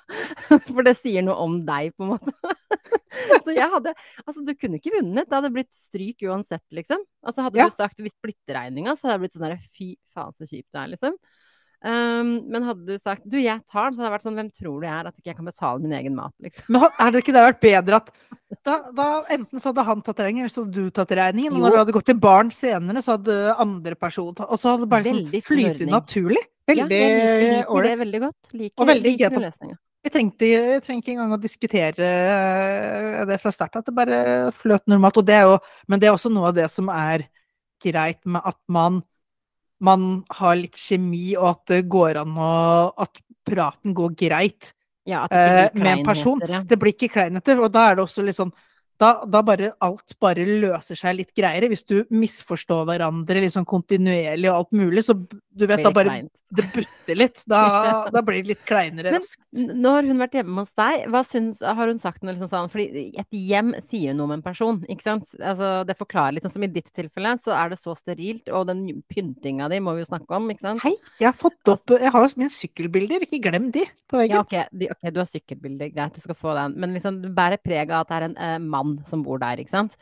For 0.50 0.82
det 0.86 0.96
sier 0.98 1.26
noe 1.26 1.38
om 1.44 1.60
deg, 1.68 1.92
på 1.98 2.06
en 2.06 2.16
måte. 2.16 2.34
Så 3.46 3.54
jeg 3.56 3.66
hadde 3.72 3.94
Altså, 4.26 4.42
du 4.46 4.52
kunne 4.58 4.78
ikke 4.82 4.94
vunnet. 4.98 5.26
Det 5.30 5.38
hadde 5.38 5.52
blitt 5.54 5.74
stryk 5.78 6.26
uansett, 6.28 6.66
liksom. 6.76 7.02
Altså, 7.26 7.46
hadde 7.46 7.62
Ja. 7.62 7.70
du 7.70 7.78
sagt 7.78 8.02
vi 8.04 8.10
splitter 8.14 8.58
regninga, 8.58 8.94
så 8.98 9.08
hadde 9.08 9.18
det 9.18 9.24
blitt 9.26 9.38
sånn 9.38 9.46
derre 9.48 9.60
fy 9.78 9.92
faen 10.18 10.34
så 10.38 10.50
kjipt 10.50 10.70
det 10.74 10.82
er, 10.84 10.92
liksom. 10.96 11.18
Um, 11.86 12.30
men 12.50 12.64
hadde 12.66 12.88
du 12.88 12.98
sagt 12.98 13.22
du, 13.30 13.36
jeg 13.38 13.62
tar 13.70 13.92
den, 13.92 13.94
så 13.94 14.02
hadde 14.02 14.08
det 14.08 14.14
vært 14.16 14.26
sånn 14.26 14.38
hvem 14.40 14.48
tror 14.50 14.80
du 14.82 14.88
jeg 14.88 14.96
er 14.96 15.10
at 15.12 15.20
ikke 15.20 15.30
jeg 15.30 15.38
kan 15.38 15.50
betale 15.50 15.84
min 15.84 15.94
egen 15.94 16.16
mat, 16.18 16.34
liksom. 16.42 16.72
Men 16.74 16.88
er 16.90 17.14
det 17.14 17.22
ikke 17.22 17.36
det 17.36 17.44
vært 17.46 17.60
bedre 17.62 18.00
at 18.02 18.10
da, 18.66 18.78
da 18.96 19.08
enten 19.36 19.62
så 19.62 19.70
hadde 19.70 19.86
han 19.86 20.02
tatt 20.02 20.22
regningen, 20.24 20.48
eller 20.48 20.56
så 20.56 20.64
hadde 20.66 20.86
du 20.88 20.94
tatt 20.96 21.14
regningen. 21.20 21.54
Og 21.54 21.62
når 21.62 21.76
du 21.76 21.80
hadde 21.84 21.96
gått 22.00 22.08
til 22.10 22.20
barn 22.24 22.50
senere, 22.56 23.04
så 23.06 23.18
hadde 23.18 23.36
andre 23.62 23.98
person 24.00 24.32
tatt 24.36 24.50
Og 24.50 24.62
så 24.62 24.74
hadde 24.74 24.88
det 24.88 24.92
bare 24.94 25.06
liksom 25.12 25.44
flytet 25.46 25.92
naturlig. 25.92 26.44
Veldig 26.68 27.02
ålreit. 27.02 27.68
ålreit. 27.72 28.00
veldig 28.00 28.22
godt. 28.24 28.50
Liker, 28.54 28.82
Og 28.82 28.90
veldig 28.90 29.12
liker 29.12 29.30
greit 29.30 29.46
løsninga. 29.46 29.78
Vi 30.08 30.12
trengte, 30.14 30.48
jeg 30.48 30.82
trenger 30.86 31.04
ikke 31.04 31.14
engang 31.16 31.36
å 31.36 31.40
diskutere 31.42 32.08
eh, 32.08 33.22
det 33.28 33.40
fra 33.42 33.52
start, 33.52 33.80
at 33.80 33.88
det 33.88 33.96
bare 33.96 34.20
fløt 34.56 34.86
normalt. 34.88 35.20
Og 35.20 35.28
det 35.28 35.36
er 35.36 35.48
jo, 35.50 35.58
men 35.92 36.00
det 36.00 36.10
er 36.10 36.16
også 36.16 36.32
noe 36.32 36.52
av 36.52 36.56
det 36.56 36.68
som 36.72 36.92
er 36.94 37.26
greit 37.84 38.22
med 38.28 38.46
at 38.48 38.60
man, 38.72 39.02
man 39.84 40.24
har 40.40 40.58
litt 40.58 40.78
kjemi, 40.80 41.36
og 41.38 41.50
at 41.52 41.74
det 41.74 41.84
går 41.92 42.22
an 42.24 42.38
å 42.42 42.54
At 42.98 43.22
praten 43.48 43.94
går 43.96 44.16
greit 44.18 44.74
Ja, 45.08 45.26
eh, 45.32 45.70
med 45.74 46.00
en 46.00 46.06
person. 46.06 46.40
Det 46.40 46.76
blir 46.80 46.92
ikke 46.96 47.14
kleinheter, 47.14 47.62
og 47.64 47.72
da 47.72 47.90
er 47.90 47.96
det 47.96 48.04
også 48.04 48.26
litt 48.26 48.36
sånn 48.36 48.52
da, 49.02 49.10
da 49.30 49.42
bare 49.46 49.72
alt 49.86 50.16
bare 50.24 50.46
løser 50.48 50.98
seg 50.98 51.20
litt 51.20 51.34
greiere. 51.38 51.70
Hvis 51.72 51.84
du 51.86 52.00
misforstår 52.14 52.86
hverandre 52.90 53.44
liksom 53.44 53.66
kontinuerlig 53.70 54.50
og 54.52 54.56
alt 54.64 54.72
mulig, 54.80 55.04
så 55.06 55.14
du 55.58 55.66
vet 55.70 55.82
da 55.86 55.92
bare 55.94 56.12
kleint. 56.12 56.32
det 56.54 56.66
butter 56.74 57.18
litt. 57.18 57.42
Da, 57.50 57.62
da 58.14 58.22
blir 58.26 58.42
det 58.44 58.52
litt 58.56 58.64
kleinere 58.70 59.14
Men 59.14 59.22
raskt. 59.24 59.42
nå 59.54 59.94
har 59.96 60.06
hun 60.10 60.22
vært 60.22 60.38
hjemme 60.40 60.64
hos 60.64 60.74
deg. 60.78 61.06
Hva 61.14 61.22
syns, 61.26 61.62
har 61.62 61.90
hun 61.92 62.02
sagt 62.02 62.24
noe 62.26 62.34
liksom 62.36 62.50
sånn 62.52 62.70
Fordi 62.74 63.06
et 63.22 63.38
hjem 63.38 63.74
sier 63.90 64.18
noe 64.18 64.28
om 64.30 64.36
en 64.38 64.46
person, 64.46 64.82
ikke 64.90 65.06
sant? 65.06 65.30
Altså, 65.40 65.72
det 65.90 65.98
forklarer 66.00 66.38
litt. 66.38 66.46
Sånn 66.48 66.56
som 66.58 66.68
i 66.68 66.72
ditt 66.74 66.90
tilfelle, 66.98 67.36
så 67.46 67.54
er 67.58 67.74
det 67.74 67.80
så 67.82 67.96
sterilt, 67.98 68.50
og 68.54 68.68
den 68.72 68.84
pyntinga 69.14 69.70
di 69.74 69.82
må 69.84 69.94
vi 69.98 70.04
jo 70.06 70.10
snakke 70.12 70.38
om, 70.42 70.50
ikke 70.54 70.66
sant? 70.66 70.84
Hei, 70.86 70.94
jeg 71.22 71.30
har 71.32 71.38
fått 71.38 71.74
opp 71.74 71.94
Jeg 71.98 72.14
har 72.14 72.28
mine 72.38 72.54
sykkelbilder, 72.54 73.24
ikke 73.28 73.40
glem 73.48 73.70
de 73.74 73.86
på 74.08 74.22
Ja, 74.24 74.42
veggen. 74.42 74.46
ok, 74.46 74.74
de, 74.80 74.90
ok, 74.94 75.10
du 75.14 75.22
har 75.22 75.30
sykkelbilder, 75.32 75.90
greit, 75.96 76.16
du 76.18 76.24
skal 76.24 76.38
få 76.38 76.54
den. 76.58 76.78
Men 76.80 76.94
liksom, 76.98 77.22
du 77.24 77.30
bærer 77.34 77.60
preg 77.62 77.90
av 77.92 78.06
at 78.06 78.12
det 78.12 78.18
er 78.20 78.26
en 78.30 78.38
eh, 78.48 78.58
mann 78.64 78.87
som 79.08 79.24
bor 79.26 79.42
der, 79.42 79.62
ikke 79.62 79.74
sant? 79.74 79.98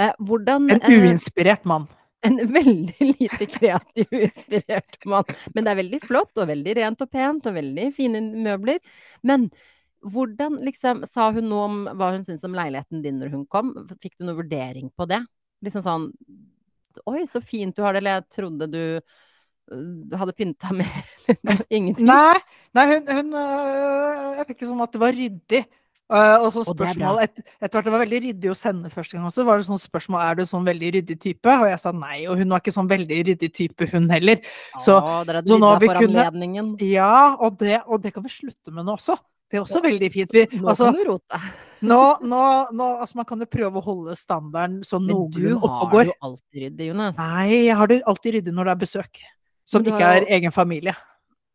Eh, 0.00 0.12
hvordan 0.18 0.68
En 0.70 0.84
eh, 0.84 1.02
uinspirert 1.02 1.66
mann. 1.68 1.88
En 2.26 2.36
veldig 2.58 3.08
lite 3.14 3.48
kreativ, 3.50 4.08
inspirert 4.12 5.00
mann. 5.08 5.28
Men 5.54 5.66
det 5.66 5.72
er 5.72 5.80
veldig 5.82 6.00
flott, 6.04 6.32
og 6.36 6.50
veldig 6.50 6.76
rent 6.80 7.04
og 7.04 7.12
pent, 7.12 7.48
og 7.50 7.56
veldig 7.56 7.88
fine 7.96 8.22
møbler. 8.46 8.80
Men 9.26 9.48
hvordan, 10.00 10.60
liksom, 10.64 11.04
sa 11.08 11.30
hun 11.34 11.50
noe 11.50 11.64
om 11.68 11.80
hva 11.92 12.12
hun 12.14 12.22
syntes 12.24 12.46
om 12.48 12.56
leiligheten 12.56 13.02
din 13.04 13.18
når 13.20 13.34
hun 13.34 13.48
kom? 13.50 13.74
Fikk 14.00 14.16
du 14.16 14.26
noen 14.26 14.40
vurdering 14.40 14.92
på 14.96 15.08
det? 15.10 15.24
Liksom 15.64 15.84
sånn 15.84 16.06
Oi, 17.06 17.20
så 17.30 17.38
fint 17.38 17.76
du 17.76 17.84
har 17.84 17.94
det, 17.94 18.00
eller 18.00 18.16
jeg 18.18 18.32
trodde 18.34 18.66
du 18.66 18.82
du 19.70 20.16
hadde 20.18 20.34
pynta 20.34 20.72
mer, 20.74 21.04
eller 21.30 21.60
ingenting. 21.70 22.08
Nei, 22.08 22.38
nei 22.74 22.86
hun, 22.90 23.04
hun 23.06 23.36
øh, 23.38 24.40
Jeg 24.40 24.48
fikk 24.48 24.56
ikke 24.56 24.70
sånn 24.72 24.82
at 24.82 24.96
det 24.96 25.02
var 25.02 25.14
ryddig. 25.14 25.60
Uh, 26.10 26.42
og 26.42 26.48
så 26.56 26.64
spørsmål 26.66 27.20
et, 27.22 27.36
Etter 27.62 27.76
hvert 27.76 27.86
det 27.86 27.92
var 27.94 28.02
veldig 28.02 28.18
ryddig 28.24 28.50
å 28.50 28.56
sende 28.58 28.90
første 28.90 29.14
gang 29.14 29.28
også, 29.28 29.44
var 29.46 29.60
det 29.60 29.68
sånn 29.68 29.78
spørsmål 29.78 30.22
er 30.24 30.38
du 30.40 30.42
sånn 30.48 30.66
veldig 30.66 30.88
ryddig 30.96 31.16
type. 31.22 31.54
Og 31.54 31.68
jeg 31.70 31.78
sa 31.82 31.92
nei, 31.94 32.24
og 32.26 32.40
hun 32.40 32.50
var 32.50 32.64
ikke 32.64 32.74
sånn 32.74 32.90
veldig 32.90 33.20
ryddig 33.30 33.50
type, 33.54 33.86
hun 33.92 34.08
heller. 34.10 34.40
Så, 34.82 34.96
Å, 34.98 35.20
dere 35.28 35.44
så 35.46 35.58
nå 35.60 35.70
har 35.70 35.82
vi 35.82 35.92
kunnet- 35.94 36.82
ja, 36.82 37.36
og 37.38 37.58
det, 37.62 37.82
og 37.86 38.02
det 38.02 38.14
kan 38.16 38.26
vi 38.26 38.32
slutte 38.34 38.74
med 38.74 38.88
nå 38.88 38.96
også. 38.98 39.16
Det 39.50 39.58
er 39.58 39.64
også 39.64 39.80
veldig 39.82 40.08
fint. 40.14 40.32
Vi, 40.34 40.44
Nå 40.60 40.68
altså, 40.70 40.86
kan 40.86 40.94
du 40.94 41.04
rote. 41.08 41.38
nå, 41.82 42.00
nå, 42.22 42.42
nå, 42.70 42.88
altså, 43.02 43.16
man 43.18 43.26
kan 43.26 43.40
jo 43.42 43.48
prøve 43.50 43.80
å 43.80 43.82
holde 43.82 44.14
standarden 44.18 44.84
sånn 44.86 45.06
Men 45.08 45.24
du 45.34 45.58
har 45.58 46.04
jo 46.06 46.14
alltid 46.22 46.62
ryddig, 46.66 46.86
Jonas. 46.92 47.16
Nei, 47.18 47.66
jeg 47.66 47.76
har 47.80 47.90
det 47.90 48.02
alltid 48.06 48.36
ryddig 48.38 48.54
når 48.54 48.70
det 48.70 48.74
er 48.76 48.82
besøk. 48.84 49.22
Som 49.66 49.86
ikke 49.86 50.02
er 50.02 50.26
egen 50.38 50.54
familie. 50.54 50.94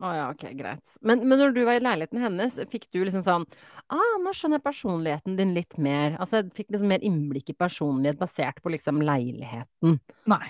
Å 0.04 0.10
ja, 0.12 0.24
ok, 0.34 0.42
greit. 0.60 0.84
Men, 1.08 1.22
men 1.24 1.40
når 1.40 1.54
du 1.56 1.62
var 1.64 1.78
i 1.80 1.84
leiligheten 1.84 2.20
hennes, 2.20 2.58
fikk 2.72 2.90
du 2.92 3.00
liksom 3.06 3.24
sånn 3.24 3.46
Ah, 3.88 4.18
nå 4.20 4.34
skjønner 4.36 4.60
jeg 4.60 4.66
personligheten 4.66 5.38
din 5.40 5.54
litt 5.56 5.78
mer. 5.80 6.18
Altså, 6.20 6.42
jeg 6.42 6.52
fikk 6.58 6.74
liksom 6.74 6.90
mer 6.92 7.04
innblikk 7.06 7.54
i 7.54 7.56
personlighet 7.56 8.20
basert 8.20 8.60
på 8.64 8.74
liksom 8.74 9.00
leiligheten. 9.06 10.00
Nei. 10.28 10.48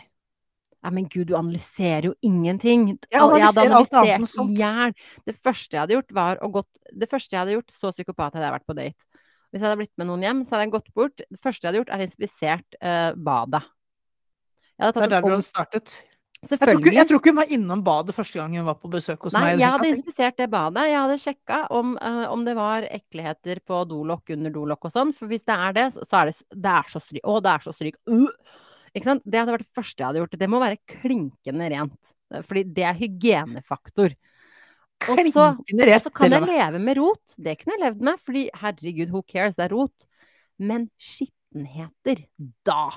Ja, 0.86 0.92
men 0.94 1.08
gud, 1.10 1.28
du 1.30 1.36
analyserer 1.38 2.12
jo 2.12 2.14
ingenting. 2.26 2.88
Jeg 3.10 3.22
Al- 3.22 3.36
jeg 3.38 3.46
hadde 3.48 3.62
analyserer 3.66 3.78
alt 3.78 3.94
annet 4.00 4.16
analysert 4.16 4.50
i 4.50 4.58
hjel. 4.62 4.98
Det 5.26 5.36
første 5.46 5.74
jeg 5.78 5.82
hadde 5.84 5.96
gjort, 5.98 6.12
var 6.18 6.42
å 6.46 6.50
gått 6.58 6.82
Det 6.94 7.10
første 7.10 7.34
jeg 7.36 7.42
hadde 7.42 7.56
gjort, 7.58 7.72
så 7.74 7.94
psykopat 7.94 8.34
hadde 8.38 8.46
jeg 8.50 8.56
vært 8.58 8.68
på 8.70 8.78
date. 8.78 9.10
Hvis 9.52 9.62
jeg 9.62 9.66
hadde 9.70 9.80
blitt 9.82 9.98
med 9.98 10.08
noen 10.10 10.26
hjem, 10.26 10.44
så 10.46 10.56
hadde 10.56 10.66
jeg 10.68 10.76
gått 10.76 10.92
bort. 10.98 11.22
Det 11.26 11.42
første 11.42 11.66
jeg 11.66 11.70
hadde 11.72 11.82
gjort, 11.84 11.94
er 11.96 12.06
inspisert 12.06 12.78
eh, 12.82 13.12
badet. 13.18 13.64
Det 14.76 14.86
er 15.06 15.10
der 15.16 15.22
du 15.22 15.30
hadde 15.32 15.48
startet. 15.48 15.96
Selvfølgelig. 16.50 16.94
jeg 16.98 17.10
tror 17.10 17.22
ikke 17.22 17.32
hun 17.34 17.40
var 17.40 17.54
innom 17.58 17.82
badet 17.86 18.16
første 18.16 18.40
gang 18.40 18.54
hun 18.60 18.68
var 18.68 18.78
på 18.82 18.92
besøk 18.94 19.26
hos 19.28 19.36
Nei, 19.36 19.44
meg. 19.46 19.64
jeg 19.64 19.74
hadde 19.76 19.90
inspisert 19.92 20.38
det 20.40 20.50
badet. 20.54 20.86
Jeg 20.92 21.00
hadde 21.00 21.18
sjekka 21.24 21.60
om, 21.74 21.96
uh, 21.98 22.26
om 22.34 22.46
det 22.48 22.56
var 22.58 22.88
ekleheter 22.90 23.62
på 23.66 23.82
dolokk 23.90 24.36
under 24.36 24.54
dolokk 24.54 24.90
og 24.90 24.96
sånn. 24.96 25.14
For 25.16 25.32
hvis 25.32 25.46
det 25.48 25.58
er 25.58 25.76
det, 25.78 25.88
så 25.96 26.06
så 26.06 26.22
er 26.22 26.32
det, 26.32 26.38
det 26.68 26.76
er 26.76 26.94
så 26.94 27.02
stryk. 27.04 27.24
Å, 27.24 27.40
det 27.44 27.54
er 27.54 27.66
så 27.66 27.76
stryk. 27.76 28.00
Uh! 28.10 28.62
Ikke 28.96 29.10
sant? 29.10 29.26
Det 29.28 29.42
hadde 29.42 29.56
vært 29.58 29.68
det 29.68 29.76
første 29.76 30.02
jeg 30.02 30.08
hadde 30.08 30.22
gjort. 30.22 30.38
Det 30.40 30.52
må 30.52 30.62
være 30.62 30.80
klinkende 31.02 31.72
rent. 31.74 32.14
Fordi 32.48 32.64
det 32.76 32.86
er 32.88 33.00
hygienefaktor. 33.00 34.16
Og 35.12 35.20
så, 35.36 35.48
og 35.60 36.02
så 36.02 36.12
kan 36.16 36.32
jeg 36.32 36.48
leve 36.48 36.80
med 36.80 36.98
rot. 36.98 37.36
Det 37.36 37.58
kunne 37.60 37.76
jeg 37.76 37.84
levd 37.84 38.06
med, 38.08 38.22
fordi 38.24 38.46
herregud, 38.62 39.12
who 39.12 39.22
cares, 39.28 39.58
det 39.60 39.68
er 39.68 39.76
rot. 39.76 40.08
Men 40.56 40.88
skittenheter, 40.96 42.24
da, 42.68 42.88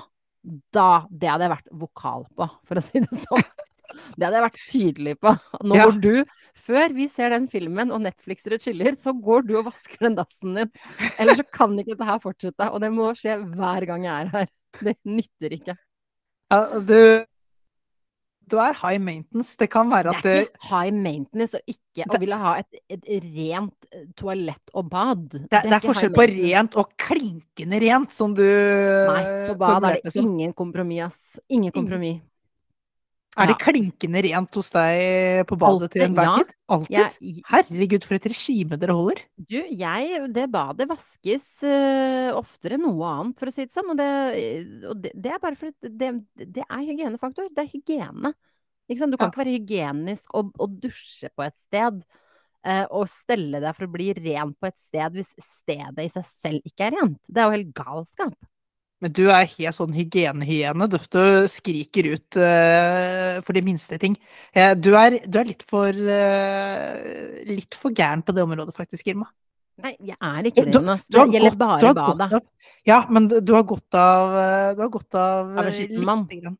da, 0.73 1.05
det 1.11 1.29
hadde 1.29 1.47
jeg 1.47 1.53
vært 1.55 1.73
vokal 1.81 2.23
på, 2.37 2.47
for 2.67 2.79
å 2.79 2.83
si 2.83 3.01
det 3.03 3.23
sånn. 3.25 3.43
Det 3.89 4.21
hadde 4.27 4.37
jeg 4.37 4.45
vært 4.45 4.59
tydelig 4.69 5.13
på. 5.19 5.31
Nå 5.65 5.75
Ja. 5.79 5.85
går 5.89 5.95
du, 6.03 6.25
før 6.53 6.93
vi 6.93 7.07
ser 7.09 7.31
den 7.33 7.47
filmen 7.49 7.89
og 7.91 8.03
Netflixere 8.05 8.59
chiller, 8.61 8.93
så 9.01 9.11
går 9.17 9.47
du 9.49 9.55
og 9.57 9.65
vasker 9.65 9.97
den 10.05 10.15
dassen 10.19 10.53
din. 10.59 10.71
Ellers 11.17 11.41
så 11.41 11.45
kan 11.51 11.73
ikke 11.81 11.95
dette 11.95 12.05
her 12.05 12.19
fortsette, 12.21 12.67
og 12.69 12.79
det 12.85 12.91
må 12.93 13.09
skje 13.17 13.39
hver 13.55 13.87
gang 13.89 14.05
jeg 14.05 14.27
er 14.27 14.31
her. 14.35 14.47
Det 14.85 14.93
nytter 15.09 15.55
ikke. 15.57 15.73
Ja, 16.53 16.59
du, 16.79 17.25
du 18.49 18.57
er 18.61 18.73
high 18.81 18.99
maintenance. 19.01 19.55
Det 19.59 19.69
kan 19.71 19.89
være 19.91 20.13
at 20.15 20.23
Det 20.25 20.31
er 20.35 20.45
ikke 20.47 20.69
high 20.71 20.93
maintenance 20.95 21.57
å 21.59 21.61
ikke 21.73 22.07
å 22.09 22.19
ville 22.21 22.37
ha 22.39 22.53
et, 22.61 22.79
et 22.89 23.07
rent 23.23 23.89
eh, 23.91 24.05
toalett 24.19 24.73
og 24.73 24.89
bad. 24.91 25.27
det, 25.29 25.47
er- 25.51 25.67
det 25.67 25.77
er 25.79 25.85
forskjell 25.85 26.13
på 26.15 26.25
rent 26.29 26.75
og 26.79 26.93
klinkende 26.97 27.79
rent, 27.83 28.13
som 28.15 28.33
du 28.37 28.43
Nei, 28.45 29.23
på 29.49 29.57
bad 29.59 29.83
er 29.89 29.99
det 30.03 30.15
ingen 30.21 30.53
kompromiss, 30.53 31.09
ass. 31.09 31.41
Ingen 31.49 31.71
kompromiss. 31.75 32.21
Er 33.37 33.47
det 33.51 33.57
klinkende 33.61 34.21
rent 34.25 34.55
hos 34.57 34.71
deg 34.73 35.45
på 35.47 35.57
badet 35.61 35.91
til 35.93 36.01
Alltid, 36.01 36.07
enhver 36.07 36.29
ja. 36.29 36.37
tid? 36.39 36.53
Alltid? 36.67 36.91
Ja. 36.95 37.09
Herregud, 37.51 38.03
for 38.07 38.17
et 38.17 38.25
regime 38.31 38.77
dere 38.81 38.95
holder. 38.97 39.21
du, 39.37 39.55
jeg 39.79 40.27
Det 40.35 40.45
badet 40.51 40.87
vaskes 40.89 41.45
uh, 41.63 42.35
oftere 42.37 42.75
enn 42.77 42.83
noe 42.85 43.07
annet, 43.07 43.37
for 43.39 43.49
å 43.49 43.53
si 43.55 43.65
det 43.65 43.73
sånn. 43.75 43.91
Og 43.93 43.99
det, 43.99 44.07
og 44.91 45.01
det, 45.03 45.13
det 45.15 45.31
er 45.35 45.41
bare 45.43 45.57
fordi 45.59 45.91
det, 46.01 46.09
det 46.57 46.65
er 46.65 46.83
hygienefaktor. 46.89 47.49
Det 47.55 47.63
er 47.65 47.71
hygiene. 47.73 48.33
Du 48.89 48.95
kan 48.97 49.13
Ja. 49.19 49.27
ikke 49.29 49.43
være 49.43 49.53
hygienisk 49.53 50.33
og, 50.33 50.49
og 50.57 50.79
dusje 50.81 51.29
på 51.37 51.45
et 51.45 51.57
sted. 51.67 52.01
eh, 52.65 52.85
og 52.91 53.07
stelle 53.07 53.61
deg 53.63 53.75
for 53.77 53.87
å 53.87 53.91
bli 53.93 54.09
ren 54.17 54.53
på 54.59 54.67
et 54.67 54.77
sted 54.81 55.13
hvis 55.15 55.29
stedet 55.39 56.03
i 56.05 56.09
seg 56.11 56.25
selv 56.43 56.65
ikke 56.67 56.89
er 56.89 56.95
rent. 56.97 57.19
Det 57.29 57.39
er 57.41 57.47
jo 57.47 57.55
helt 57.57 57.75
galskap. 57.77 58.35
Men 58.99 59.13
du 59.15 59.21
er 59.31 59.47
helt 59.47 59.77
sånn 59.77 59.93
hygienehyene. 59.95 60.87
Du, 60.91 60.97
du 60.99 61.21
skriker 61.47 62.09
ut 62.11 62.39
uh, 62.39 63.39
for 63.45 63.55
de 63.55 63.63
minste 63.63 63.99
ting. 64.01 64.17
Uh, 64.51 64.73
du, 64.75 64.89
er, 64.99 65.21
du 65.23 65.37
er 65.39 65.47
litt 65.47 65.63
for 65.67 65.87
uh, 65.95 67.43
litt 67.47 67.77
for 67.79 67.95
gæren 67.95 68.25
på 68.27 68.35
det 68.35 68.43
området, 68.43 68.75
faktisk, 68.75 69.07
Irma. 69.13 69.29
Nei, 69.79 69.93
jeg 70.03 70.17
er 70.19 70.49
ikke 70.49 70.65
det, 70.67 70.81
Det 71.07 71.27
gjelder 71.31 71.53
godt- 71.55 71.61
bare 71.61 71.93
badet. 71.95 72.49
Ja, 72.87 73.05
men 73.11 73.27
du 73.29 73.53
har 73.55 73.63
godt 73.67 73.95
av 73.95 74.33
Du 74.75 74.81
har 74.83 74.89
godt 74.91 75.15
av 75.19 75.53
Av 75.59 75.65
en 75.67 75.73
skitten 75.75 76.03
mann. 76.07 76.57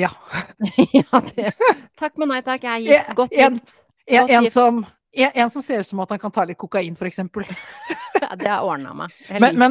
Ja. 0.00 0.10
ja, 0.96 1.20
det. 1.34 1.52
Takk, 2.00 2.16
men 2.20 2.32
nei 2.32 2.40
takk. 2.46 2.64
Jeg 2.64 2.72
er 2.72 2.86
gift. 2.86 3.14
Godt 3.18 3.36
En- 3.36 3.60
gift. 3.60 3.82
En, 4.10 4.26
Godt 4.26 4.32
en, 4.34 4.50
som, 4.50 4.80
en, 5.12 5.30
en 5.34 5.50
som 5.50 5.62
ser 5.62 5.80
ut 5.80 5.86
som 5.86 6.00
at 6.04 6.10
han 6.14 6.18
kan 6.22 6.32
ta 6.32 6.44
litt 6.46 6.58
kokain, 6.58 6.96
eksempel. 6.96 7.44
Ja, 8.20 8.34
det 8.36 8.48
har 8.50 8.66
ordna 8.66 8.90
meg. 8.92 9.12
Men, 9.40 9.56
men, 9.56 9.70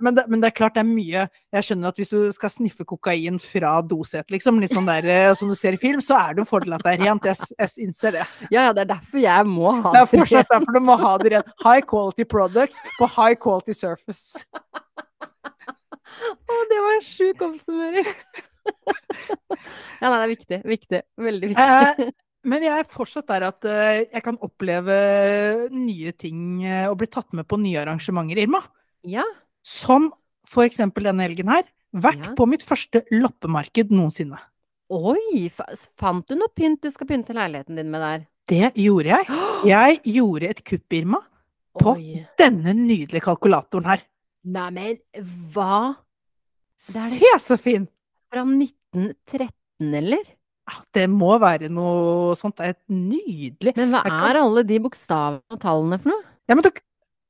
men, 0.00 0.14
det, 0.14 0.22
men 0.30 0.40
det 0.40 0.48
er 0.48 0.54
klart 0.56 0.76
det 0.76 0.80
er 0.80 0.88
mye 0.88 1.24
Jeg 1.52 1.66
skjønner 1.66 1.90
at 1.90 1.98
hvis 2.00 2.12
du 2.14 2.30
skal 2.32 2.52
sniffe 2.54 2.86
kokain 2.88 3.36
fra 3.42 3.74
doset, 3.84 4.24
liksom, 4.32 4.60
litt 4.62 4.72
sånn 4.72 4.88
der 4.88 5.08
eh, 5.10 5.34
som 5.36 5.50
du 5.50 5.56
ser 5.58 5.76
i 5.76 5.80
film, 5.80 6.00
så 6.00 6.16
er 6.16 6.36
det 6.36 6.44
en 6.44 6.48
fordel 6.48 6.76
at 6.78 6.84
det 6.86 6.94
er 6.94 7.02
rent. 7.04 7.28
Jeg, 7.28 7.50
jeg 7.58 7.84
innser 7.84 8.16
det. 8.16 8.24
Ja, 8.48 8.68
ja, 8.68 8.72
det 8.72 8.86
er 8.86 8.90
derfor 8.94 9.20
jeg 9.20 9.50
må 9.50 9.74
ha 9.74 9.92
Det 9.92 10.00
er 10.00 10.10
fortsatt 10.14 10.52
derfor 10.54 10.78
du 10.78 10.82
må 10.86 10.96
ha 11.02 11.12
det 11.20 11.34
rent. 11.34 11.52
High 11.66 11.84
quality 11.92 12.24
products 12.24 12.80
på 12.96 13.10
high 13.18 13.36
quality 13.36 13.76
surface. 13.76 14.46
Å, 16.46 16.60
det 16.70 16.82
var 16.86 16.96
en 16.96 17.04
sjuk 17.04 17.42
oppsummering. 17.44 18.08
ja, 20.00 20.08
nei, 20.08 20.14
det 20.14 20.22
er 20.22 20.32
viktig. 20.32 20.62
Viktig. 20.72 21.04
Veldig 21.28 21.52
viktig. 21.52 22.14
Men 22.46 22.62
jeg 22.62 22.78
er 22.84 22.86
fortsatt 22.90 23.26
der 23.30 23.44
at 23.48 23.64
eh, 23.66 24.04
jeg 24.12 24.22
kan 24.22 24.36
oppleve 24.44 24.96
nye 25.74 26.12
ting 26.14 26.62
eh, 26.64 26.86
og 26.90 26.98
bli 27.00 27.08
tatt 27.10 27.32
med 27.34 27.46
på 27.50 27.58
nye 27.58 27.80
arrangementer, 27.82 28.38
Irma. 28.44 28.60
Ja. 29.06 29.24
Som 29.66 30.12
for 30.46 30.62
eksempel 30.66 31.08
denne 31.08 31.26
helgen 31.26 31.50
her. 31.50 31.66
Vært 31.96 32.22
Ja. 32.22 32.34
på 32.36 32.44
mitt 32.50 32.62
første 32.66 33.02
loppemarked 33.14 33.90
noensinne. 33.94 34.38
Oi, 34.92 35.48
fa 35.50 35.64
fant 35.98 36.26
du 36.28 36.36
noe 36.38 36.52
pynt 36.54 36.82
du 36.84 36.90
skal 36.92 37.08
pynte 37.08 37.34
leiligheten 37.34 37.78
din 37.78 37.90
med 37.90 38.02
der? 38.04 38.26
Det 38.46 38.68
gjorde 38.78 39.10
jeg. 39.10 39.26
Jeg 39.72 40.00
gjorde 40.14 40.50
et 40.52 40.60
kupp, 40.66 40.92
Irma, 40.94 41.18
på 41.80 41.96
Oi. 41.96 42.20
denne 42.38 42.74
nydelige 42.78 43.24
kalkulatoren 43.24 43.88
her. 43.90 44.04
Neimen, 44.46 45.00
hva? 45.54 45.96
Det 46.76 46.94
det- 46.94 47.16
Se 47.16 47.32
så 47.42 47.56
fin! 47.58 47.88
Fra 48.30 48.44
1913, 48.44 49.94
eller? 50.02 50.22
Ah, 50.66 50.80
Det 50.92 51.04
må 51.10 51.36
være 51.38 51.68
noe 51.70 52.34
sånt. 52.38 52.56
Det 52.58 52.64
er 52.66 52.74
et 52.74 52.88
nydelig 52.90 53.76
Men 53.76 53.92
hva 53.94 54.02
kan- 54.02 54.24
er 54.30 54.40
alle 54.40 54.64
de 54.66 54.78
bokstavene 54.82 55.42
og 55.54 55.60
tallene 55.62 55.98
for 56.02 56.10
noe? 56.10 56.22
Ja, 56.48 56.54
men 56.58 56.62
du, 56.66 56.70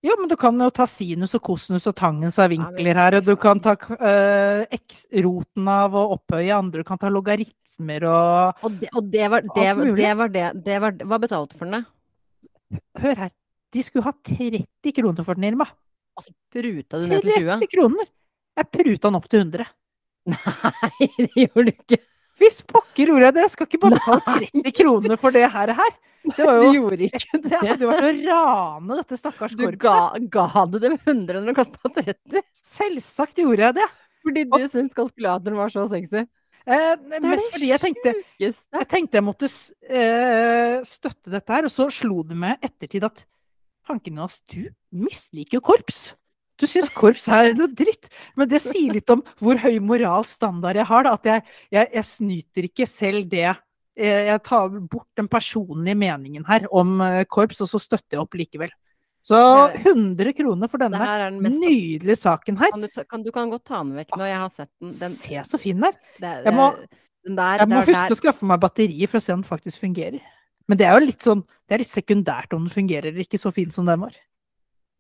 jo, 0.07 0.15
men 0.21 0.29
du 0.29 0.37
kan 0.41 0.57
jo 0.61 0.71
ta 0.71 0.87
sinus 0.89 1.35
og 1.37 1.43
kosinus 1.43 1.87
og 1.91 1.95
tangens 1.97 2.39
av 2.39 2.49
vinkler 2.51 2.95
her, 2.97 3.17
og 3.19 3.25
du 3.27 3.35
kan 3.37 3.61
ta 3.61 3.75
uh, 3.77 4.65
x-roten 4.73 5.69
av 5.69 5.95
og 5.95 6.17
opphøye 6.19 6.53
andre, 6.57 6.81
du 6.81 6.89
kan 6.89 6.99
ta 7.01 7.09
logaritmer 7.13 8.05
og 8.09 8.65
Og 8.65 8.81
det, 8.81 8.89
og 8.97 9.11
det 9.13 9.31
var 9.31 9.41
det, 9.43 9.69
det 10.01 10.17
var 10.17 10.29
det, 10.29 10.47
det 10.65 10.81
var 10.81 10.93
Hva 11.05 11.19
betalte 11.21 11.57
for 11.59 11.65
den? 11.69 11.85
da? 11.85 12.81
Hør 13.03 13.17
her, 13.27 13.31
de 13.73 13.83
skulle 13.83 14.05
ha 14.09 14.13
30 14.25 14.65
kroner 14.97 15.25
for 15.25 15.35
den, 15.35 15.45
Irma. 15.53 15.67
Altså, 16.17 16.33
pruta 16.53 17.01
du 17.03 17.07
ned 17.09 17.21
til 17.21 17.33
20? 17.37 17.61
30 17.61 17.69
kroner! 17.77 18.07
Jeg 18.57 18.71
pruta 18.73 19.09
den 19.11 19.19
opp 19.21 19.29
til 19.29 19.41
100. 19.45 19.67
Nei, 20.33 21.09
det 21.19 21.29
gjorde 21.37 21.67
du 21.69 21.73
ikke. 21.77 21.99
Hvis 22.41 22.61
pokker 22.69 23.11
gjorde 23.13 23.29
jeg 23.29 23.37
det! 23.37 23.45
Jeg 23.47 23.55
skal 23.55 23.69
ikke 23.71 23.81
bare 23.85 23.99
betale 24.01 24.41
30 24.51 24.75
kroner 24.77 25.21
for 25.21 25.35
det 25.37 25.45
her. 25.53 25.73
her. 25.79 25.93
Det 26.27 26.43
var 26.43 26.59
Du 26.65 26.73
gjorde 26.75 27.07
ikke 27.07 27.39
Det 27.45 27.61
hadde 27.61 27.85
jo 27.85 27.91
vært 27.93 28.09
å 28.09 28.15
rane 28.27 28.97
dette 28.99 29.19
stakkars 29.21 29.55
Du 29.55 29.63
korpset. 29.63 30.27
ga, 30.33 30.47
ga 30.51 30.65
det 30.73 30.81
det 30.83 30.91
100 31.05 31.39
når 31.39 31.53
du 31.53 31.59
kasta 31.61 31.93
30? 32.01 32.43
Selvsagt 32.67 33.39
gjorde 33.45 33.69
jeg 33.69 33.79
det. 33.79 33.87
Fordi 34.27 34.43
du 34.51 34.59
syntes 34.67 34.97
kalkulatoren 34.97 35.57
var 35.61 35.71
så 35.71 35.87
sexy? 35.93 36.25
Eh, 36.67 36.95
mest 37.23 37.53
fordi 37.55 37.69
jeg 37.71 37.79
tenkte. 37.85 38.13
Jeg 38.43 38.89
tenkte 38.91 39.21
jeg 39.21 39.25
måtte 39.25 39.47
eh, 39.47 40.81
støtte 40.83 41.31
dette 41.31 41.55
her, 41.55 41.69
og 41.69 41.71
så 41.71 41.87
slo 41.95 42.25
det 42.27 42.39
meg 42.39 42.59
ettertid 42.67 43.07
at 43.07 43.23
Hanken 43.87 44.17
hans, 44.19 44.41
du 44.51 44.65
misliker 44.91 45.61
jo 45.61 45.63
korps. 45.63 46.09
Du 46.57 46.67
syns 46.67 46.89
korps 46.97 47.27
er 47.29 47.53
noe 47.57 47.69
dritt. 47.69 48.09
Men 48.37 48.49
det 48.49 48.63
sier 48.65 48.95
litt 48.97 49.11
om 49.13 49.23
hvor 49.43 49.59
høy 49.61 49.77
moralsk 49.85 50.39
standard 50.39 50.79
jeg 50.81 50.89
har. 50.89 51.05
Da. 51.05 51.13
At 51.19 51.29
jeg, 51.29 51.45
jeg, 51.75 51.91
jeg 51.99 52.09
snyter 52.09 52.69
ikke 52.71 52.87
selv 52.89 53.29
det. 53.33 53.51
Jeg 53.97 54.41
tar 54.45 54.69
bort 54.93 55.09
den 55.17 55.29
personlige 55.33 55.97
meningen 55.97 56.45
her 56.49 56.67
om 56.73 56.99
eh, 57.01 57.23
korps, 57.25 57.63
og 57.65 57.71
så 57.71 57.81
støtter 57.81 58.19
jeg 58.19 58.21
opp 58.25 58.35
likevel. 58.37 58.73
Så 59.27 59.39
100 59.81 60.35
kroner 60.39 60.69
for 60.71 60.79
denne 60.79 61.01
mest 61.41 61.57
nydelige 61.59 62.19
saken 62.21 62.61
her. 62.61 62.71
kan 62.71 62.85
du, 62.85 62.89
kan, 63.11 63.25
du 63.25 63.33
kan 63.35 63.49
godt 63.51 63.65
ta 63.67 63.81
den 63.81 63.97
vekk 63.97 64.13
nå, 64.21 64.29
jeg 64.29 64.39
har 64.39 64.53
sett 64.55 64.71
den. 64.79 64.93
den, 65.01 65.17
Se 65.17 65.41
så 65.49 65.59
fin 65.59 65.81
den 65.81 65.89
er. 65.89 65.97
Jeg 66.45 66.55
må- 66.55 66.75
den 67.27 67.35
der, 67.35 67.59
Jeg 67.59 67.69
må 67.73 67.81
huske 67.89 68.15
å 68.15 68.21
skaffe 68.21 68.47
meg 68.47 68.61
batteri 68.63 69.09
for 69.11 69.19
å 69.19 69.23
se 69.25 69.33
om 69.35 69.41
den 69.43 69.49
faktisk 69.49 69.81
fungerer. 69.83 70.21
Men 70.69 70.79
det 70.79 70.87
er 70.87 70.95
jo 71.01 71.07
litt 71.07 71.25
sånn, 71.27 71.43
det 71.67 71.75
er 71.75 71.83
litt 71.83 71.91
sekundært 71.91 72.55
om 72.55 72.69
den 72.69 72.71
fungerer 72.71 73.09
eller 73.11 73.25
ikke 73.25 73.41
så 73.43 73.51
fin 73.53 73.73
som 73.75 73.89
den 73.89 73.99
var. 74.05 74.15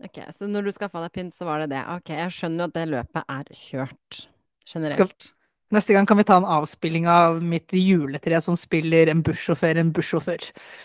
Ok, 0.05 0.19
så 0.37 0.45
når 0.51 0.67
du 0.69 0.73
skaffa 0.77 1.01
deg 1.07 1.13
pynt, 1.17 1.35
så 1.37 1.47
var 1.49 1.63
det 1.65 1.71
det. 1.73 1.81
Ok, 1.95 2.11
jeg 2.13 2.33
skjønner 2.37 2.67
jo 2.67 2.69
at 2.69 2.75
det 2.77 2.89
løpet 2.93 3.23
er 3.33 3.45
kjørt. 3.57 4.27
Generelt. 4.69 4.99
Skal- 5.23 5.33
Neste 5.75 5.97
gang 5.97 6.07
kan 6.07 6.17
vi 6.17 6.23
ta 6.23 6.37
en 6.39 6.45
avspilling 6.47 7.09
av 7.11 7.41
mitt 7.43 7.73
juletre 7.75 8.39
som 8.41 8.55
spiller 8.55 9.09
en 9.11 9.19
bussjåfør, 9.27 9.81
en 9.81 9.89
bussjåfør. 9.91 10.45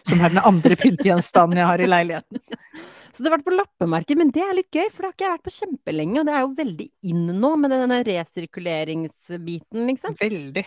Som 0.10 0.24
er 0.26 0.30
den 0.34 0.40
andre 0.42 0.74
pyntegjenstanden 0.80 1.60
jeg 1.60 1.68
har 1.70 1.84
i 1.86 1.90
leiligheten. 1.92 2.40
Så 3.14 3.22
det 3.22 3.30
har 3.30 3.36
vært 3.38 3.46
på 3.46 3.54
loppemarked, 3.54 4.18
men 4.18 4.32
det 4.34 4.42
er 4.42 4.56
litt 4.58 4.72
gøy, 4.74 4.88
for 4.90 5.04
det 5.04 5.10
har 5.12 5.14
ikke 5.14 5.26
jeg 5.28 5.34
vært 5.36 5.46
på 5.46 5.54
kjempelenge. 5.60 6.18
Og 6.18 6.26
det 6.26 6.34
er 6.34 6.42
jo 6.42 6.56
veldig 6.58 6.88
inn 7.12 7.28
nå 7.44 7.52
med 7.62 7.74
denne 7.76 8.00
resirkuleringsbiten, 8.08 9.86
liksom. 9.92 10.16
Veldig. 10.20 10.66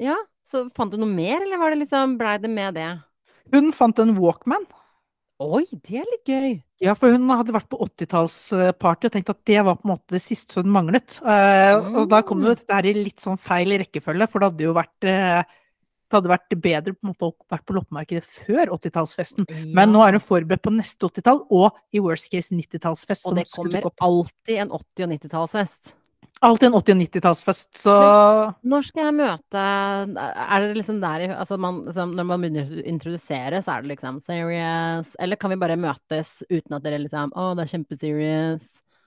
Ja, 0.00 0.16
så 0.46 0.62
fant 0.76 0.92
du 0.94 0.98
noe 1.00 1.10
mer, 1.10 1.42
eller 1.42 1.58
var 1.60 1.74
det 1.74 1.82
liksom, 1.84 2.16
blei 2.20 2.36
det 2.40 2.50
med 2.52 2.74
det? 2.78 2.88
Hun 3.52 3.72
fant 3.74 3.98
en 4.02 4.14
Walkman. 4.16 4.64
Oi, 5.42 5.66
det 5.84 5.98
er 6.00 6.06
litt 6.08 6.30
gøy. 6.30 6.52
Ja, 6.80 6.94
for 6.96 7.12
hun 7.12 7.28
hadde 7.28 7.52
vært 7.52 7.68
på 7.72 7.78
80-tallsparty 7.84 9.08
og 9.08 9.12
tenkt 9.12 9.32
at 9.32 9.42
det 9.48 9.58
var 9.66 9.76
på 9.76 9.84
en 9.84 9.92
måte 9.92 10.16
det 10.16 10.22
siste 10.24 10.62
hun 10.62 10.72
manglet. 10.72 11.18
Eh, 11.20 11.76
og 12.00 12.08
da 12.12 12.22
kom 12.24 12.40
det 12.40 12.48
jo 12.48 12.56
dette 12.56 12.78
her 12.78 12.88
i 12.88 12.94
litt 12.96 13.20
sånn 13.20 13.40
feil 13.40 13.76
rekkefølge, 13.82 14.28
for 14.32 14.40
det 14.40 14.50
hadde 14.50 14.66
jo 14.68 14.76
vært 14.76 15.08
det 16.06 16.20
hadde 16.20 16.30
vært 16.30 16.56
bedre 16.62 16.94
på 16.94 17.02
en 17.02 17.10
måte 17.10 17.26
å 17.26 17.34
vært 17.50 17.66
på 17.66 17.74
loppemarkedet 17.76 18.22
før 18.46 18.72
80-tallsfesten. 18.76 19.48
Men 19.74 19.90
nå 19.92 20.04
er 20.06 20.16
hun 20.16 20.22
forberedt 20.22 20.62
på 20.62 20.72
neste 20.74 21.08
80-tall, 21.08 21.42
og 21.50 21.80
i 21.90 22.02
worst 22.04 22.30
case 22.32 22.54
90-tallsfest. 22.54 23.26
Og 23.26 23.40
det 23.40 23.48
kommer 23.50 23.88
alltid 24.06 24.62
en 24.62 24.74
80- 24.78 25.08
og 25.08 25.14
90-tallsfest. 25.16 25.96
Alltid 26.44 26.68
en 26.68 26.74
80- 26.76 26.92
og 26.92 27.00
90-tallsfest. 27.00 27.70
Så 27.80 27.92
Når 28.68 28.84
skal 28.90 29.06
jeg 29.06 29.16
møte 29.16 29.62
Er 30.20 30.66
det 30.66 30.76
liksom 30.76 31.00
der 31.00 31.24
i 31.24 31.28
altså 31.32 31.56
man, 31.56 31.80
liksom, 31.86 32.12
Når 32.18 32.28
man 32.28 32.44
begynner 32.44 32.68
å 32.68 32.84
introdusere, 32.92 33.62
så 33.64 33.76
er 33.76 33.84
det 33.84 33.94
liksom 33.94 34.20
serious 34.26 35.14
Eller 35.18 35.40
kan 35.40 35.54
vi 35.54 35.60
bare 35.60 35.78
møtes 35.80 36.34
uten 36.50 36.76
at 36.76 36.84
dere 36.84 37.00
liksom 37.00 37.32
Å, 37.32 37.54
det 37.56 37.64
er 37.64 37.72
kjempeserious. 37.72 38.66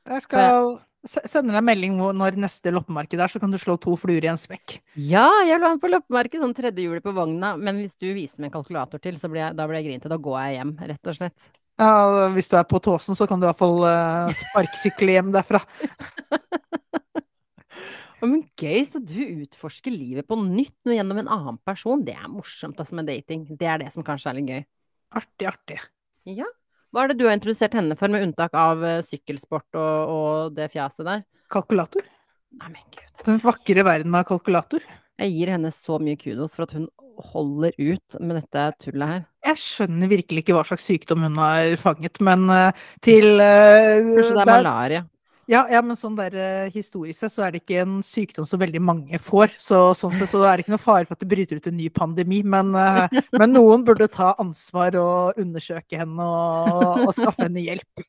jeg 0.09 0.25
skal 0.25 0.41
jeg... 0.41 1.21
sende 1.29 1.53
deg 1.53 1.67
melding 1.69 2.01
når 2.01 2.39
neste 2.41 2.73
loppemarked 2.73 3.21
er, 3.21 3.29
så 3.31 3.39
kan 3.39 3.53
du 3.53 3.59
slå 3.61 3.77
to 3.79 3.93
fluer 3.99 4.25
i 4.25 4.31
en 4.31 4.39
smekk. 4.41 4.79
Ja, 4.97 5.29
jeg 5.45 5.61
vil 5.61 5.69
ha 5.69 5.77
på 5.79 5.91
loppemarked, 5.93 6.41
sånn 6.41 6.57
tredje 6.57 6.83
hjulet 6.83 7.05
på 7.05 7.13
vogna. 7.15 7.53
Men 7.55 7.79
hvis 7.79 7.93
du 7.95 8.09
viser 8.09 8.41
meg 8.41 8.49
en 8.49 8.57
kalkulator 8.57 8.99
til, 8.99 9.15
så 9.21 9.29
blir 9.31 9.45
jeg, 9.45 9.55
da 9.55 9.67
blir 9.69 9.79
jeg 9.79 9.87
grinete. 9.87 10.11
Da 10.11 10.17
går 10.19 10.41
jeg 10.41 10.57
hjem, 10.57 10.73
rett 10.91 11.11
og 11.13 11.15
slett. 11.15 11.51
Ja, 11.79 12.27
hvis 12.35 12.51
du 12.51 12.57
er 12.59 12.67
på 12.67 12.81
Tåsen, 12.83 13.15
så 13.15 13.29
kan 13.29 13.39
du 13.39 13.47
i 13.47 13.51
hvert 13.51 13.61
fall 13.61 13.79
uh, 13.85 14.33
sparkesykle 14.41 15.15
hjem 15.15 15.31
derfra. 15.37 15.63
Men 18.21 18.43
gøy, 18.59 18.81
så 18.87 18.99
du 18.99 19.17
utforsker 19.45 19.93
livet 19.93 20.27
på 20.27 20.37
nytt 20.41 20.75
nå 20.87 20.95
gjennom 20.97 21.21
en 21.21 21.31
annen 21.31 21.59
person. 21.67 22.01
Det 22.05 22.15
er 22.17 22.27
morsomt 22.31 22.79
altså 22.81 22.97
med 22.99 23.07
dating. 23.07 23.45
Det 23.49 23.67
er 23.69 23.81
det 23.83 23.91
som 23.95 24.05
kanskje 24.05 24.31
er 24.33 24.39
litt 24.39 24.51
gøy. 24.51 24.63
Artig, 25.19 25.47
artig. 25.49 25.79
Ja. 26.29 26.47
Hva 26.93 27.03
er 27.05 27.11
det 27.11 27.19
du 27.19 27.27
har 27.27 27.35
introdusert 27.37 27.75
henne 27.77 27.95
for, 27.97 28.11
med 28.11 28.25
unntak 28.27 28.55
av 28.57 28.83
eh, 28.85 29.01
sykkelsport 29.05 29.77
og, 29.77 30.13
og 30.13 30.55
det 30.57 30.71
fjaset 30.73 31.05
der? 31.07 31.23
Kalkulator. 31.53 32.07
Nei, 32.59 32.71
men 32.73 32.87
gud. 32.95 33.05
Den 33.27 33.37
vakre 33.43 33.85
verden 33.85 34.15
av 34.17 34.25
kalkulator. 34.29 34.85
Jeg 35.19 35.35
gir 35.35 35.51
henne 35.53 35.69
så 35.75 35.99
mye 36.01 36.17
kudos 36.17 36.55
for 36.57 36.65
at 36.65 36.73
hun 36.77 36.87
holder 37.29 37.75
ut 37.75 38.15
med 38.23 38.37
dette 38.39 38.65
tullet 38.85 39.11
her. 39.11 39.23
Jeg 39.49 39.59
skjønner 39.59 40.09
virkelig 40.11 40.43
ikke 40.45 40.55
hva 40.55 40.63
slags 40.67 40.85
sykdom 40.87 41.25
hun 41.27 41.35
har 41.41 41.75
fanget, 41.81 42.19
men 42.23 42.45
eh, 42.53 42.85
til 43.05 43.35
uh, 43.37 44.15
Kanskje 44.15 44.33
det 44.33 44.43
er 44.43 44.45
der- 44.45 44.53
malaria. 44.55 45.01
Ja, 45.49 45.63
ja, 45.65 45.79
men 45.81 45.97
sånn 45.97 46.13
der 46.13 46.35
eh, 46.37 46.67
historisk 46.69 47.23
sett 47.23 47.33
så 47.33 47.41
er 47.41 47.53
det 47.55 47.63
ikke 47.63 47.79
en 47.81 47.93
sykdom 48.05 48.45
som 48.45 48.61
veldig 48.61 48.81
mange 48.85 49.17
får. 49.17 49.55
Så 49.57 49.79
sånn 49.97 50.13
sett 50.13 50.29
så 50.29 50.43
er 50.45 50.59
det 50.59 50.65
ikke 50.65 50.75
noe 50.75 50.83
fare 50.83 51.07
for 51.07 51.17
at 51.17 51.23
det 51.23 51.29
bryter 51.31 51.57
ut 51.57 51.69
en 51.71 51.77
ny 51.79 51.87
pandemi. 51.89 52.43
Men, 52.45 52.69
eh, 52.77 53.15
men 53.39 53.55
noen 53.55 53.85
burde 53.87 54.05
ta 54.13 54.35
ansvar 54.41 54.93
og 55.01 55.41
undersøke 55.41 55.97
henne 55.97 56.27
og, 56.27 57.01
og 57.07 57.09
skaffe 57.17 57.47
henne 57.47 57.65
hjelp. 57.65 58.05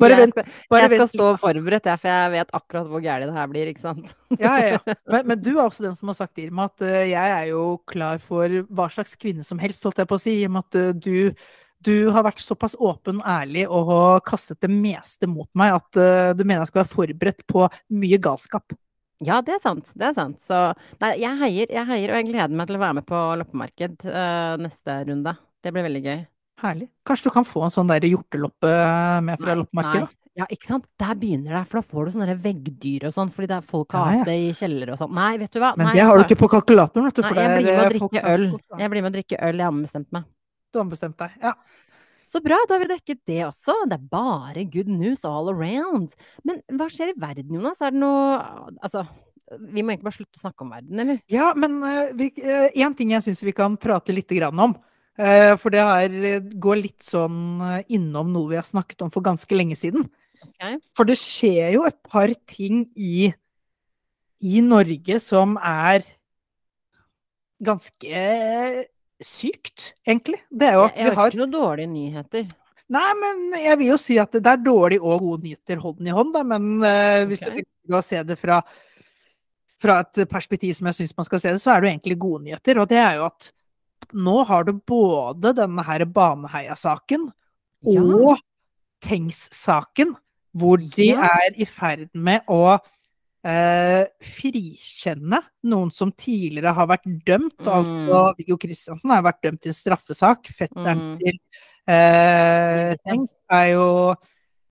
Bare 0.00 0.14
jeg 0.14 0.22
vent. 0.22 0.40
Skal, 0.40 0.80
jeg 0.80 0.92
skal 0.94 1.12
stå 1.12 1.28
forberedt, 1.44 1.92
jeg, 1.92 2.00
for 2.00 2.14
jeg 2.14 2.34
vet 2.38 2.56
akkurat 2.62 2.90
hvor 2.94 3.04
gærent 3.04 3.28
det 3.28 3.38
her 3.42 3.52
blir, 3.52 3.72
ikke 3.74 3.84
sant. 3.84 4.16
ja, 4.46 4.56
ja. 4.64 4.82
Men, 5.04 5.28
men, 5.28 5.36
du 5.44 5.52
er 5.52 5.66
også 5.66 5.84
den 5.84 6.00
som 6.00 6.08
har 6.14 6.20
sagt, 6.22 6.40
Irma, 6.40 6.70
at 6.72 6.88
uh, 6.88 6.98
jeg 7.12 7.36
er 7.36 7.46
jo 7.52 7.70
klar 7.92 8.24
for 8.24 8.62
hva 8.72 8.88
slags 8.96 9.18
kvinne 9.20 9.44
som 9.44 9.60
helst, 9.60 9.84
holdt 9.84 10.00
jeg 10.00 10.08
på 10.08 10.16
å 10.16 10.24
si. 10.24 10.40
I 10.40 10.48
og 10.48 10.56
med 10.56 10.64
at 10.64 10.80
uh, 10.80 10.92
du 10.96 11.34
du 11.84 12.10
har 12.14 12.26
vært 12.26 12.42
såpass 12.42 12.74
åpen 12.74 13.20
og 13.22 13.28
ærlig 13.28 13.64
og 13.68 13.90
har 13.92 14.20
kastet 14.26 14.60
det 14.64 14.70
meste 14.72 15.28
mot 15.30 15.48
meg 15.58 15.76
at 15.76 16.00
uh, 16.00 16.30
du 16.36 16.44
mener 16.44 16.64
jeg 16.64 16.72
skal 16.72 16.82
være 16.82 16.94
forberedt 16.94 17.46
på 17.48 17.66
mye 17.94 18.20
galskap. 18.22 18.74
Ja, 19.24 19.40
det 19.42 19.56
er 19.56 19.62
sant. 19.62 19.88
Det 19.98 20.10
er 20.10 20.14
sant. 20.14 20.38
Så 20.42 20.58
nei, 21.02 21.16
jeg 21.18 21.34
heier, 21.40 21.70
jeg 21.74 21.86
heier, 21.88 22.12
og 22.12 22.20
jeg 22.20 22.28
gleder 22.30 22.54
meg 22.54 22.68
til 22.70 22.78
å 22.78 22.82
være 22.82 22.98
med 23.00 23.06
på 23.08 23.22
loppemarked 23.40 24.04
uh, 24.06 24.54
neste 24.62 25.00
runde. 25.08 25.34
Det 25.64 25.74
blir 25.74 25.86
veldig 25.88 26.04
gøy. 26.04 26.20
Herlig. 26.62 26.88
Kanskje 27.06 27.30
du 27.30 27.34
kan 27.34 27.46
få 27.46 27.64
en 27.66 27.74
sånn 27.74 27.90
der 27.90 28.06
hjorteloppe 28.06 28.70
med 29.26 29.42
fra 29.42 29.58
loppemarkedet? 29.58 30.14
Ja, 30.38 30.46
ikke 30.54 30.68
sant. 30.68 30.86
Der 31.02 31.16
begynner 31.18 31.56
det, 31.56 31.64
for 31.66 31.80
da 31.80 31.86
får 31.86 32.06
du 32.06 32.14
sånne 32.14 32.34
veggdyr 32.38 33.08
og 33.08 33.14
sånn, 33.14 33.30
fordi 33.34 33.50
det 33.50 33.56
er 33.56 33.64
folk 33.66 33.94
har 33.96 34.12
hatt 34.12 34.28
det 34.28 34.36
i 34.38 34.52
kjellere 34.54 34.94
og 34.94 35.00
sånn. 35.00 35.14
Nei, 35.18 35.32
vet 35.40 35.54
du 35.54 35.58
hva. 35.62 35.72
Men 35.78 35.90
det 35.96 36.04
har 36.06 36.14
du 36.14 36.22
ikke 36.22 36.38
på 36.44 36.50
kalkulatoren, 36.52 37.08
vet 37.08 37.18
du. 37.18 37.24
Nei, 37.26 37.32
jeg 37.34 37.56
blir 37.56 37.70
med 37.72 37.80
å 37.82 37.94
drikke 37.96 38.22
øl. 38.34 38.44
Jeg 38.78 38.92
blir 38.92 39.02
med 39.02 39.10
å 39.10 39.16
drikke 39.16 39.40
øl, 39.48 39.58
jeg 39.58 39.66
har 39.66 39.80
bestemt 39.80 40.14
meg. 40.14 40.28
Du 40.72 40.80
har 40.80 40.88
bestemt 40.90 41.18
deg, 41.20 41.36
ja. 41.42 41.54
Så 42.28 42.42
bra, 42.44 42.58
da 42.68 42.76
har 42.76 42.82
vi 42.82 42.90
dekket 42.90 43.22
det 43.28 43.38
også. 43.46 43.74
Det 43.88 43.96
er 43.96 44.10
bare 44.12 44.66
good 44.68 44.90
news 44.92 45.24
all 45.24 45.48
around. 45.48 46.12
Men 46.44 46.60
hva 46.76 46.90
skjer 46.92 47.14
i 47.14 47.16
verden, 47.20 47.54
Jonas? 47.56 47.80
Er 47.80 47.94
det 47.94 48.02
noe 48.02 48.42
Altså, 48.84 49.06
vi 49.48 49.80
må 49.80 49.94
egentlig 49.94 50.10
bare 50.10 50.18
slutte 50.18 50.36
å 50.36 50.42
snakke 50.42 50.66
om 50.66 50.74
verden, 50.74 51.00
eller? 51.00 51.22
Ja, 51.32 51.54
men 51.56 51.78
én 51.80 52.20
uh, 52.20 52.92
uh, 52.92 52.98
ting 52.98 53.14
jeg 53.14 53.24
syns 53.24 53.40
vi 53.46 53.56
kan 53.56 53.78
prate 53.80 54.12
litt 54.12 54.34
om. 54.50 54.76
Uh, 55.18 55.56
for 55.58 55.72
det 55.72 55.80
her 55.82 56.44
går 56.60 56.82
litt 56.82 57.02
sånn 57.02 57.64
innom 57.88 58.28
noe 58.34 58.52
vi 58.52 58.60
har 58.60 58.68
snakket 58.68 59.06
om 59.06 59.14
for 59.14 59.24
ganske 59.24 59.56
lenge 59.56 59.78
siden. 59.80 60.04
Okay. 60.44 60.76
For 60.94 61.08
det 61.08 61.16
skjer 61.18 61.72
jo 61.78 61.88
et 61.88 61.96
par 62.04 62.28
ting 62.46 62.84
i, 62.92 63.32
i 64.44 64.60
Norge 64.60 65.16
som 65.24 65.56
er 65.64 66.04
ganske 67.64 68.20
sykt, 69.22 69.92
egentlig. 70.06 70.40
Det 70.50 70.70
er 70.70 70.78
jo 70.78 70.86
at 70.86 70.96
jeg, 70.96 71.04
jeg 71.04 71.10
vi 71.10 71.18
har 71.18 71.30
ikke 71.30 71.42
noen 71.42 71.54
dårlige 71.54 71.90
nyheter. 71.92 72.48
Nei, 72.88 73.08
men 73.20 73.40
jeg 73.60 73.78
vil 73.80 73.90
jo 73.90 73.98
si 74.00 74.16
at 74.20 74.32
det 74.32 74.48
er 74.48 74.60
dårlige 74.64 75.04
og 75.04 75.20
gode 75.20 75.44
nyheter 75.44 75.80
hånd 75.82 76.08
i 76.08 76.14
hånd, 76.14 76.32
da. 76.36 76.44
Men 76.54 76.68
uh, 76.80 77.24
hvis 77.28 77.44
okay. 77.44 77.64
du 77.66 77.92
vil 77.92 78.04
se 78.06 78.22
det 78.30 78.38
fra, 78.40 78.62
fra 79.82 79.98
et 80.04 80.22
perspektiv 80.30 80.76
som 80.78 80.88
jeg 80.88 81.00
syns 81.00 81.16
man 81.18 81.28
skal 81.28 81.42
se 81.42 81.54
det, 81.56 81.62
så 81.62 81.74
er 81.74 81.80
det 81.80 81.88
jo 81.88 81.92
egentlig 81.92 82.18
gode 82.22 82.46
nyheter. 82.46 82.80
Og 82.80 82.88
det 82.90 83.00
er 83.02 83.18
jo 83.20 83.26
at 83.28 83.50
nå 84.16 84.38
har 84.48 84.64
du 84.64 84.72
både 84.88 85.52
denne 85.58 85.84
her 85.84 86.06
Baneheia-saken 86.08 87.28
ja. 87.28 88.00
og 88.00 88.38
Tengs-saken, 89.04 90.14
hvor 90.58 90.80
de 90.80 91.10
ja. 91.10 91.28
er 91.44 91.58
i 91.60 91.66
ferd 91.68 92.08
med 92.16 92.46
å 92.50 92.78
eh, 93.48 94.04
frikjenne 94.36 95.40
noen 95.68 95.90
som 95.94 96.12
tidligere 96.12 96.74
har 96.76 96.90
vært 96.90 97.08
dømt. 97.26 97.56
Mm. 97.62 97.72
Altså 97.78 98.22
Viggo 98.38 98.58
Kristiansen 98.60 99.14
har 99.14 99.24
vært 99.26 99.42
dømt 99.46 99.66
i 99.66 99.72
en 99.72 99.78
straffesak. 99.78 100.52
Fetteren 100.58 101.04
mm. 101.04 101.16
til 101.22 101.40
eh, 101.88 102.92
Tengs 103.06 103.34
er 103.60 103.66
jo 103.72 103.88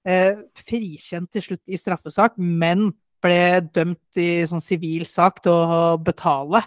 eh, 0.07 0.39
frikjent 0.67 1.31
til 1.33 1.49
slutt 1.49 1.63
i 1.65 1.79
straffesak, 1.79 2.37
men 2.37 2.89
ble 3.23 3.61
dømt 3.73 4.19
i 4.21 4.45
sånn 4.47 4.61
sivil 4.61 5.07
sak 5.09 5.41
til 5.45 5.55
å 5.55 5.97
betale 5.97 6.61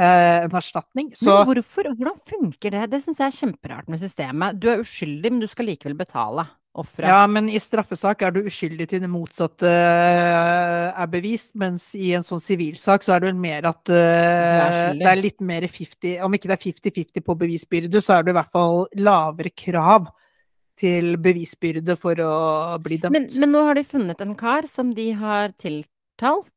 eh, 0.00 0.46
en 0.46 0.56
erstatning. 0.56 1.12
Så, 1.18 1.28
men 1.28 1.50
hvorfor? 1.50 1.92
Hvordan 1.92 2.18
funker 2.28 2.78
det? 2.78 2.88
Det 2.94 3.02
syns 3.04 3.20
jeg 3.20 3.28
er 3.28 3.38
kjemperart 3.42 3.92
med 3.92 4.00
systemet. 4.02 4.58
Du 4.62 4.70
er 4.72 4.82
uskyldig, 4.82 5.28
men 5.28 5.44
du 5.44 5.50
skal 5.50 5.68
likevel 5.68 5.98
betale 6.00 6.48
offeret. 6.72 7.08
Ja, 7.10 7.20
men 7.28 7.48
i 7.52 7.60
straffesak 7.60 8.22
er 8.24 8.32
du 8.34 8.40
uskyldig 8.48 8.86
til 8.90 9.02
det 9.04 9.10
motsatte 9.12 9.68
uh, 9.68 10.88
er 10.92 11.10
bevist, 11.12 11.52
mens 11.58 11.90
i 11.98 12.12
en 12.16 12.24
sånn 12.26 12.42
sivilsak 12.42 13.04
så 13.04 13.16
er 13.16 13.22
det 13.22 13.30
vel 13.30 13.42
mer 13.42 13.68
at 13.70 13.92
uh, 13.92 14.90
det 14.96 15.08
er 15.10 15.20
litt 15.20 15.42
mer 15.44 15.66
50 15.68 16.22
Om 16.24 16.38
ikke 16.38 16.50
det 16.50 16.56
er 16.56 16.64
50-50 16.64 17.26
på 17.26 17.38
bevisbyrde, 17.44 18.02
så 18.04 18.18
er 18.18 18.26
det 18.26 18.34
i 18.34 18.38
hvert 18.40 18.52
fall 18.54 18.86
lavere 19.00 19.52
krav 19.52 20.10
til 20.82 21.14
bevisbyrde 21.20 21.96
for 22.00 22.18
å 22.24 22.34
bli 22.82 22.98
dømt. 23.02 23.14
Men, 23.14 23.28
men 23.44 23.54
nå 23.54 23.66
har 23.68 23.78
de 23.78 23.86
funnet 23.86 24.24
en 24.24 24.34
kar 24.38 24.66
som 24.70 24.94
de 24.96 25.10
har 25.18 25.52
tiltalt. 25.60 26.56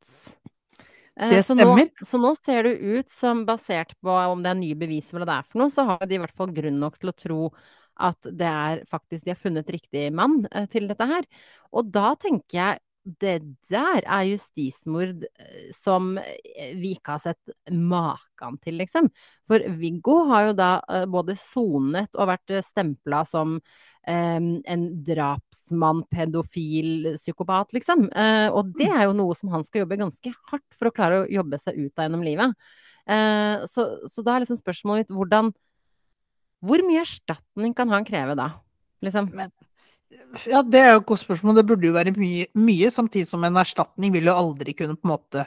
Eh, 1.19 1.29
det 1.29 1.43
stemmer. 1.43 1.63
Så 1.63 1.75
nå, 1.75 2.09
så 2.11 2.21
nå, 2.23 2.33
ser 2.43 2.67
det 2.67 2.75
ut 2.79 3.11
som, 3.11 3.45
basert 3.47 3.95
på 4.03 4.11
om 4.11 4.43
det 4.43 4.51
er 4.51 4.59
nye 4.59 4.77
bevis 4.79 5.11
eller 5.13 5.27
det 5.27 5.39
er 5.39 5.49
for 5.49 5.63
noe, 5.63 5.73
så 5.73 5.87
har 5.91 6.05
de 6.07 6.17
i 6.17 6.21
hvert 6.23 6.37
fall 6.37 6.53
grunn 6.55 6.79
nok 6.81 6.99
til 6.99 7.11
å 7.11 7.17
tro 7.25 7.41
at 7.95 8.27
det 8.31 8.49
er 8.49 8.83
faktisk 8.89 9.25
de 9.25 9.33
har 9.33 9.39
funnet 9.39 9.69
riktig 9.71 10.09
mann 10.15 10.43
eh, 10.51 10.67
til 10.71 10.89
dette 10.89 11.07
her. 11.09 11.27
Og 11.75 11.91
da 11.93 12.13
tenker 12.19 12.59
jeg 12.59 12.81
det 13.21 13.35
der 13.69 14.01
er 14.01 14.25
justismord 14.25 15.27
eh, 15.29 15.67
som 15.75 16.15
eh, 16.17 16.73
vi 16.77 16.95
ikke 16.95 17.15
har 17.15 17.21
sett 17.21 17.55
maken 17.71 18.57
til, 18.63 18.79
liksom. 18.81 19.09
For 19.47 19.61
Viggo 19.79 20.23
har 20.31 20.49
jo 20.49 20.55
da 20.57 20.69
både 21.09 21.37
sonet 21.39 22.17
og 22.17 22.31
vært 22.33 22.55
stempla 22.65 23.21
som 23.29 23.59
eh, 23.59 24.39
en 24.39 24.87
drapsmann, 25.05 26.03
pedofil, 26.11 27.13
psykopat, 27.19 27.75
liksom. 27.77 28.09
Eh, 28.09 28.47
og 28.49 28.73
det 28.79 28.89
er 28.89 29.05
jo 29.07 29.19
noe 29.21 29.37
som 29.37 29.53
han 29.53 29.65
skal 29.67 29.85
jobbe 29.85 30.01
ganske 30.01 30.33
hardt 30.51 30.67
for 30.77 30.89
å 30.89 30.95
klare 30.95 31.23
å 31.23 31.29
jobbe 31.31 31.61
seg 31.61 31.77
ut 31.77 31.93
av 31.93 32.07
gjennom 32.07 32.25
livet. 32.25 32.67
Eh, 33.05 33.65
så, 33.69 33.85
så 34.09 34.25
da 34.25 34.35
er 34.35 34.45
liksom 34.45 34.57
spørsmålet 34.59 35.05
mitt 35.05 35.17
hvordan 35.17 35.53
hvor 36.63 36.81
mye 36.85 37.03
erstatning 37.03 37.75
kan 37.77 37.91
han 37.91 38.05
kreve 38.07 38.35
da? 38.37 38.49
Liksom? 39.05 39.29
Men, 39.35 39.51
ja, 40.47 40.61
det 40.63 40.81
er 40.81 40.93
jo 40.93 41.01
et 41.01 41.09
godt 41.11 41.23
spørsmål. 41.25 41.59
Det 41.59 41.65
burde 41.67 41.89
jo 41.89 41.95
være 41.95 42.15
mye, 42.17 42.47
mye, 42.57 42.91
samtidig 42.93 43.27
som 43.29 43.43
en 43.45 43.61
erstatning 43.61 44.13
vil 44.15 44.29
jo 44.29 44.37
aldri 44.37 44.75
kunne 44.77 44.97
på 44.97 45.07
en 45.07 45.13
måte 45.15 45.45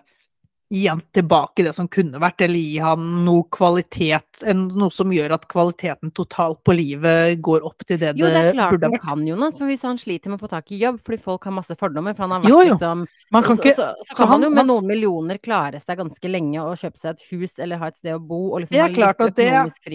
gi 0.70 0.86
han 0.86 1.00
tilbake 1.16 1.64
det 1.64 1.72
som 1.72 1.88
kunne 1.88 2.20
vært, 2.20 2.42
eller 2.44 2.60
gi 2.60 2.76
han 2.82 3.04
noe 3.24 3.46
kvalitet, 3.54 4.42
noe 4.52 4.92
som 4.92 5.12
gjør 5.12 5.32
at 5.38 5.46
kvaliteten 5.48 6.12
totalt 6.16 6.60
på 6.66 6.74
livet 6.76 7.40
går 7.44 7.64
opp 7.64 7.86
til 7.88 8.00
det 8.02 8.12
jo, 8.18 8.28
det, 8.28 8.42
det 8.50 8.52
klart 8.58 8.76
burde 8.76 8.90
vært. 8.92 9.04
kan, 9.06 9.24
Jonas. 9.30 9.56
For 9.56 9.70
hvis 9.70 9.86
han 9.88 10.00
sliter 10.00 10.32
med 10.32 10.36
å 10.36 10.44
få 10.44 10.52
tak 10.52 10.74
i 10.76 10.80
jobb 10.82 11.00
fordi 11.06 11.20
folk 11.24 11.48
har 11.48 11.56
masse 11.56 11.78
fordommer 11.80 12.16
for 12.16 12.26
han 12.26 12.36
har 12.36 12.44
vært 12.44 12.52
jo, 12.52 12.60
jo. 12.60 12.76
liksom 12.76 13.06
man 13.32 13.48
kan 13.48 13.60
ikke, 13.60 13.74
så, 13.78 13.88
så, 13.96 14.10
så, 14.12 14.20
kan 14.20 14.32
han 14.34 14.46
jo 14.48 14.52
med 14.58 14.68
noen 14.68 14.92
millioner 14.92 15.40
klare 15.40 15.80
seg 15.80 16.02
ganske 16.02 16.32
lenge 16.36 16.60
og 16.60 16.76
kjøpe 16.82 17.00
seg 17.00 17.16
et 17.16 17.26
hus 17.32 17.58
eller 17.64 17.80
ha 17.80 17.88
et 17.88 18.00
sted 18.00 18.18
å 18.18 18.20
bo 18.20 18.44
og 18.52 18.64
liksom 18.64 18.76
det 18.76 18.84
er 18.84 18.96
klart 18.96 19.24
at 19.24 19.36
det, 19.40 19.50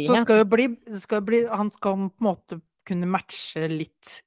Så 0.08 0.22
skal 0.26 0.42
jo 0.42 0.50
bli, 0.50 0.70
skal 0.98 1.26
bli 1.26 1.46
Han 1.50 1.70
skal 1.74 2.08
på 2.10 2.18
en 2.18 2.32
måte 2.32 2.64
kunne 2.88 3.08
matche 3.08 3.70
litt 3.70 4.24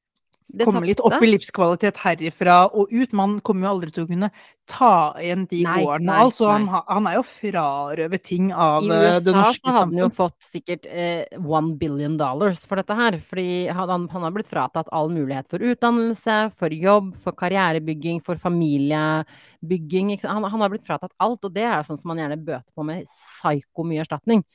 komme 0.65 0.87
litt 0.87 1.01
opp 1.05 1.23
i 1.23 1.29
livskvalitet 1.29 1.99
herifra 2.01 2.67
og 2.71 2.93
ut. 2.93 3.15
Man 3.17 3.39
kommer 3.45 3.67
jo 3.67 3.73
aldri 3.75 3.93
til 3.95 4.05
å 4.07 4.11
kunne 4.11 4.31
ta 4.67 5.15
igjen 5.23 5.45
de 5.51 5.61
nei, 5.67 5.77
gårdene. 5.85 6.09
Nei, 6.09 6.19
altså, 6.27 6.49
han, 6.51 6.67
han, 6.71 7.09
er 7.11 7.17
jo 7.19 7.25
frarøvet 7.29 8.25
ting 8.27 8.49
av 8.51 8.87
eh, 8.87 9.19
det 9.23 9.35
norske 9.35 9.63
samfunnet. 9.63 9.67
I 9.67 9.67
USA 9.67 9.75
hadde 9.77 9.83
han 9.83 10.01
jo 10.01 10.09
fått 10.17 10.49
sikkert 10.49 10.89
eh, 10.91 11.43
one 11.43 11.77
billion 11.81 12.17
dollars 12.21 12.65
for 12.67 12.81
dette 12.81 12.97
her. 12.99 13.19
Fordi 13.27 13.67
han, 13.69 14.09
han, 14.13 14.27
har 14.27 14.35
blitt 14.35 14.51
fratatt 14.51 14.91
all 14.95 15.13
mulighet 15.15 15.51
for 15.53 15.63
utdannelse, 15.63 16.39
for 16.59 16.75
jobb, 16.75 17.13
for 17.23 17.39
karrierebygging, 17.39 18.23
for 18.27 18.41
familiebygging. 18.43 20.17
Han, 20.25 20.47
han, 20.47 20.65
har 20.65 20.73
blitt 20.73 20.87
fratatt 20.87 21.15
alt, 21.23 21.45
og 21.47 21.55
det 21.55 21.67
er 21.67 21.87
sånn 21.87 22.01
som 22.01 22.15
man 22.15 22.23
gjerne 22.25 22.41
bøter 22.41 22.71
på 22.75 22.87
med 22.87 23.07
psyko 23.11 23.87
mye 23.87 24.03
erstatning. 24.07 24.47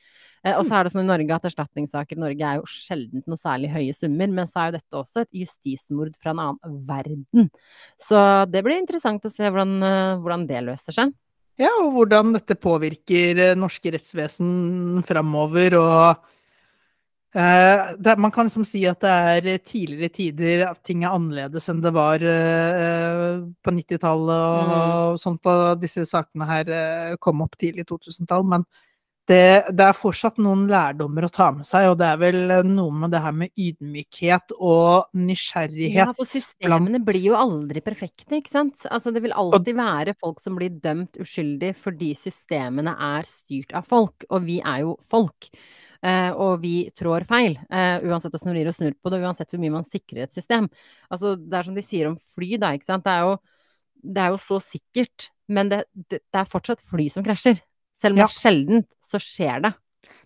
Eh, 0.42 0.56
og 0.58 0.66
så 0.66 0.78
er 0.78 0.84
det 0.84 0.92
sånn 0.94 1.04
i 1.04 1.10
Norge 1.10 1.36
at 1.36 1.48
erstatningssaker 1.50 2.18
i 2.18 2.22
Norge 2.22 2.48
er 2.48 2.60
jo 2.60 2.68
sjelden 2.70 3.22
noe 3.30 3.40
særlig 3.40 3.70
høye 3.72 3.94
summer, 3.96 4.32
men 4.40 4.50
så 4.50 4.62
er 4.64 4.70
jo 4.70 4.76
dette 4.78 5.00
også 5.02 5.24
et 5.24 5.42
justismord 5.42 6.16
fra 6.18 6.34
en 6.34 6.44
annen 6.48 6.78
verden. 6.88 7.48
Så 8.08 8.18
det 8.50 8.64
blir 8.66 8.80
interessant 8.80 9.24
å 9.24 9.32
se 9.32 9.46
hvordan, 9.46 9.78
eh, 9.86 10.18
hvordan 10.22 10.46
det 10.50 10.66
løser 10.66 10.98
seg. 10.98 11.16
Ja, 11.60 11.70
og 11.82 11.92
hvordan 11.94 12.32
dette 12.34 12.56
påvirker 12.58 13.42
eh, 13.50 13.58
norske 13.58 13.94
rettsvesen 13.94 15.02
framover, 15.06 15.78
og 15.80 16.30
Uh, 17.32 17.96
det, 17.96 18.18
man 18.20 18.28
kan 18.28 18.44
liksom 18.44 18.64
si 18.68 18.82
at 18.84 19.00
det 19.00 19.08
er 19.08 19.62
tidligere 19.64 20.12
tider 20.12 20.64
at 20.66 20.82
ting 20.84 21.00
er 21.00 21.14
annerledes 21.16 21.64
enn 21.72 21.78
det 21.80 21.94
var 21.96 22.20
uh, 22.20 23.38
på 23.64 23.72
90-tallet 23.72 24.34
og, 24.36 24.58
mm. 24.68 24.74
og, 24.74 25.16
sånt 25.22 25.40
da 25.48 25.70
disse 25.80 26.04
sakene 26.10 26.44
her 26.50 26.68
uh, 26.68 27.14
kom 27.24 27.40
opp 27.40 27.56
tidlig 27.56 27.86
i 27.86 27.88
2000-tall, 27.88 28.44
men 28.52 28.66
det, 29.30 29.70
det, 29.70 29.84
er 29.86 29.94
fortsatt 29.94 30.40
noen 30.42 30.64
lærdommer 30.70 31.28
å 31.28 31.30
ta 31.32 31.48
med 31.54 31.66
seg, 31.66 31.92
og 31.92 31.98
det 32.00 32.08
er 32.08 32.18
vel 32.18 32.40
noe 32.66 33.02
med 33.04 33.12
det 33.14 33.20
her 33.22 33.36
med 33.36 33.52
ydmykhet 33.54 34.54
og 34.58 35.12
nysgjerrighet. 35.14 36.00
Ja, 36.00 36.08
for 36.16 36.30
systemene 36.30 36.98
blant... 36.98 37.06
blir 37.06 37.28
jo 37.28 37.36
aldri 37.38 37.84
perfekte, 37.86 38.40
ikke 38.40 38.50
sant. 38.50 38.88
Altså 38.90 39.12
det 39.14 39.22
vil 39.22 39.36
alltid 39.38 39.78
være 39.78 40.16
folk 40.18 40.42
som 40.42 40.58
blir 40.58 40.74
dømt 40.82 41.20
uskyldig 41.22 41.70
fordi 41.78 42.10
systemene 42.18 42.96
er 43.12 43.30
styrt 43.30 43.76
av 43.78 43.86
folk, 43.86 44.26
og 44.30 44.42
vi 44.48 44.58
er 44.58 44.82
jo 44.86 44.98
folk. 45.12 45.52
Uh, 46.02 46.34
og 46.34 46.56
vi 46.64 46.74
trår 46.98 47.22
feil, 47.28 47.54
uh, 47.70 48.02
uansett 48.02 48.32
hvordan 48.34 48.56
vi 48.56 48.58
rir 48.58 48.72
og 48.72 48.74
snur 48.74 48.96
på 48.98 49.10
det, 49.12 49.22
uansett 49.22 49.52
hvor 49.54 49.62
mye 49.62 49.76
man 49.76 49.86
sikrer 49.86 50.24
et 50.24 50.34
system. 50.34 50.66
Altså, 51.06 51.36
det 51.38 51.60
er 51.60 51.68
som 51.68 51.78
de 51.78 51.84
sier 51.86 52.10
om 52.10 52.18
fly, 52.34 52.56
da, 52.58 52.72
ikke 52.74 52.90
sant. 52.90 53.06
Det 53.06 53.14
er 53.14 53.28
jo 53.28 53.36
det 54.02 54.18
er 54.18 54.32
jo 54.34 54.40
så 54.42 54.58
sikkert, 54.58 55.30
men 55.46 55.70
det, 55.70 55.84
det, 55.94 56.24
det 56.26 56.40
er 56.40 56.48
fortsatt 56.50 56.82
fly 56.90 57.06
som 57.12 57.22
krasjer. 57.22 57.62
Selv 58.02 58.16
om 58.18 58.22
Ja. 58.22 58.26
det 58.26 58.34
er 58.34 58.40
sjeldent, 58.42 58.88
så 59.06 59.20
skjer 59.22 59.62
det. 59.68 59.72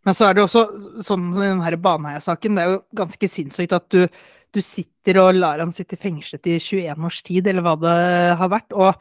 Men 0.06 0.14
så 0.14 0.28
er 0.28 0.36
det 0.38 0.44
også 0.46 0.62
sånn 1.02 1.28
som 1.34 1.42
i 1.42 1.50
den 1.50 1.60
her 1.64 1.76
Baneheia-saken, 1.82 2.56
det 2.56 2.62
er 2.64 2.72
jo 2.76 2.82
ganske 2.96 3.28
sinnssykt 3.28 3.74
at 3.76 3.88
du, 3.90 4.06
du 4.54 4.60
sitter 4.62 5.18
og 5.20 5.34
lar 5.36 5.58
han 5.60 5.74
sitte 5.74 5.98
fengslet 5.98 6.46
i 6.46 6.58
21 6.62 7.06
års 7.08 7.22
tid, 7.26 7.46
eller 7.50 7.66
hva 7.66 7.74
det 7.82 7.96
har 8.38 8.52
vært. 8.52 8.72
Og 8.72 8.94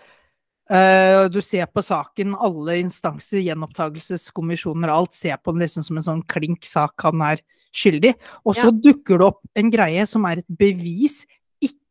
eh, 0.74 1.28
du 1.30 1.40
ser 1.46 1.70
på 1.70 1.84
saken, 1.86 2.34
alle 2.36 2.80
instanser, 2.82 3.44
gjenopptakelseskommisjoner 3.46 4.90
og 4.90 5.04
alt, 5.04 5.14
ser 5.14 5.38
på 5.38 5.54
den 5.54 5.66
liksom 5.66 5.86
som 5.86 6.02
en 6.02 6.08
sånn 6.10 6.26
klink 6.32 6.66
sak 6.66 7.06
han 7.06 7.22
er 7.22 7.44
skyldig. 7.76 8.16
Og 8.48 8.56
så 8.58 8.72
dukker 8.74 9.20
det 9.20 9.30
opp 9.30 9.42
en 9.60 9.72
greie 9.74 10.06
som 10.10 10.26
er 10.26 10.42
et 10.42 10.58
bevis. 10.60 11.22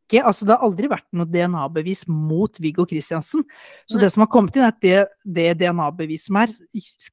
Ikke, 0.05 0.21
altså 0.21 0.45
Det 0.45 0.53
har 0.53 0.61
aldri 0.67 0.89
vært 0.91 1.07
noe 1.17 1.25
DNA-bevis 1.25 2.03
mot 2.07 2.59
Viggo 2.61 2.85
Kristiansen. 2.85 3.41
Så 3.89 3.97
det 4.01 4.11
som 4.13 4.21
har 4.21 4.29
kommet 4.29 4.55
inn, 4.55 4.61
er 4.67 4.73
at 4.73 4.81
det, 4.85 4.99
det 5.25 5.47
DNA-beviset 5.63 6.29
som 6.29 6.37
er, 6.43 6.53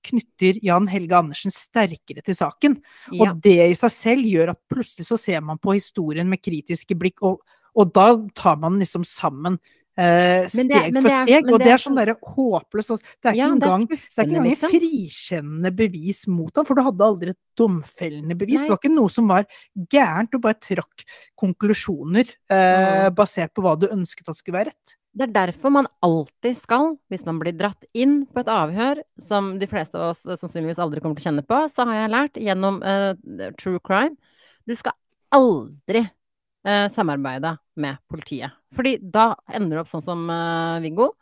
knytter 0.05 0.61
Jan 0.62 0.88
Helge 0.93 1.16
Andersen 1.16 1.55
sterkere 1.55 2.20
til 2.24 2.36
saken. 2.36 2.76
Og 3.16 3.26
Ja. 3.26 3.32
det 3.32 3.70
i 3.70 3.78
seg 3.78 3.95
selv 3.97 4.28
gjør 4.28 4.53
at 4.53 4.61
plutselig 4.68 5.09
så 5.09 5.18
ser 5.18 5.40
man 5.40 5.59
på 5.59 5.72
historien 5.72 6.28
med 6.28 6.43
kritiske 6.43 6.95
blikk, 6.99 7.22
og, 7.22 7.40
og 7.74 7.93
da 7.97 8.12
tar 8.36 8.61
man 8.61 8.78
liksom 8.78 9.05
sammen 9.09 9.59
eh, 10.03 10.48
Men 10.59 10.68
steg 10.68 10.68
det- 10.68 11.03
for 11.03 11.09
det 11.09 11.12
er- 11.12 11.26
steg. 11.26 11.53
Og 11.53 11.59
det 11.62 11.66
er 11.68 11.72
er 11.72 11.82
sånn 11.84 11.98
derre 12.00 12.16
håpløst 12.20 12.88
Det 12.98 13.28
er 13.28 13.32
ikke 13.32 13.36
Ja, 13.36 13.48
engang 13.53 13.86
engang 14.18 14.46
liksom. 14.50 14.70
frikjennende 14.72 15.70
bevis 15.76 16.26
mot 16.28 16.57
ham, 16.57 16.64
for 16.66 16.74
du 16.74 16.82
hadde 16.82 17.07
aldri 17.07 17.30
et 17.30 17.38
domfellende 17.57 18.36
bevis. 18.36 18.61
Nei. 18.61 18.66
Det 18.66 18.72
var 18.74 18.78
ikke 18.82 18.94
noe 18.96 19.09
som 19.09 19.28
var 19.28 19.46
gærent, 19.88 20.30
du 20.32 20.38
bare 20.38 20.59
trakk 20.61 21.05
konklusjoner 21.38 22.26
eh, 22.50 23.09
basert 23.11 23.55
på 23.55 23.62
hva 23.62 23.78
du 23.78 23.86
ønsket 23.88 24.28
at 24.28 24.36
skulle 24.36 24.59
være 24.59 24.72
rett. 24.72 24.96
Det 25.14 25.28
er 25.28 25.32
derfor 25.46 25.70
man 25.70 25.86
alltid 26.03 26.57
skal, 26.57 26.94
hvis 27.11 27.26
man 27.26 27.38
blir 27.38 27.53
dratt 27.53 27.84
inn 27.94 28.24
på 28.26 28.40
et 28.40 28.46
avhør, 28.48 29.03
som 29.28 29.59
de 29.61 29.66
fleste 29.68 29.94
av 29.94 30.14
oss 30.14 30.22
sannsynligvis 30.24 30.78
aldri 30.80 31.03
kommer 31.03 31.18
til 31.20 31.26
å 31.26 31.28
kjenne 31.32 31.46
på, 31.46 31.59
så 31.74 31.84
har 31.84 31.98
jeg 32.00 32.14
lært 32.14 32.40
gjennom 32.40 32.78
uh, 32.82 33.50
true 33.61 33.78
crime, 33.84 34.16
du 34.66 34.74
skal 34.74 34.94
aldri 35.32 36.07
eh, 36.67 36.87
samarbeide 36.95 37.57
med 37.83 38.01
politiet. 38.11 38.55
Fordi 38.77 38.97
da 39.03 39.33
ender 39.53 39.77
det 39.79 39.85
opp 39.85 39.93
sånn 39.93 40.07
som 40.07 40.25
eh, 40.33 40.81
Viggo, 40.85 41.13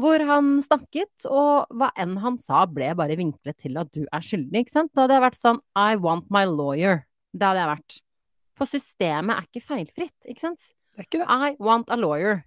hvor 0.00 0.22
han 0.24 0.54
snakket, 0.64 1.26
og 1.28 1.72
hva 1.76 1.90
enn 2.00 2.14
han 2.22 2.38
sa 2.40 2.64
ble 2.64 2.94
bare 2.96 3.18
vinklet 3.18 3.58
til 3.60 3.76
at 3.80 3.90
du 3.92 4.06
er 4.06 4.24
skyldig, 4.24 4.64
ikke 4.64 4.76
sant? 4.78 4.92
Da 4.94 5.04
hadde 5.04 5.18
jeg 5.18 5.26
vært 5.26 5.40
sånn 5.40 5.60
I 5.76 5.98
want 6.00 6.30
my 6.32 6.46
lawyer. 6.48 7.04
Det 7.32 7.44
hadde 7.44 7.64
jeg 7.64 7.72
vært. 7.74 7.98
For 8.58 8.70
systemet 8.70 9.36
er 9.36 9.48
ikke 9.48 9.66
feilfritt, 9.66 10.16
ikke 10.28 10.46
sant? 10.46 10.72
Det 10.92 11.04
er 11.04 11.08
ikke 11.08 11.20
det. 11.22 11.28
I 11.28 11.56
want 11.60 11.92
a 11.92 11.98
lawyer. 11.98 12.44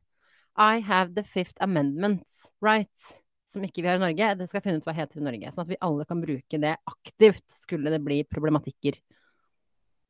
I 0.56 0.80
have 0.80 1.14
the 1.16 1.24
fifth 1.24 1.58
amendment 1.62 2.26
right. 2.62 3.14
Som 3.52 3.66
ikke 3.66 3.84
vi 3.84 3.90
har 3.90 4.00
i 4.00 4.04
Norge. 4.04 4.32
Det 4.40 4.48
skal 4.50 4.60
jeg 4.60 4.68
finne 4.68 4.82
ut 4.82 4.88
hva 4.88 4.96
heter 4.96 5.22
i 5.22 5.26
Norge. 5.26 5.52
Sånn 5.54 5.66
at 5.66 5.74
vi 5.74 5.82
alle 5.86 6.06
kan 6.10 6.22
bruke 6.22 6.60
det 6.62 6.76
aktivt, 6.90 7.46
skulle 7.62 7.94
det 7.94 8.02
bli 8.06 8.22
problematikker. 8.30 8.98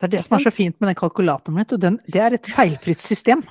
Det 0.05 0.13
er 0.13 0.21
det 0.21 0.25
som 0.27 0.37
er 0.37 0.43
så 0.45 0.53
fint 0.53 0.77
med 0.81 0.91
den 0.91 0.97
kalkulatoren 0.99 1.59
og 1.65 1.79
den, 1.81 1.99
det 2.07 2.21
er 2.21 2.35
et 2.37 2.49
feilfritt 2.55 3.01
system. 3.01 3.41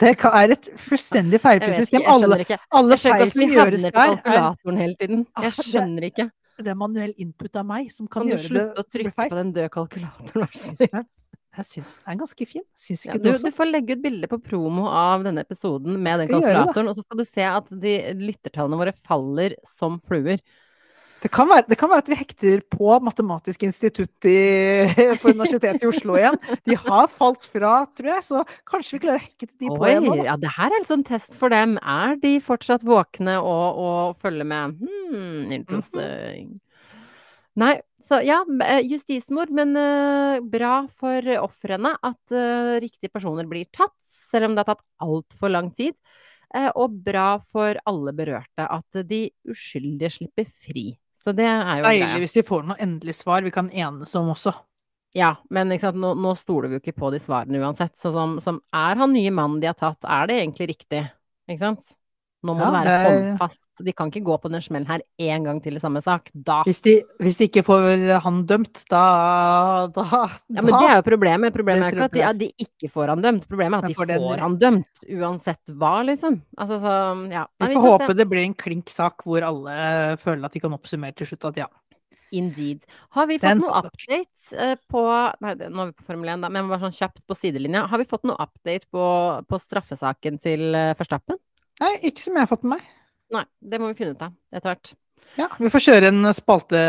Det 0.00 0.14
er 0.24 0.52
et 0.54 0.68
fullstendig 0.80 1.40
feilfritt 1.42 1.74
system. 1.76 2.00
jeg 2.02 2.08
Alle, 2.10 2.24
skjønner 2.26 2.44
ikke. 2.46 2.58
alle 2.70 2.94
Jeg 2.96 3.02
skjønner 3.02 3.18
feil 3.18 3.26
ikke 3.26 3.34
som 3.34 3.42
hvordan 3.42 3.50
vi 3.50 3.58
gjøres 3.58 3.82
havner 3.82 3.90
på 3.90 4.00
der, 4.00 4.22
kalkulatoren 4.22 4.80
hele 4.84 4.96
tiden. 5.02 5.26
Ah, 5.34 5.42
Jeg 5.44 5.52
skjønner 5.68 6.06
ikke. 6.10 6.30
det 6.64 6.70
er 6.70 6.78
manuell 6.78 7.12
input 7.18 7.56
av 7.60 7.66
meg 7.66 7.90
som 7.92 8.06
kan, 8.06 8.22
Kan 8.22 8.30
du 8.30 8.42
slutte 8.42 8.80
å 8.80 8.86
trykke 8.94 9.28
på 9.28 9.38
den 9.40 9.52
døde 9.52 9.68
kalkulatoren? 9.74 10.48
Jeg 11.54 11.66
syns 11.70 11.94
den 11.94 12.10
er- 12.10 12.18
ganske 12.18 12.46
fin. 12.50 12.62
Ja, 13.06 13.12
du, 13.14 13.30
du 13.30 13.38
du 13.38 13.50
får 13.54 13.70
legge 13.70 13.94
ut 13.94 14.02
bilde 14.02 14.26
på 14.26 14.40
promo 14.42 14.88
av 14.90 15.22
denne 15.22 15.44
episoden 15.44 16.00
med 16.02 16.18
den 16.18 16.28
gjøre 16.28 16.42
kalkulatoren, 16.42 16.88
og 16.90 16.96
så 16.96 17.02
skal 17.04 17.18
du 17.18 17.24
se 17.24 17.44
at 17.46 17.68
de 17.70 17.92
lyttertallene 18.18 18.78
våre 18.80 18.92
faller 18.96 19.54
som 19.78 20.00
fluer. 20.00 20.40
Det 21.24 21.30
kan, 21.32 21.48
være, 21.48 21.64
det 21.70 21.76
kan 21.80 21.88
være 21.88 22.02
at 22.02 22.08
vi 22.12 22.16
hekter 22.18 22.60
på 22.68 22.98
Matematisk 23.00 23.62
institutt 23.64 24.26
i, 24.28 24.40
på 25.22 25.30
Universitetet 25.32 25.86
i 25.86 25.88
Oslo 25.88 26.18
igjen. 26.18 26.36
De 26.68 26.76
har 26.76 27.06
falt 27.08 27.46
fra, 27.48 27.78
tror 27.96 28.10
jeg, 28.10 28.24
så 28.26 28.42
kanskje 28.68 28.98
vi 28.98 29.00
klarer 29.06 29.22
å 29.22 29.24
hekte 29.24 29.48
de 29.48 29.70
på 29.70 29.86
igjen. 29.88 30.08
Ja, 30.20 30.34
det 30.40 30.50
her 30.52 30.68
er 30.68 30.82
en 30.82 30.90
sånn 30.90 31.04
test 31.08 31.32
for 31.40 31.54
dem. 31.54 31.78
Er 31.80 32.18
de 32.20 32.34
fortsatt 32.44 32.84
våkne 32.84 33.38
og, 33.40 33.80
og 33.80 34.18
følger 34.20 34.50
med? 34.50 34.76
Hmm, 34.84 35.54
interesting. 35.56 36.50
Nei, 37.62 37.72
så 38.04 38.18
ja, 38.20 38.42
eh, 38.66 38.82
justismord, 38.90 39.54
men 39.56 39.72
uh, 39.80 40.42
bra 40.44 40.74
for 40.92 41.30
ofrene 41.40 41.94
at 42.04 42.34
uh, 42.36 42.74
riktige 42.84 43.08
personer 43.08 43.48
blir 43.48 43.70
tatt, 43.72 43.96
selv 44.28 44.50
om 44.50 44.58
det 44.58 44.66
har 44.66 44.74
tatt 44.74 44.84
altfor 45.00 45.56
lang 45.56 45.72
tid. 45.72 45.96
Og 46.78 46.92
bra 47.02 47.40
for 47.42 47.74
alle 47.82 48.12
berørte 48.14 48.62
at 48.70 49.00
de 49.08 49.24
uskyldige 49.50 50.12
slipper 50.20 50.46
fri. 50.46 50.92
Så 51.24 51.32
det 51.32 51.46
er 51.48 51.80
jo 51.80 51.88
Deilig 51.88 52.22
hvis 52.26 52.36
vi 52.36 52.44
får 52.44 52.64
noe 52.68 52.80
endelig 52.84 53.16
svar 53.16 53.44
vi 53.46 53.52
kan 53.54 53.70
enes 53.72 54.12
om 54.20 54.28
også. 54.34 54.52
Ja, 55.16 55.36
men 55.54 55.70
nå, 55.70 56.10
nå 56.18 56.32
stoler 56.36 56.68
vi 56.68 56.76
jo 56.76 56.82
ikke 56.82 56.96
på 56.98 57.10
de 57.14 57.20
svarene 57.22 57.60
uansett. 57.62 57.94
Så 57.96 58.10
som, 58.12 58.36
som 58.44 58.58
er 58.74 58.98
han 58.98 59.14
nye 59.14 59.30
mannen 59.32 59.60
de 59.62 59.70
har 59.70 59.78
tatt, 59.78 60.02
er 60.04 60.26
det 60.28 60.40
egentlig 60.42 60.72
riktig? 60.74 61.04
Ikke 61.48 61.62
sant? 61.62 61.94
Nå 62.44 62.52
må 62.52 62.60
Ja, 62.60 62.70
det 62.70 62.80
være 62.84 63.04
håndfast. 63.08 63.60
De 63.84 63.92
kan 63.96 64.10
ikke 64.12 64.22
gå 64.26 64.36
på 64.42 64.50
den 64.52 64.62
smellen 64.62 64.86
her 64.86 65.00
én 65.18 65.46
gang 65.46 65.60
til 65.64 65.78
i 65.78 65.82
samme 65.82 66.02
sak. 66.04 66.28
Da 66.34 66.60
Hvis 66.66 66.82
de, 66.84 66.98
hvis 67.22 67.38
de 67.40 67.48
ikke 67.48 67.64
får 67.66 68.20
han 68.24 68.42
dømt, 68.46 68.82
da, 68.92 69.04
da, 69.94 70.04
Ja, 70.52 70.60
men 70.60 70.70
det 70.70 70.90
er 70.90 70.98
jo 71.00 71.06
problemet. 71.06 71.54
Problemet 71.56 71.88
er 71.88 71.96
ikke 71.96 72.08
at 72.10 72.18
de, 72.18 72.24
at 72.28 72.40
de 72.42 72.50
ikke 72.66 72.90
får 72.92 73.14
han 73.14 73.24
dømt. 73.24 73.48
Problemet 73.48 73.80
er 73.80 73.88
at 73.88 73.94
de 73.94 73.98
får 73.98 74.12
får 74.12 74.44
han 74.44 74.58
dømt, 74.60 75.06
uansett 75.08 75.72
hva, 75.72 75.94
liksom. 76.06 76.42
Altså 76.60 76.80
så, 76.84 76.98
ja. 77.32 77.46
Vi 77.64 77.72
får 77.72 77.86
håpe 77.88 78.12
det 78.18 78.28
blir 78.28 78.44
en 78.44 78.58
klink 78.58 78.92
sak 78.92 79.24
hvor 79.24 79.46
alle 79.46 80.18
føler 80.20 80.44
at 80.44 80.54
de 80.54 80.62
kan 80.62 80.76
oppsummere 80.76 81.16
til 81.16 81.32
slutt 81.32 81.48
at 81.52 81.64
ja. 81.64 81.70
Indeed. 82.34 82.84
Har 83.14 83.28
vi 83.30 83.38
fått 83.38 83.62
noe 83.62 83.80
update 83.84 84.58
eh, 84.58 84.76
på 84.90 85.02
Nei, 85.44 85.54
nå 85.62 85.84
er 85.84 85.90
vi 85.90 85.96
på 85.98 86.06
Formel 86.08 86.32
1, 86.34 86.44
da, 86.44 86.50
men 86.52 86.70
bare 86.70 86.82
sånn 86.86 86.96
kjapt 86.96 87.22
på 87.28 87.36
sidelinja. 87.38 87.86
Har 87.90 88.02
vi 88.02 88.08
fått 88.10 88.26
noe 88.28 88.38
update 88.42 88.90
på, 88.92 89.04
på 89.48 89.60
straffesaken 89.62 90.40
til 90.42 90.74
uh, 90.74 90.92
Verstappen? 90.98 91.38
Nei, 91.82 91.94
ikke 92.10 92.22
som 92.22 92.36
jeg 92.38 92.44
har 92.46 92.50
fått 92.50 92.62
med 92.66 92.76
meg. 92.78 92.84
Nei, 93.34 93.44
det 93.64 93.80
må 93.82 93.88
vi 93.90 93.98
finne 93.98 94.14
ut 94.14 94.22
av 94.22 94.34
etter 94.54 94.70
hvert. 94.70 94.92
Ja, 95.40 95.46
vi 95.58 95.70
får 95.72 95.82
kjøre 95.86 96.08
en 96.12 96.28
spalte, 96.36 96.80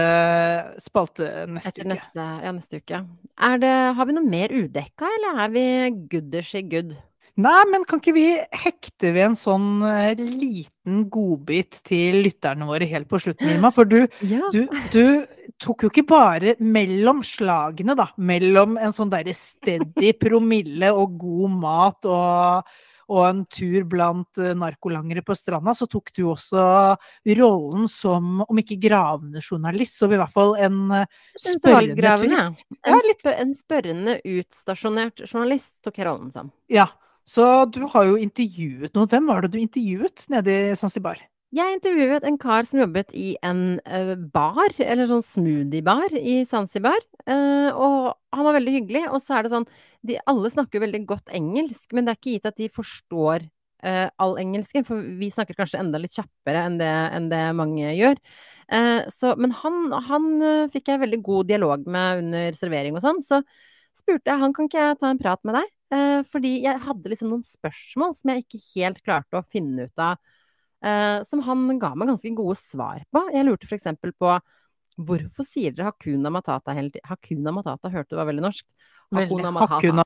spalte 0.84 1.28
neste 1.50 1.72
Etter 1.72 1.86
uke. 1.86 1.90
neste, 1.94 2.26
ja, 2.46 2.52
neste 2.54 2.80
uke. 2.82 3.00
Er 3.48 3.60
det, 3.62 3.74
har 3.98 4.08
vi 4.10 4.16
noe 4.18 4.28
mer 4.30 4.54
udekka, 4.54 5.10
eller 5.18 5.44
er 5.46 5.54
vi 5.56 5.64
gooders 6.12 6.52
i 6.60 6.64
good? 6.70 6.94
Nei, 7.36 7.58
men 7.68 7.84
kan 7.84 8.00
ikke 8.00 8.14
vi 8.16 8.28
hekte 8.56 9.10
ved 9.16 9.26
en 9.26 9.34
sånn 9.40 9.82
eh, 9.84 10.14
liten 10.20 11.02
godbit 11.12 11.82
til 11.88 12.22
lytterne 12.24 12.68
våre 12.70 12.88
helt 12.88 13.10
på 13.12 13.20
slutten, 13.20 13.50
Irma? 13.52 13.74
For 13.76 13.88
du, 13.92 13.98
Ja. 14.36 14.48
du, 14.54 14.62
du 14.94 15.26
tok 15.60 15.84
jo 15.88 15.92
ikke 15.92 16.06
bare 16.14 16.54
mellom 16.64 17.24
slagene, 17.28 17.96
da. 18.00 18.08
Mellom 18.16 18.78
en 18.80 18.96
sånn 18.96 19.12
derre 19.12 19.36
steady 19.36 20.14
promille 20.22 20.94
og 20.96 21.18
god 21.26 21.58
mat 21.66 22.08
og, 22.08 22.78
og 23.12 23.22
en 23.28 23.44
tur 23.52 23.86
blant 23.90 24.40
eh, 24.42 24.56
narkolangere 24.58 25.24
på 25.26 25.36
stranda, 25.38 25.76
så 25.78 25.88
tok 25.90 26.12
du 26.16 26.24
også 26.32 26.66
rollen 27.38 27.88
som, 27.92 28.42
om 28.46 28.62
ikke 28.62 28.80
gravende 28.82 29.44
journalist, 29.44 30.00
så 30.00 30.10
i 30.10 30.20
hvert 30.20 30.34
fall 30.34 30.56
en 30.62 30.82
eh, 31.02 31.22
spørrende 31.38 32.16
turist. 32.24 32.66
Ja, 32.86 33.00
litt. 33.06 33.26
en 33.36 33.56
spørrende 33.58 34.20
utstasjonert 34.24 35.26
journalist 35.28 35.74
tok 35.86 36.02
jeg 36.02 36.10
rollen 36.10 36.34
som. 36.36 36.54
Ja. 36.72 36.90
Så 37.26 37.42
du 37.74 37.88
har 37.90 38.06
jo 38.06 38.20
intervjuet 38.22 38.94
noen. 38.94 39.10
Hvem 39.10 39.32
var 39.32 39.42
det 39.42 39.56
du 39.56 39.58
intervjuet 39.58 40.28
nede 40.30 40.54
i 40.54 40.76
Zanzibar? 40.78 41.18
Jeg 41.56 41.78
intervjuet 41.78 42.26
en 42.28 42.38
kar 42.38 42.68
som 42.68 42.84
jobbet 42.84 43.16
i 43.18 43.32
en 43.46 43.80
eh, 43.88 44.14
bar, 44.14 44.76
eller 44.78 45.10
sånn 45.10 45.24
smoothie-bar 45.26 46.14
i 46.20 46.44
Zanzibar. 46.50 47.02
og 47.26 48.14
han 48.36 48.48
var 48.48 48.58
veldig 48.58 48.74
hyggelig. 48.80 49.04
Og 49.12 49.22
så 49.24 49.38
er 49.38 49.46
det 49.46 49.54
sånn 49.54 49.68
de, 50.06 50.18
Alle 50.30 50.52
snakker 50.54 50.80
jo 50.80 50.86
veldig 50.86 51.04
godt 51.10 51.36
engelsk, 51.36 51.92
men 51.96 52.06
det 52.06 52.14
er 52.14 52.20
ikke 52.22 52.36
gitt 52.38 52.50
at 52.50 52.60
de 52.60 52.72
forstår 52.74 53.48
uh, 53.86 54.08
all 54.22 54.36
engelsken. 54.42 54.86
For 54.88 55.04
vi 55.20 55.32
snakker 55.34 55.58
kanskje 55.58 55.82
enda 55.82 56.02
litt 56.02 56.16
kjappere 56.18 56.66
enn 56.68 56.80
det, 56.82 56.92
enn 57.18 57.30
det 57.32 57.44
mange 57.58 57.94
gjør. 57.98 58.20
Uh, 58.72 59.06
så, 59.14 59.36
men 59.40 59.54
han, 59.62 59.88
han 60.10 60.28
uh, 60.42 60.68
fikk 60.74 60.92
jeg 60.92 61.04
veldig 61.06 61.22
god 61.26 61.52
dialog 61.52 61.88
med 61.88 62.26
under 62.26 62.58
servering 62.58 62.98
og 62.98 63.06
sånn. 63.06 63.24
Så 63.26 63.42
spurte 63.96 64.32
jeg 64.32 64.42
han 64.42 64.56
kan 64.56 64.70
ikke 64.70 64.90
jeg 64.90 65.00
ta 65.02 65.12
en 65.12 65.22
prat 65.22 65.42
med 65.48 65.60
deg. 65.62 65.72
Fordi 66.28 66.50
jeg 66.64 66.82
hadde 66.82 67.08
liksom 67.12 67.30
noen 67.30 67.44
spørsmål 67.46 68.16
som 68.18 68.32
jeg 68.32 68.42
ikke 68.42 68.60
helt 68.74 68.98
klarte 69.06 69.38
å 69.38 69.46
finne 69.48 69.86
ut 69.86 70.02
av. 70.02 70.18
som 71.30 71.44
han 71.46 71.78
ga 71.80 71.92
meg 71.96 72.10
ganske 72.10 72.32
gode 72.36 72.58
svar 72.60 73.06
på. 73.14 73.22
Jeg 73.32 73.46
lurte 73.46 73.70
f.eks. 73.70 73.94
på 74.20 74.34
hvorfor 74.98 75.48
sier 75.48 75.74
dere 75.76 75.92
Hakuna 75.92 76.32
Matata 76.34 76.76
hele 76.76 76.94
tiden? 76.94 77.08
Hakuna 77.10 77.54
Matata 77.56 77.92
hørte 77.92 78.14
du 78.14 78.20
var 78.20 78.30
veldig 78.30 78.46
norsk. 78.46 78.66
Hakuna 79.16 79.52
Matata. 79.54 79.80
Hakuna, 79.80 80.06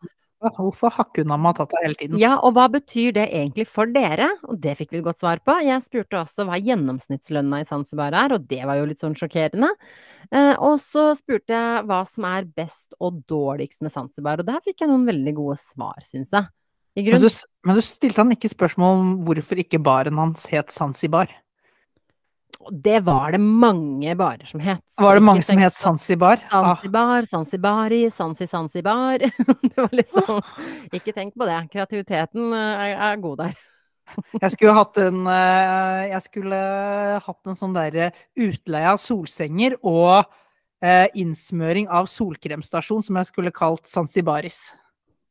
hvorfor 0.57 0.93
Hakuna 0.95 1.37
Matata 1.37 1.81
hele 1.83 1.97
tiden? 1.99 2.19
Ja, 2.21 2.37
og 2.43 2.55
hva 2.57 2.67
betyr 2.71 3.13
det 3.17 3.27
egentlig 3.27 3.67
for 3.69 3.89
dere? 3.91 4.29
Og 4.47 4.59
det 4.61 4.77
fikk 4.79 4.93
vi 4.93 5.01
et 5.01 5.07
godt 5.07 5.21
svar 5.21 5.41
på. 5.45 5.55
Jeg 5.65 5.85
spurte 5.85 6.21
også 6.21 6.45
hva 6.47 6.59
gjennomsnittslønna 6.59 7.61
i 7.63 7.67
Zanzibar 7.69 8.15
er, 8.17 8.37
og 8.37 8.47
det 8.49 8.61
var 8.67 8.79
jo 8.79 8.87
litt 8.89 9.03
sånn 9.03 9.17
sjokkerende. 9.19 9.71
Eh, 10.29 10.55
og 10.55 10.79
så 10.83 11.11
spurte 11.19 11.55
jeg 11.55 11.83
hva 11.89 12.03
som 12.07 12.29
er 12.29 12.47
best 12.47 12.95
og 12.99 13.21
dårligst 13.29 13.83
med 13.85 13.93
Zanzibar, 13.93 14.41
og 14.41 14.49
der 14.49 14.63
fikk 14.65 14.85
jeg 14.85 14.91
noen 14.91 15.07
veldig 15.09 15.35
gode 15.37 15.59
svar, 15.61 15.99
syns 16.07 16.33
jeg. 16.35 16.49
Men 16.99 17.21
du, 17.21 17.29
men 17.67 17.77
du 17.77 17.83
stilte 17.85 18.19
han 18.19 18.33
ikke 18.33 18.49
spørsmål 18.51 18.97
om 18.97 19.11
hvorfor 19.27 19.61
ikke 19.61 19.79
baren 19.79 20.17
hans 20.19 20.47
het 20.51 20.73
Zanzibar? 20.73 21.29
Det 22.71 22.99
var 23.05 23.31
det 23.33 23.39
mange 23.41 24.13
barer 24.19 24.45
som 24.45 24.59
het. 24.61 24.81
Var 24.99 25.15
det 25.15 25.23
mange 25.23 25.41
som 25.45 25.57
het 25.57 25.73
på- 25.73 25.79
Zanzibar? 25.79 26.41
Ah, 26.51 26.75
Zanzibar, 26.75 27.25
Zanzibari, 27.25 28.01
Zanzi 28.11 28.47
Zanzibar. 28.47 29.17
Det 29.63 29.77
var 29.77 29.89
liksom 29.95 30.41
Ikke 30.93 31.13
tenk 31.15 31.33
på 31.39 31.47
det. 31.47 31.59
Kreativiteten 31.71 32.51
eh, 32.53 32.83
er, 32.89 32.97
er 33.13 33.21
god 33.23 33.37
der. 33.45 33.55
jeg 34.41 34.51
skulle 34.55 34.73
hatt 34.73 34.97
en 34.97 35.21
eh, 35.29 36.03
Jeg 36.11 36.21
skulle 36.25 36.59
hatt 37.25 37.47
en 37.51 37.57
sånn 37.57 37.75
derre 37.77 38.11
utleie 38.37 38.89
av 38.91 38.99
solsenger 39.01 39.77
og 39.85 40.25
eh, 40.83 41.07
innsmøring 41.15 41.87
av 41.87 42.09
solkremstasjon 42.11 43.05
som 43.05 43.21
jeg 43.21 43.29
skulle 43.31 43.53
kalt 43.55 43.87
Zanzibaris. 43.89 44.73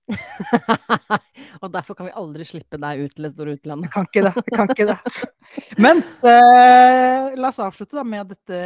Og 1.63 1.71
derfor 1.73 1.97
kan 1.99 2.09
vi 2.09 2.15
aldri 2.17 2.47
slippe 2.49 2.79
deg 2.81 3.03
ut 3.05 3.15
til 3.15 3.27
det 3.27 3.33
store 3.33 3.57
utlandet. 3.59 3.89
Jeg 3.89 3.95
kan 3.95 4.09
ikke 4.09 4.25
det. 4.27 4.45
Kan 4.57 4.73
ikke 4.73 4.87
det. 4.89 4.99
Men 5.85 6.03
eh, 6.27 7.35
la 7.39 7.51
oss 7.51 7.61
avslutte 7.63 7.99
da 7.99 8.05
med 8.07 8.33
dette 8.35 8.61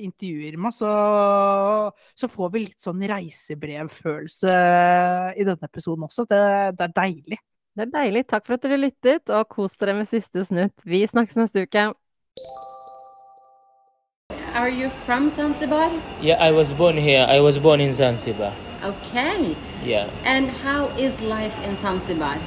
intervjuet, 0.00 0.52
Irma. 0.52 0.72
Så, 0.74 0.92
så 2.16 2.30
får 2.30 2.54
vi 2.54 2.64
litt 2.66 2.84
sånn 2.84 3.02
reisebrevfølelse 3.14 4.54
i 5.34 5.48
denne 5.48 5.70
episoden 5.70 6.08
også. 6.08 6.28
Det, 6.30 6.44
det 6.78 6.88
er 6.88 6.96
deilig. 7.00 7.40
Det 7.74 7.88
er 7.88 7.90
deilig. 7.90 8.24
Takk 8.30 8.46
for 8.46 8.56
at 8.56 8.64
dere 8.64 8.78
lyttet, 8.78 9.30
og 9.34 9.48
kos 9.50 9.74
dere 9.80 9.96
med 9.98 10.08
siste 10.08 10.46
snutt. 10.46 10.84
Vi 10.86 11.02
snakkes 11.10 11.40
neste 11.40 11.66
uke. 11.66 11.88
Are 14.54 14.68
you 14.68 14.88
from 15.04 15.34
Zanzibar? 15.34 15.90
Yeah, 16.20 16.34
I 16.34 16.52
was 16.52 16.70
born 16.70 16.96
here. 16.96 17.26
I 17.28 17.40
was 17.40 17.58
born 17.58 17.80
in 17.80 17.92
Zanzibar. 17.92 18.52
Okay. 18.84 19.56
Yeah. 19.82 20.08
And 20.22 20.48
how 20.48 20.86
is 20.96 21.10
life 21.22 21.56
in 21.64 21.76
Zanzibar? 21.82 22.38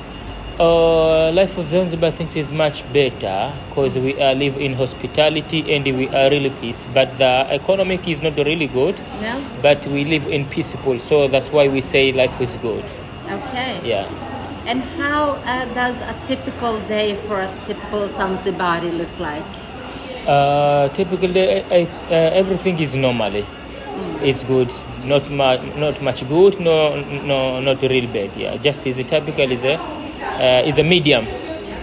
Uh, 0.57 1.33
life 1.33 1.57
of 1.57 1.67
Zanzibar 1.69 2.07
I 2.07 2.11
think 2.11 2.37
is 2.37 2.49
much 2.49 2.81
better 2.93 3.51
because 3.67 3.95
we 3.95 4.13
uh, 4.21 4.33
live 4.35 4.55
in 4.55 4.73
hospitality 4.73 5.75
and 5.75 5.83
we 5.97 6.07
are 6.07 6.29
really 6.29 6.49
peace. 6.61 6.81
But 6.93 7.17
the 7.17 7.45
economic 7.51 8.07
is 8.07 8.21
not 8.21 8.37
really 8.37 8.67
good. 8.67 8.95
No? 9.21 9.43
But 9.61 9.85
we 9.87 10.05
live 10.05 10.27
in 10.27 10.45
peaceful, 10.45 10.99
so 10.99 11.27
that's 11.27 11.51
why 11.51 11.67
we 11.67 11.81
say 11.81 12.13
life 12.13 12.39
is 12.39 12.55
good. 12.61 12.85
Okay. 13.29 13.81
Yeah. 13.83 14.07
And 14.65 14.81
how 14.95 15.31
uh, 15.43 15.65
does 15.73 15.97
a 15.97 16.15
typical 16.25 16.79
day 16.87 17.17
for 17.27 17.41
a 17.41 17.53
typical 17.67 18.07
Zanzibari 18.07 18.97
look 18.97 19.19
like? 19.19 19.66
Uh, 20.27 20.89
typically, 20.89 21.63
I, 21.63 21.83
uh, 21.83 22.13
everything 22.41 22.77
is 22.79 22.93
normally. 22.93 23.45
It's 24.21 24.43
good. 24.43 24.69
Not 25.05 25.31
much, 25.31 25.61
not 25.77 26.01
much 26.01 26.27
good. 26.27 26.59
No, 26.59 26.99
no, 27.01 27.61
not 27.61 27.81
real 27.81 28.07
bad. 28.11 28.35
Yeah, 28.35 28.57
just 28.57 28.85
is 28.85 28.97
a 28.97 29.05
typical 29.05 29.49
is 29.49 29.63
a, 29.63 29.75
uh, 29.75 30.63
is 30.65 30.77
a 30.79 30.83
medium. 30.83 31.25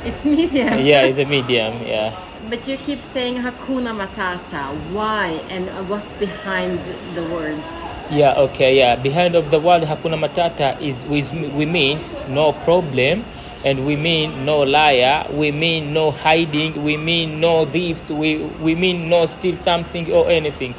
It's 0.05 0.23
medium. 0.25 0.79
Yeah, 0.85 1.07
it's 1.07 1.19
a 1.19 1.25
medium. 1.25 1.81
Yeah. 1.87 2.21
But 2.51 2.69
you 2.69 2.77
keep 2.77 3.01
saying 3.15 3.37
Hakuna 3.37 3.97
Matata. 3.97 4.77
Why? 4.93 5.43
And 5.49 5.89
what's 5.89 6.13
behind 6.15 6.79
the 7.15 7.23
words? 7.23 7.65
Yeah, 8.11 8.35
okay, 8.37 8.77
yeah. 8.77 8.97
Behind 8.97 9.35
of 9.35 9.51
the 9.51 9.59
word 9.59 9.85
Hakuna 9.85 10.19
Matata 10.21 10.79
is 10.83 11.03
we, 11.05 11.23
we 11.57 11.65
mean 11.65 12.05
no 12.29 12.53
problem 12.53 13.25
and 13.65 13.87
we 13.87 13.97
mean 13.97 14.45
no 14.45 14.61
liar, 14.61 15.27
we 15.33 15.51
mean 15.51 15.95
no 15.95 16.11
hiding, 16.11 16.85
we 16.85 16.97
mean 16.97 17.41
no 17.41 17.65
thieves, 17.65 18.09
we, 18.11 18.37
we 18.61 18.75
mean 18.75 19.09
no 19.09 19.27
steal 19.27 19.57
something 19.63 20.13
or 20.13 20.31
anything. 20.31 20.75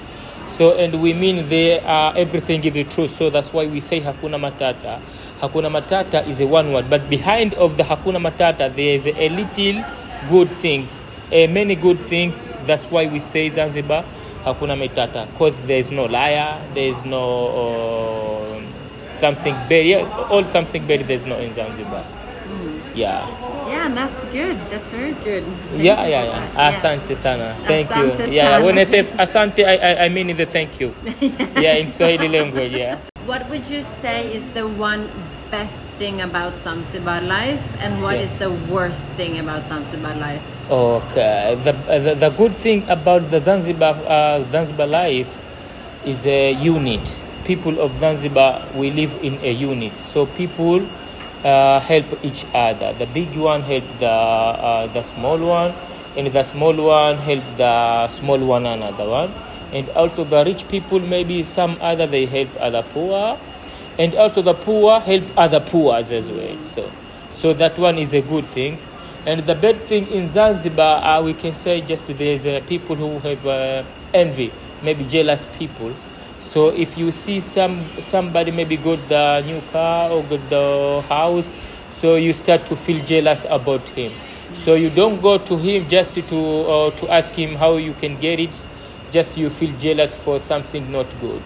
So 0.56 0.74
and 0.74 1.02
we 1.02 1.14
mean 1.14 1.50
they 1.50 1.80
are 1.80 2.16
everything 2.16 2.64
is 2.64 2.74
the 2.74 2.84
truth. 2.86 3.18
So 3.18 3.30
that's 3.30 3.52
why 3.52 3.66
we 3.66 3.82
say 3.82 4.00
Hakuna 4.00 4.40
Matata. 4.40 5.02
Hakuna 5.42 5.70
Matata 5.70 6.26
is 6.28 6.40
a 6.40 6.48
one 6.48 6.72
word, 6.72 6.90
but 6.90 7.10
behind 7.10 7.56
of 7.56 7.76
the 7.76 7.84
Hakuna 7.84 8.22
Matata 8.22 8.74
there 8.74 8.96
is 8.96 9.06
a 9.06 9.30
little 9.30 9.84
good 10.30 10.50
things, 10.58 10.96
uh, 11.34 11.48
many 11.48 11.76
good 11.76 12.00
things. 12.06 12.40
That's 12.66 12.84
why 12.84 13.08
we 13.08 13.20
say 13.20 13.50
Zanzibar 13.50 14.06
Hakuna 14.44 14.78
Matata, 14.78 15.30
because 15.32 15.58
there 15.66 15.80
is 15.80 15.92
no 15.92 16.06
liar, 16.06 16.62
there 16.74 16.88
is 16.88 17.04
no 17.04 18.62
uh, 18.62 19.20
something 19.20 19.56
bad. 19.68 20.06
All 20.32 20.44
something 20.52 20.86
bad 20.88 21.08
there's 21.08 21.26
no 21.26 21.38
in 21.40 21.54
Zanzibar. 21.54 22.15
Yeah. 22.96 23.28
Yeah, 23.68 23.90
that's 23.94 24.24
good. 24.32 24.56
That's 24.72 24.90
very 24.92 25.14
good. 25.24 25.44
Thank 25.44 25.84
Yeah, 25.84 26.08
yeah, 26.08 26.24
yeah. 26.24 26.52
that. 26.56 26.74
Asante 26.80 27.16
sana. 27.18 27.56
Thank 27.68 27.90
Asante 27.90 28.28
you. 28.28 28.34
Yeah, 28.34 28.64
when 28.64 28.78
I 28.78 28.84
say 28.86 29.04
asante, 29.04 29.66
I, 29.66 29.76
I, 29.76 29.92
I 30.06 30.10
mean 30.10 30.36
the 30.38 30.46
thank 30.46 30.80
you. 30.80 30.96
Yeah, 31.60 31.76
in 31.76 31.92
Swahili 31.92 32.28
language, 32.30 32.72
yeah. 32.72 33.00
What 33.26 33.50
would 33.50 33.68
you 33.68 33.84
say 34.02 34.32
is 34.32 34.44
the 34.54 34.68
one 34.68 35.10
best 35.52 35.76
thing 35.98 36.22
about 36.22 36.54
Zanzibar 36.64 37.22
life, 37.22 37.62
and 37.80 38.02
what 38.02 38.16
is 38.16 38.30
Yeah. 38.40 38.48
the 38.48 38.52
worst 38.72 39.02
thing 39.18 39.40
about 39.40 39.68
Zanzibar 39.68 40.16
life? 40.16 40.42
Okay. 40.70 41.56
The, 41.64 41.72
the, 42.00 42.14
the 42.16 42.30
good 42.38 42.56
thing 42.58 42.88
about 42.90 43.30
the 43.32 43.40
Zanzibar, 43.40 43.96
uh, 44.08 44.44
Zanzibar 44.52 44.88
life 44.88 45.28
is 46.06 46.26
a 46.26 46.54
unit. 46.54 47.02
People 47.46 47.80
of 47.82 47.92
Zanzibar, 48.00 48.64
we 48.76 48.90
live 48.92 49.12
in 49.24 49.38
a 49.44 49.52
unit. 49.52 49.94
So 50.14 50.26
people 50.26 50.86
uh, 51.46 51.80
help 51.80 52.06
each 52.26 52.44
other. 52.54 52.94
The 52.94 53.06
big 53.06 53.36
one 53.38 53.62
help 53.62 53.84
the, 54.00 54.08
uh, 54.08 54.88
the 54.88 55.04
small 55.04 55.38
one, 55.38 55.74
and 56.18 56.34
the 56.34 56.44
small 56.44 56.74
one 56.74 57.18
help 57.18 57.44
the 57.58 58.08
small 58.08 58.40
one 58.40 58.66
another 58.66 59.08
one. 59.08 59.34
And 59.72 59.90
also 59.90 60.24
the 60.24 60.44
rich 60.44 60.68
people, 60.68 61.00
maybe 61.00 61.44
some 61.44 61.78
other, 61.82 62.08
they 62.08 62.26
help 62.26 62.50
other 62.60 62.84
poor. 62.94 63.40
And 64.00 64.16
also 64.16 64.42
the 64.42 64.54
poor 64.54 65.00
help 65.00 65.24
other 65.38 65.60
poor 65.60 65.98
as 65.98 66.10
well. 66.10 66.58
So, 66.74 66.92
so 67.34 67.54
that 67.54 67.78
one 67.78 67.98
is 68.00 68.14
a 68.14 68.22
good 68.22 68.48
thing. 68.48 68.80
And 69.26 69.46
the 69.46 69.56
bad 69.56 69.88
thing 69.88 70.08
in 70.08 70.30
Zanzibar, 70.30 71.04
uh, 71.04 71.22
we 71.22 71.34
can 71.34 71.56
say 71.56 71.82
just 71.82 72.08
there's 72.08 72.46
uh, 72.46 72.62
people 72.68 72.96
who 72.96 73.20
have 73.20 73.46
uh, 73.46 73.84
envy, 74.14 74.52
maybe 74.84 75.04
jealous 75.06 75.44
people. 75.58 75.94
So 76.56 76.70
if 76.70 76.98
you 76.98 77.12
see 77.12 77.42
some 77.42 77.84
somebody 78.10 78.50
maybe 78.52 78.78
got 78.78 79.00
the 79.10 79.42
new 79.42 79.60
car 79.74 80.10
or 80.10 80.24
got 80.24 80.50
the 80.50 81.04
house, 81.10 81.46
so 82.00 82.16
you 82.16 82.32
start 82.34 82.66
to 82.68 82.78
feel 82.78 83.04
jealous 83.06 83.46
about 83.50 83.82
him. 83.90 84.14
So 84.64 84.76
you 84.76 84.90
don't 84.90 85.22
go 85.22 85.38
to 85.38 85.58
him 85.58 85.90
just 85.90 86.14
to 86.16 86.40
uh, 86.76 86.92
to 87.02 87.10
ask 87.12 87.34
him 87.34 87.56
how 87.56 87.76
you 87.76 87.94
can 88.00 88.16
get 88.22 88.40
it. 88.40 88.56
Just 89.12 89.36
you 89.38 89.50
feel 89.50 89.76
jealous 89.80 90.16
for 90.16 90.40
something 90.48 90.90
not 90.92 91.08
good. 91.20 91.44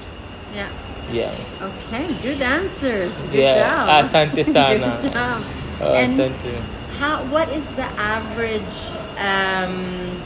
Yeah. 0.53 0.69
Yeah. 1.11 1.33
Okay. 1.59 2.13
Good 2.21 2.41
answers. 2.41 3.13
Good 3.33 3.49
Yeah, 3.49 3.65
job. 3.65 4.05
asante 4.05 4.45
sana. 4.53 4.99
good 5.01 5.11
job. 5.11 5.43
And 5.81 6.13
Asante. 6.21 6.53
how? 6.99 7.23
What 7.33 7.49
is 7.49 7.65
the 7.75 7.89
average 7.97 8.77
um, 9.17 10.21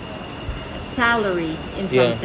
salary 0.96 1.56
in 1.80 1.88
Yeah. 1.88 2.20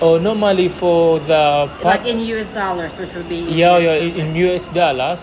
Oh, 0.00 0.16
normally 0.16 0.68
for 0.68 1.18
the 1.18 1.68
Like 1.82 2.06
in 2.06 2.20
US 2.20 2.46
dollars, 2.54 2.92
which 2.92 3.12
would 3.14 3.28
be 3.28 3.38
yeah, 3.50 3.78
yeah, 3.78 3.94
in 3.94 4.36
US 4.36 4.68
dollars. 4.68 5.18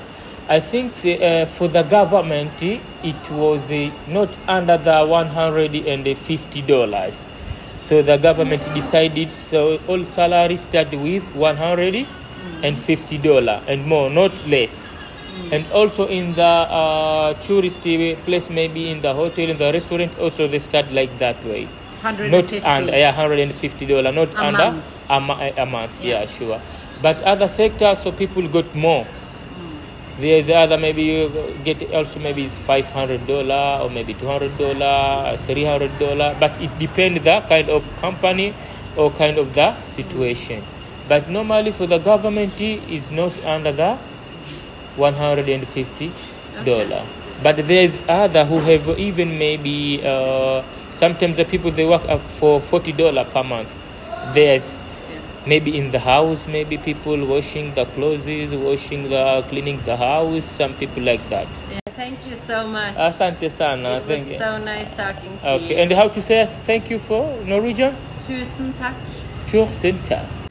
I 0.49 0.59
think 0.59 0.91
uh, 1.05 1.45
for 1.45 1.69
the 1.69 1.83
government 1.83 2.61
it 2.61 3.31
was 3.31 3.71
uh, 3.71 3.89
not 4.07 4.29
under 4.49 4.77
the 4.77 5.05
150 5.05 6.61
dollars. 6.63 7.25
So 7.87 8.01
the 8.01 8.17
government 8.17 8.63
decided 8.73 9.31
so 9.31 9.79
all 9.87 10.03
salaries 10.03 10.61
start 10.61 10.91
with 10.91 11.23
150 11.35 13.17
dollar 13.19 13.63
and 13.67 13.85
more, 13.87 14.09
not 14.09 14.33
less. 14.45 14.93
And 15.51 15.65
also 15.71 16.07
in 16.07 16.33
the 16.35 16.43
uh, 16.43 17.33
tourist 17.47 17.79
place, 17.79 18.49
maybe 18.49 18.89
in 18.89 19.01
the 19.01 19.13
hotel, 19.13 19.49
in 19.49 19.57
the 19.57 19.71
restaurant, 19.71 20.19
also 20.19 20.47
they 20.49 20.59
start 20.59 20.91
like 20.91 21.17
that 21.19 21.41
way. 21.45 21.69
Not 22.05 22.19
150. 22.19 22.61
under 22.63 22.97
yeah, 22.97 23.15
150 23.15 23.85
dollar, 23.85 24.11
not 24.11 24.29
A 24.33 24.37
under 24.45 24.71
month. 24.71 25.41
a, 25.57 25.61
a 25.61 25.65
month. 25.65 25.91
Yeah. 26.03 26.21
Yeah. 26.21 26.25
sure. 26.27 26.61
But 27.01 27.17
other 27.23 27.47
sectors, 27.47 27.99
so 28.03 28.11
people 28.11 28.47
got 28.47 28.73
more. 28.75 29.05
There's 30.19 30.49
other 30.49 30.77
maybe 30.77 31.03
you 31.03 31.57
get 31.65 31.81
also 31.93 32.19
maybe 32.19 32.45
it's 32.45 32.55
500 32.55 33.27
dollar 33.27 33.81
or 33.83 33.89
maybe 33.89 34.13
200 34.13 34.57
dollar, 34.57 35.37
300 35.45 35.99
dollar. 35.99 36.35
But 36.39 36.61
it 36.61 36.77
depends 36.79 37.23
the 37.23 37.41
kind 37.49 37.69
of 37.69 37.83
company 37.99 38.53
or 38.95 39.11
kind 39.11 39.37
of 39.37 39.53
the 39.53 39.75
situation. 39.87 40.63
But 41.09 41.29
normally 41.29 41.71
for 41.71 41.85
the 41.85 41.97
government 41.97 42.59
is 42.61 43.11
not 43.11 43.33
under 43.43 43.71
the 43.73 43.97
150 44.95 46.11
dollar. 46.63 47.05
But 47.43 47.67
there's 47.67 47.99
other 48.07 48.45
who 48.45 48.59
have 48.59 48.97
even 48.97 49.37
maybe 49.37 50.01
uh, 50.03 50.63
sometimes 50.97 51.37
the 51.37 51.45
people 51.45 51.71
they 51.71 51.85
work 51.85 52.05
up 52.07 52.21
for 52.39 52.61
40 52.61 52.91
dollar 52.93 53.25
per 53.25 53.43
month. 53.43 53.69
There's 54.33 54.73
maybe 55.45 55.77
in 55.77 55.91
the 55.91 55.99
house, 55.99 56.47
maybe 56.47 56.77
people 56.77 57.25
washing 57.25 57.73
the 57.75 57.85
clothes, 57.85 58.25
washing 58.53 59.09
the 59.09 59.43
cleaning 59.49 59.81
the 59.85 59.95
house. 59.97 60.43
Some 60.57 60.73
people 60.75 61.03
like 61.03 61.27
that. 61.29 61.47
Yeah, 61.71 61.79
Thank 61.95 62.25
you 62.27 62.37
so 62.47 62.67
much. 62.67 62.95
Asante 62.95 63.49
sana. 63.51 63.97
it 63.97 64.05
was 64.05 64.07
Thank 64.07 64.27
you. 64.31 64.39
so 64.39 64.57
nice 64.57 64.87
talking 64.97 65.37
to 65.39 65.49
Okay, 65.55 65.75
you. 65.75 65.81
and 65.81 65.91
how 65.93 66.07
to 66.07 66.21
say 66.21 66.45
thank 66.65 66.89
you 66.89 66.99
for 66.99 67.21
Norwegian? 67.45 67.95
Tusen 68.27 68.73
takk. 68.79 68.95
Tusen 69.47 70.01
takk. 70.09 70.44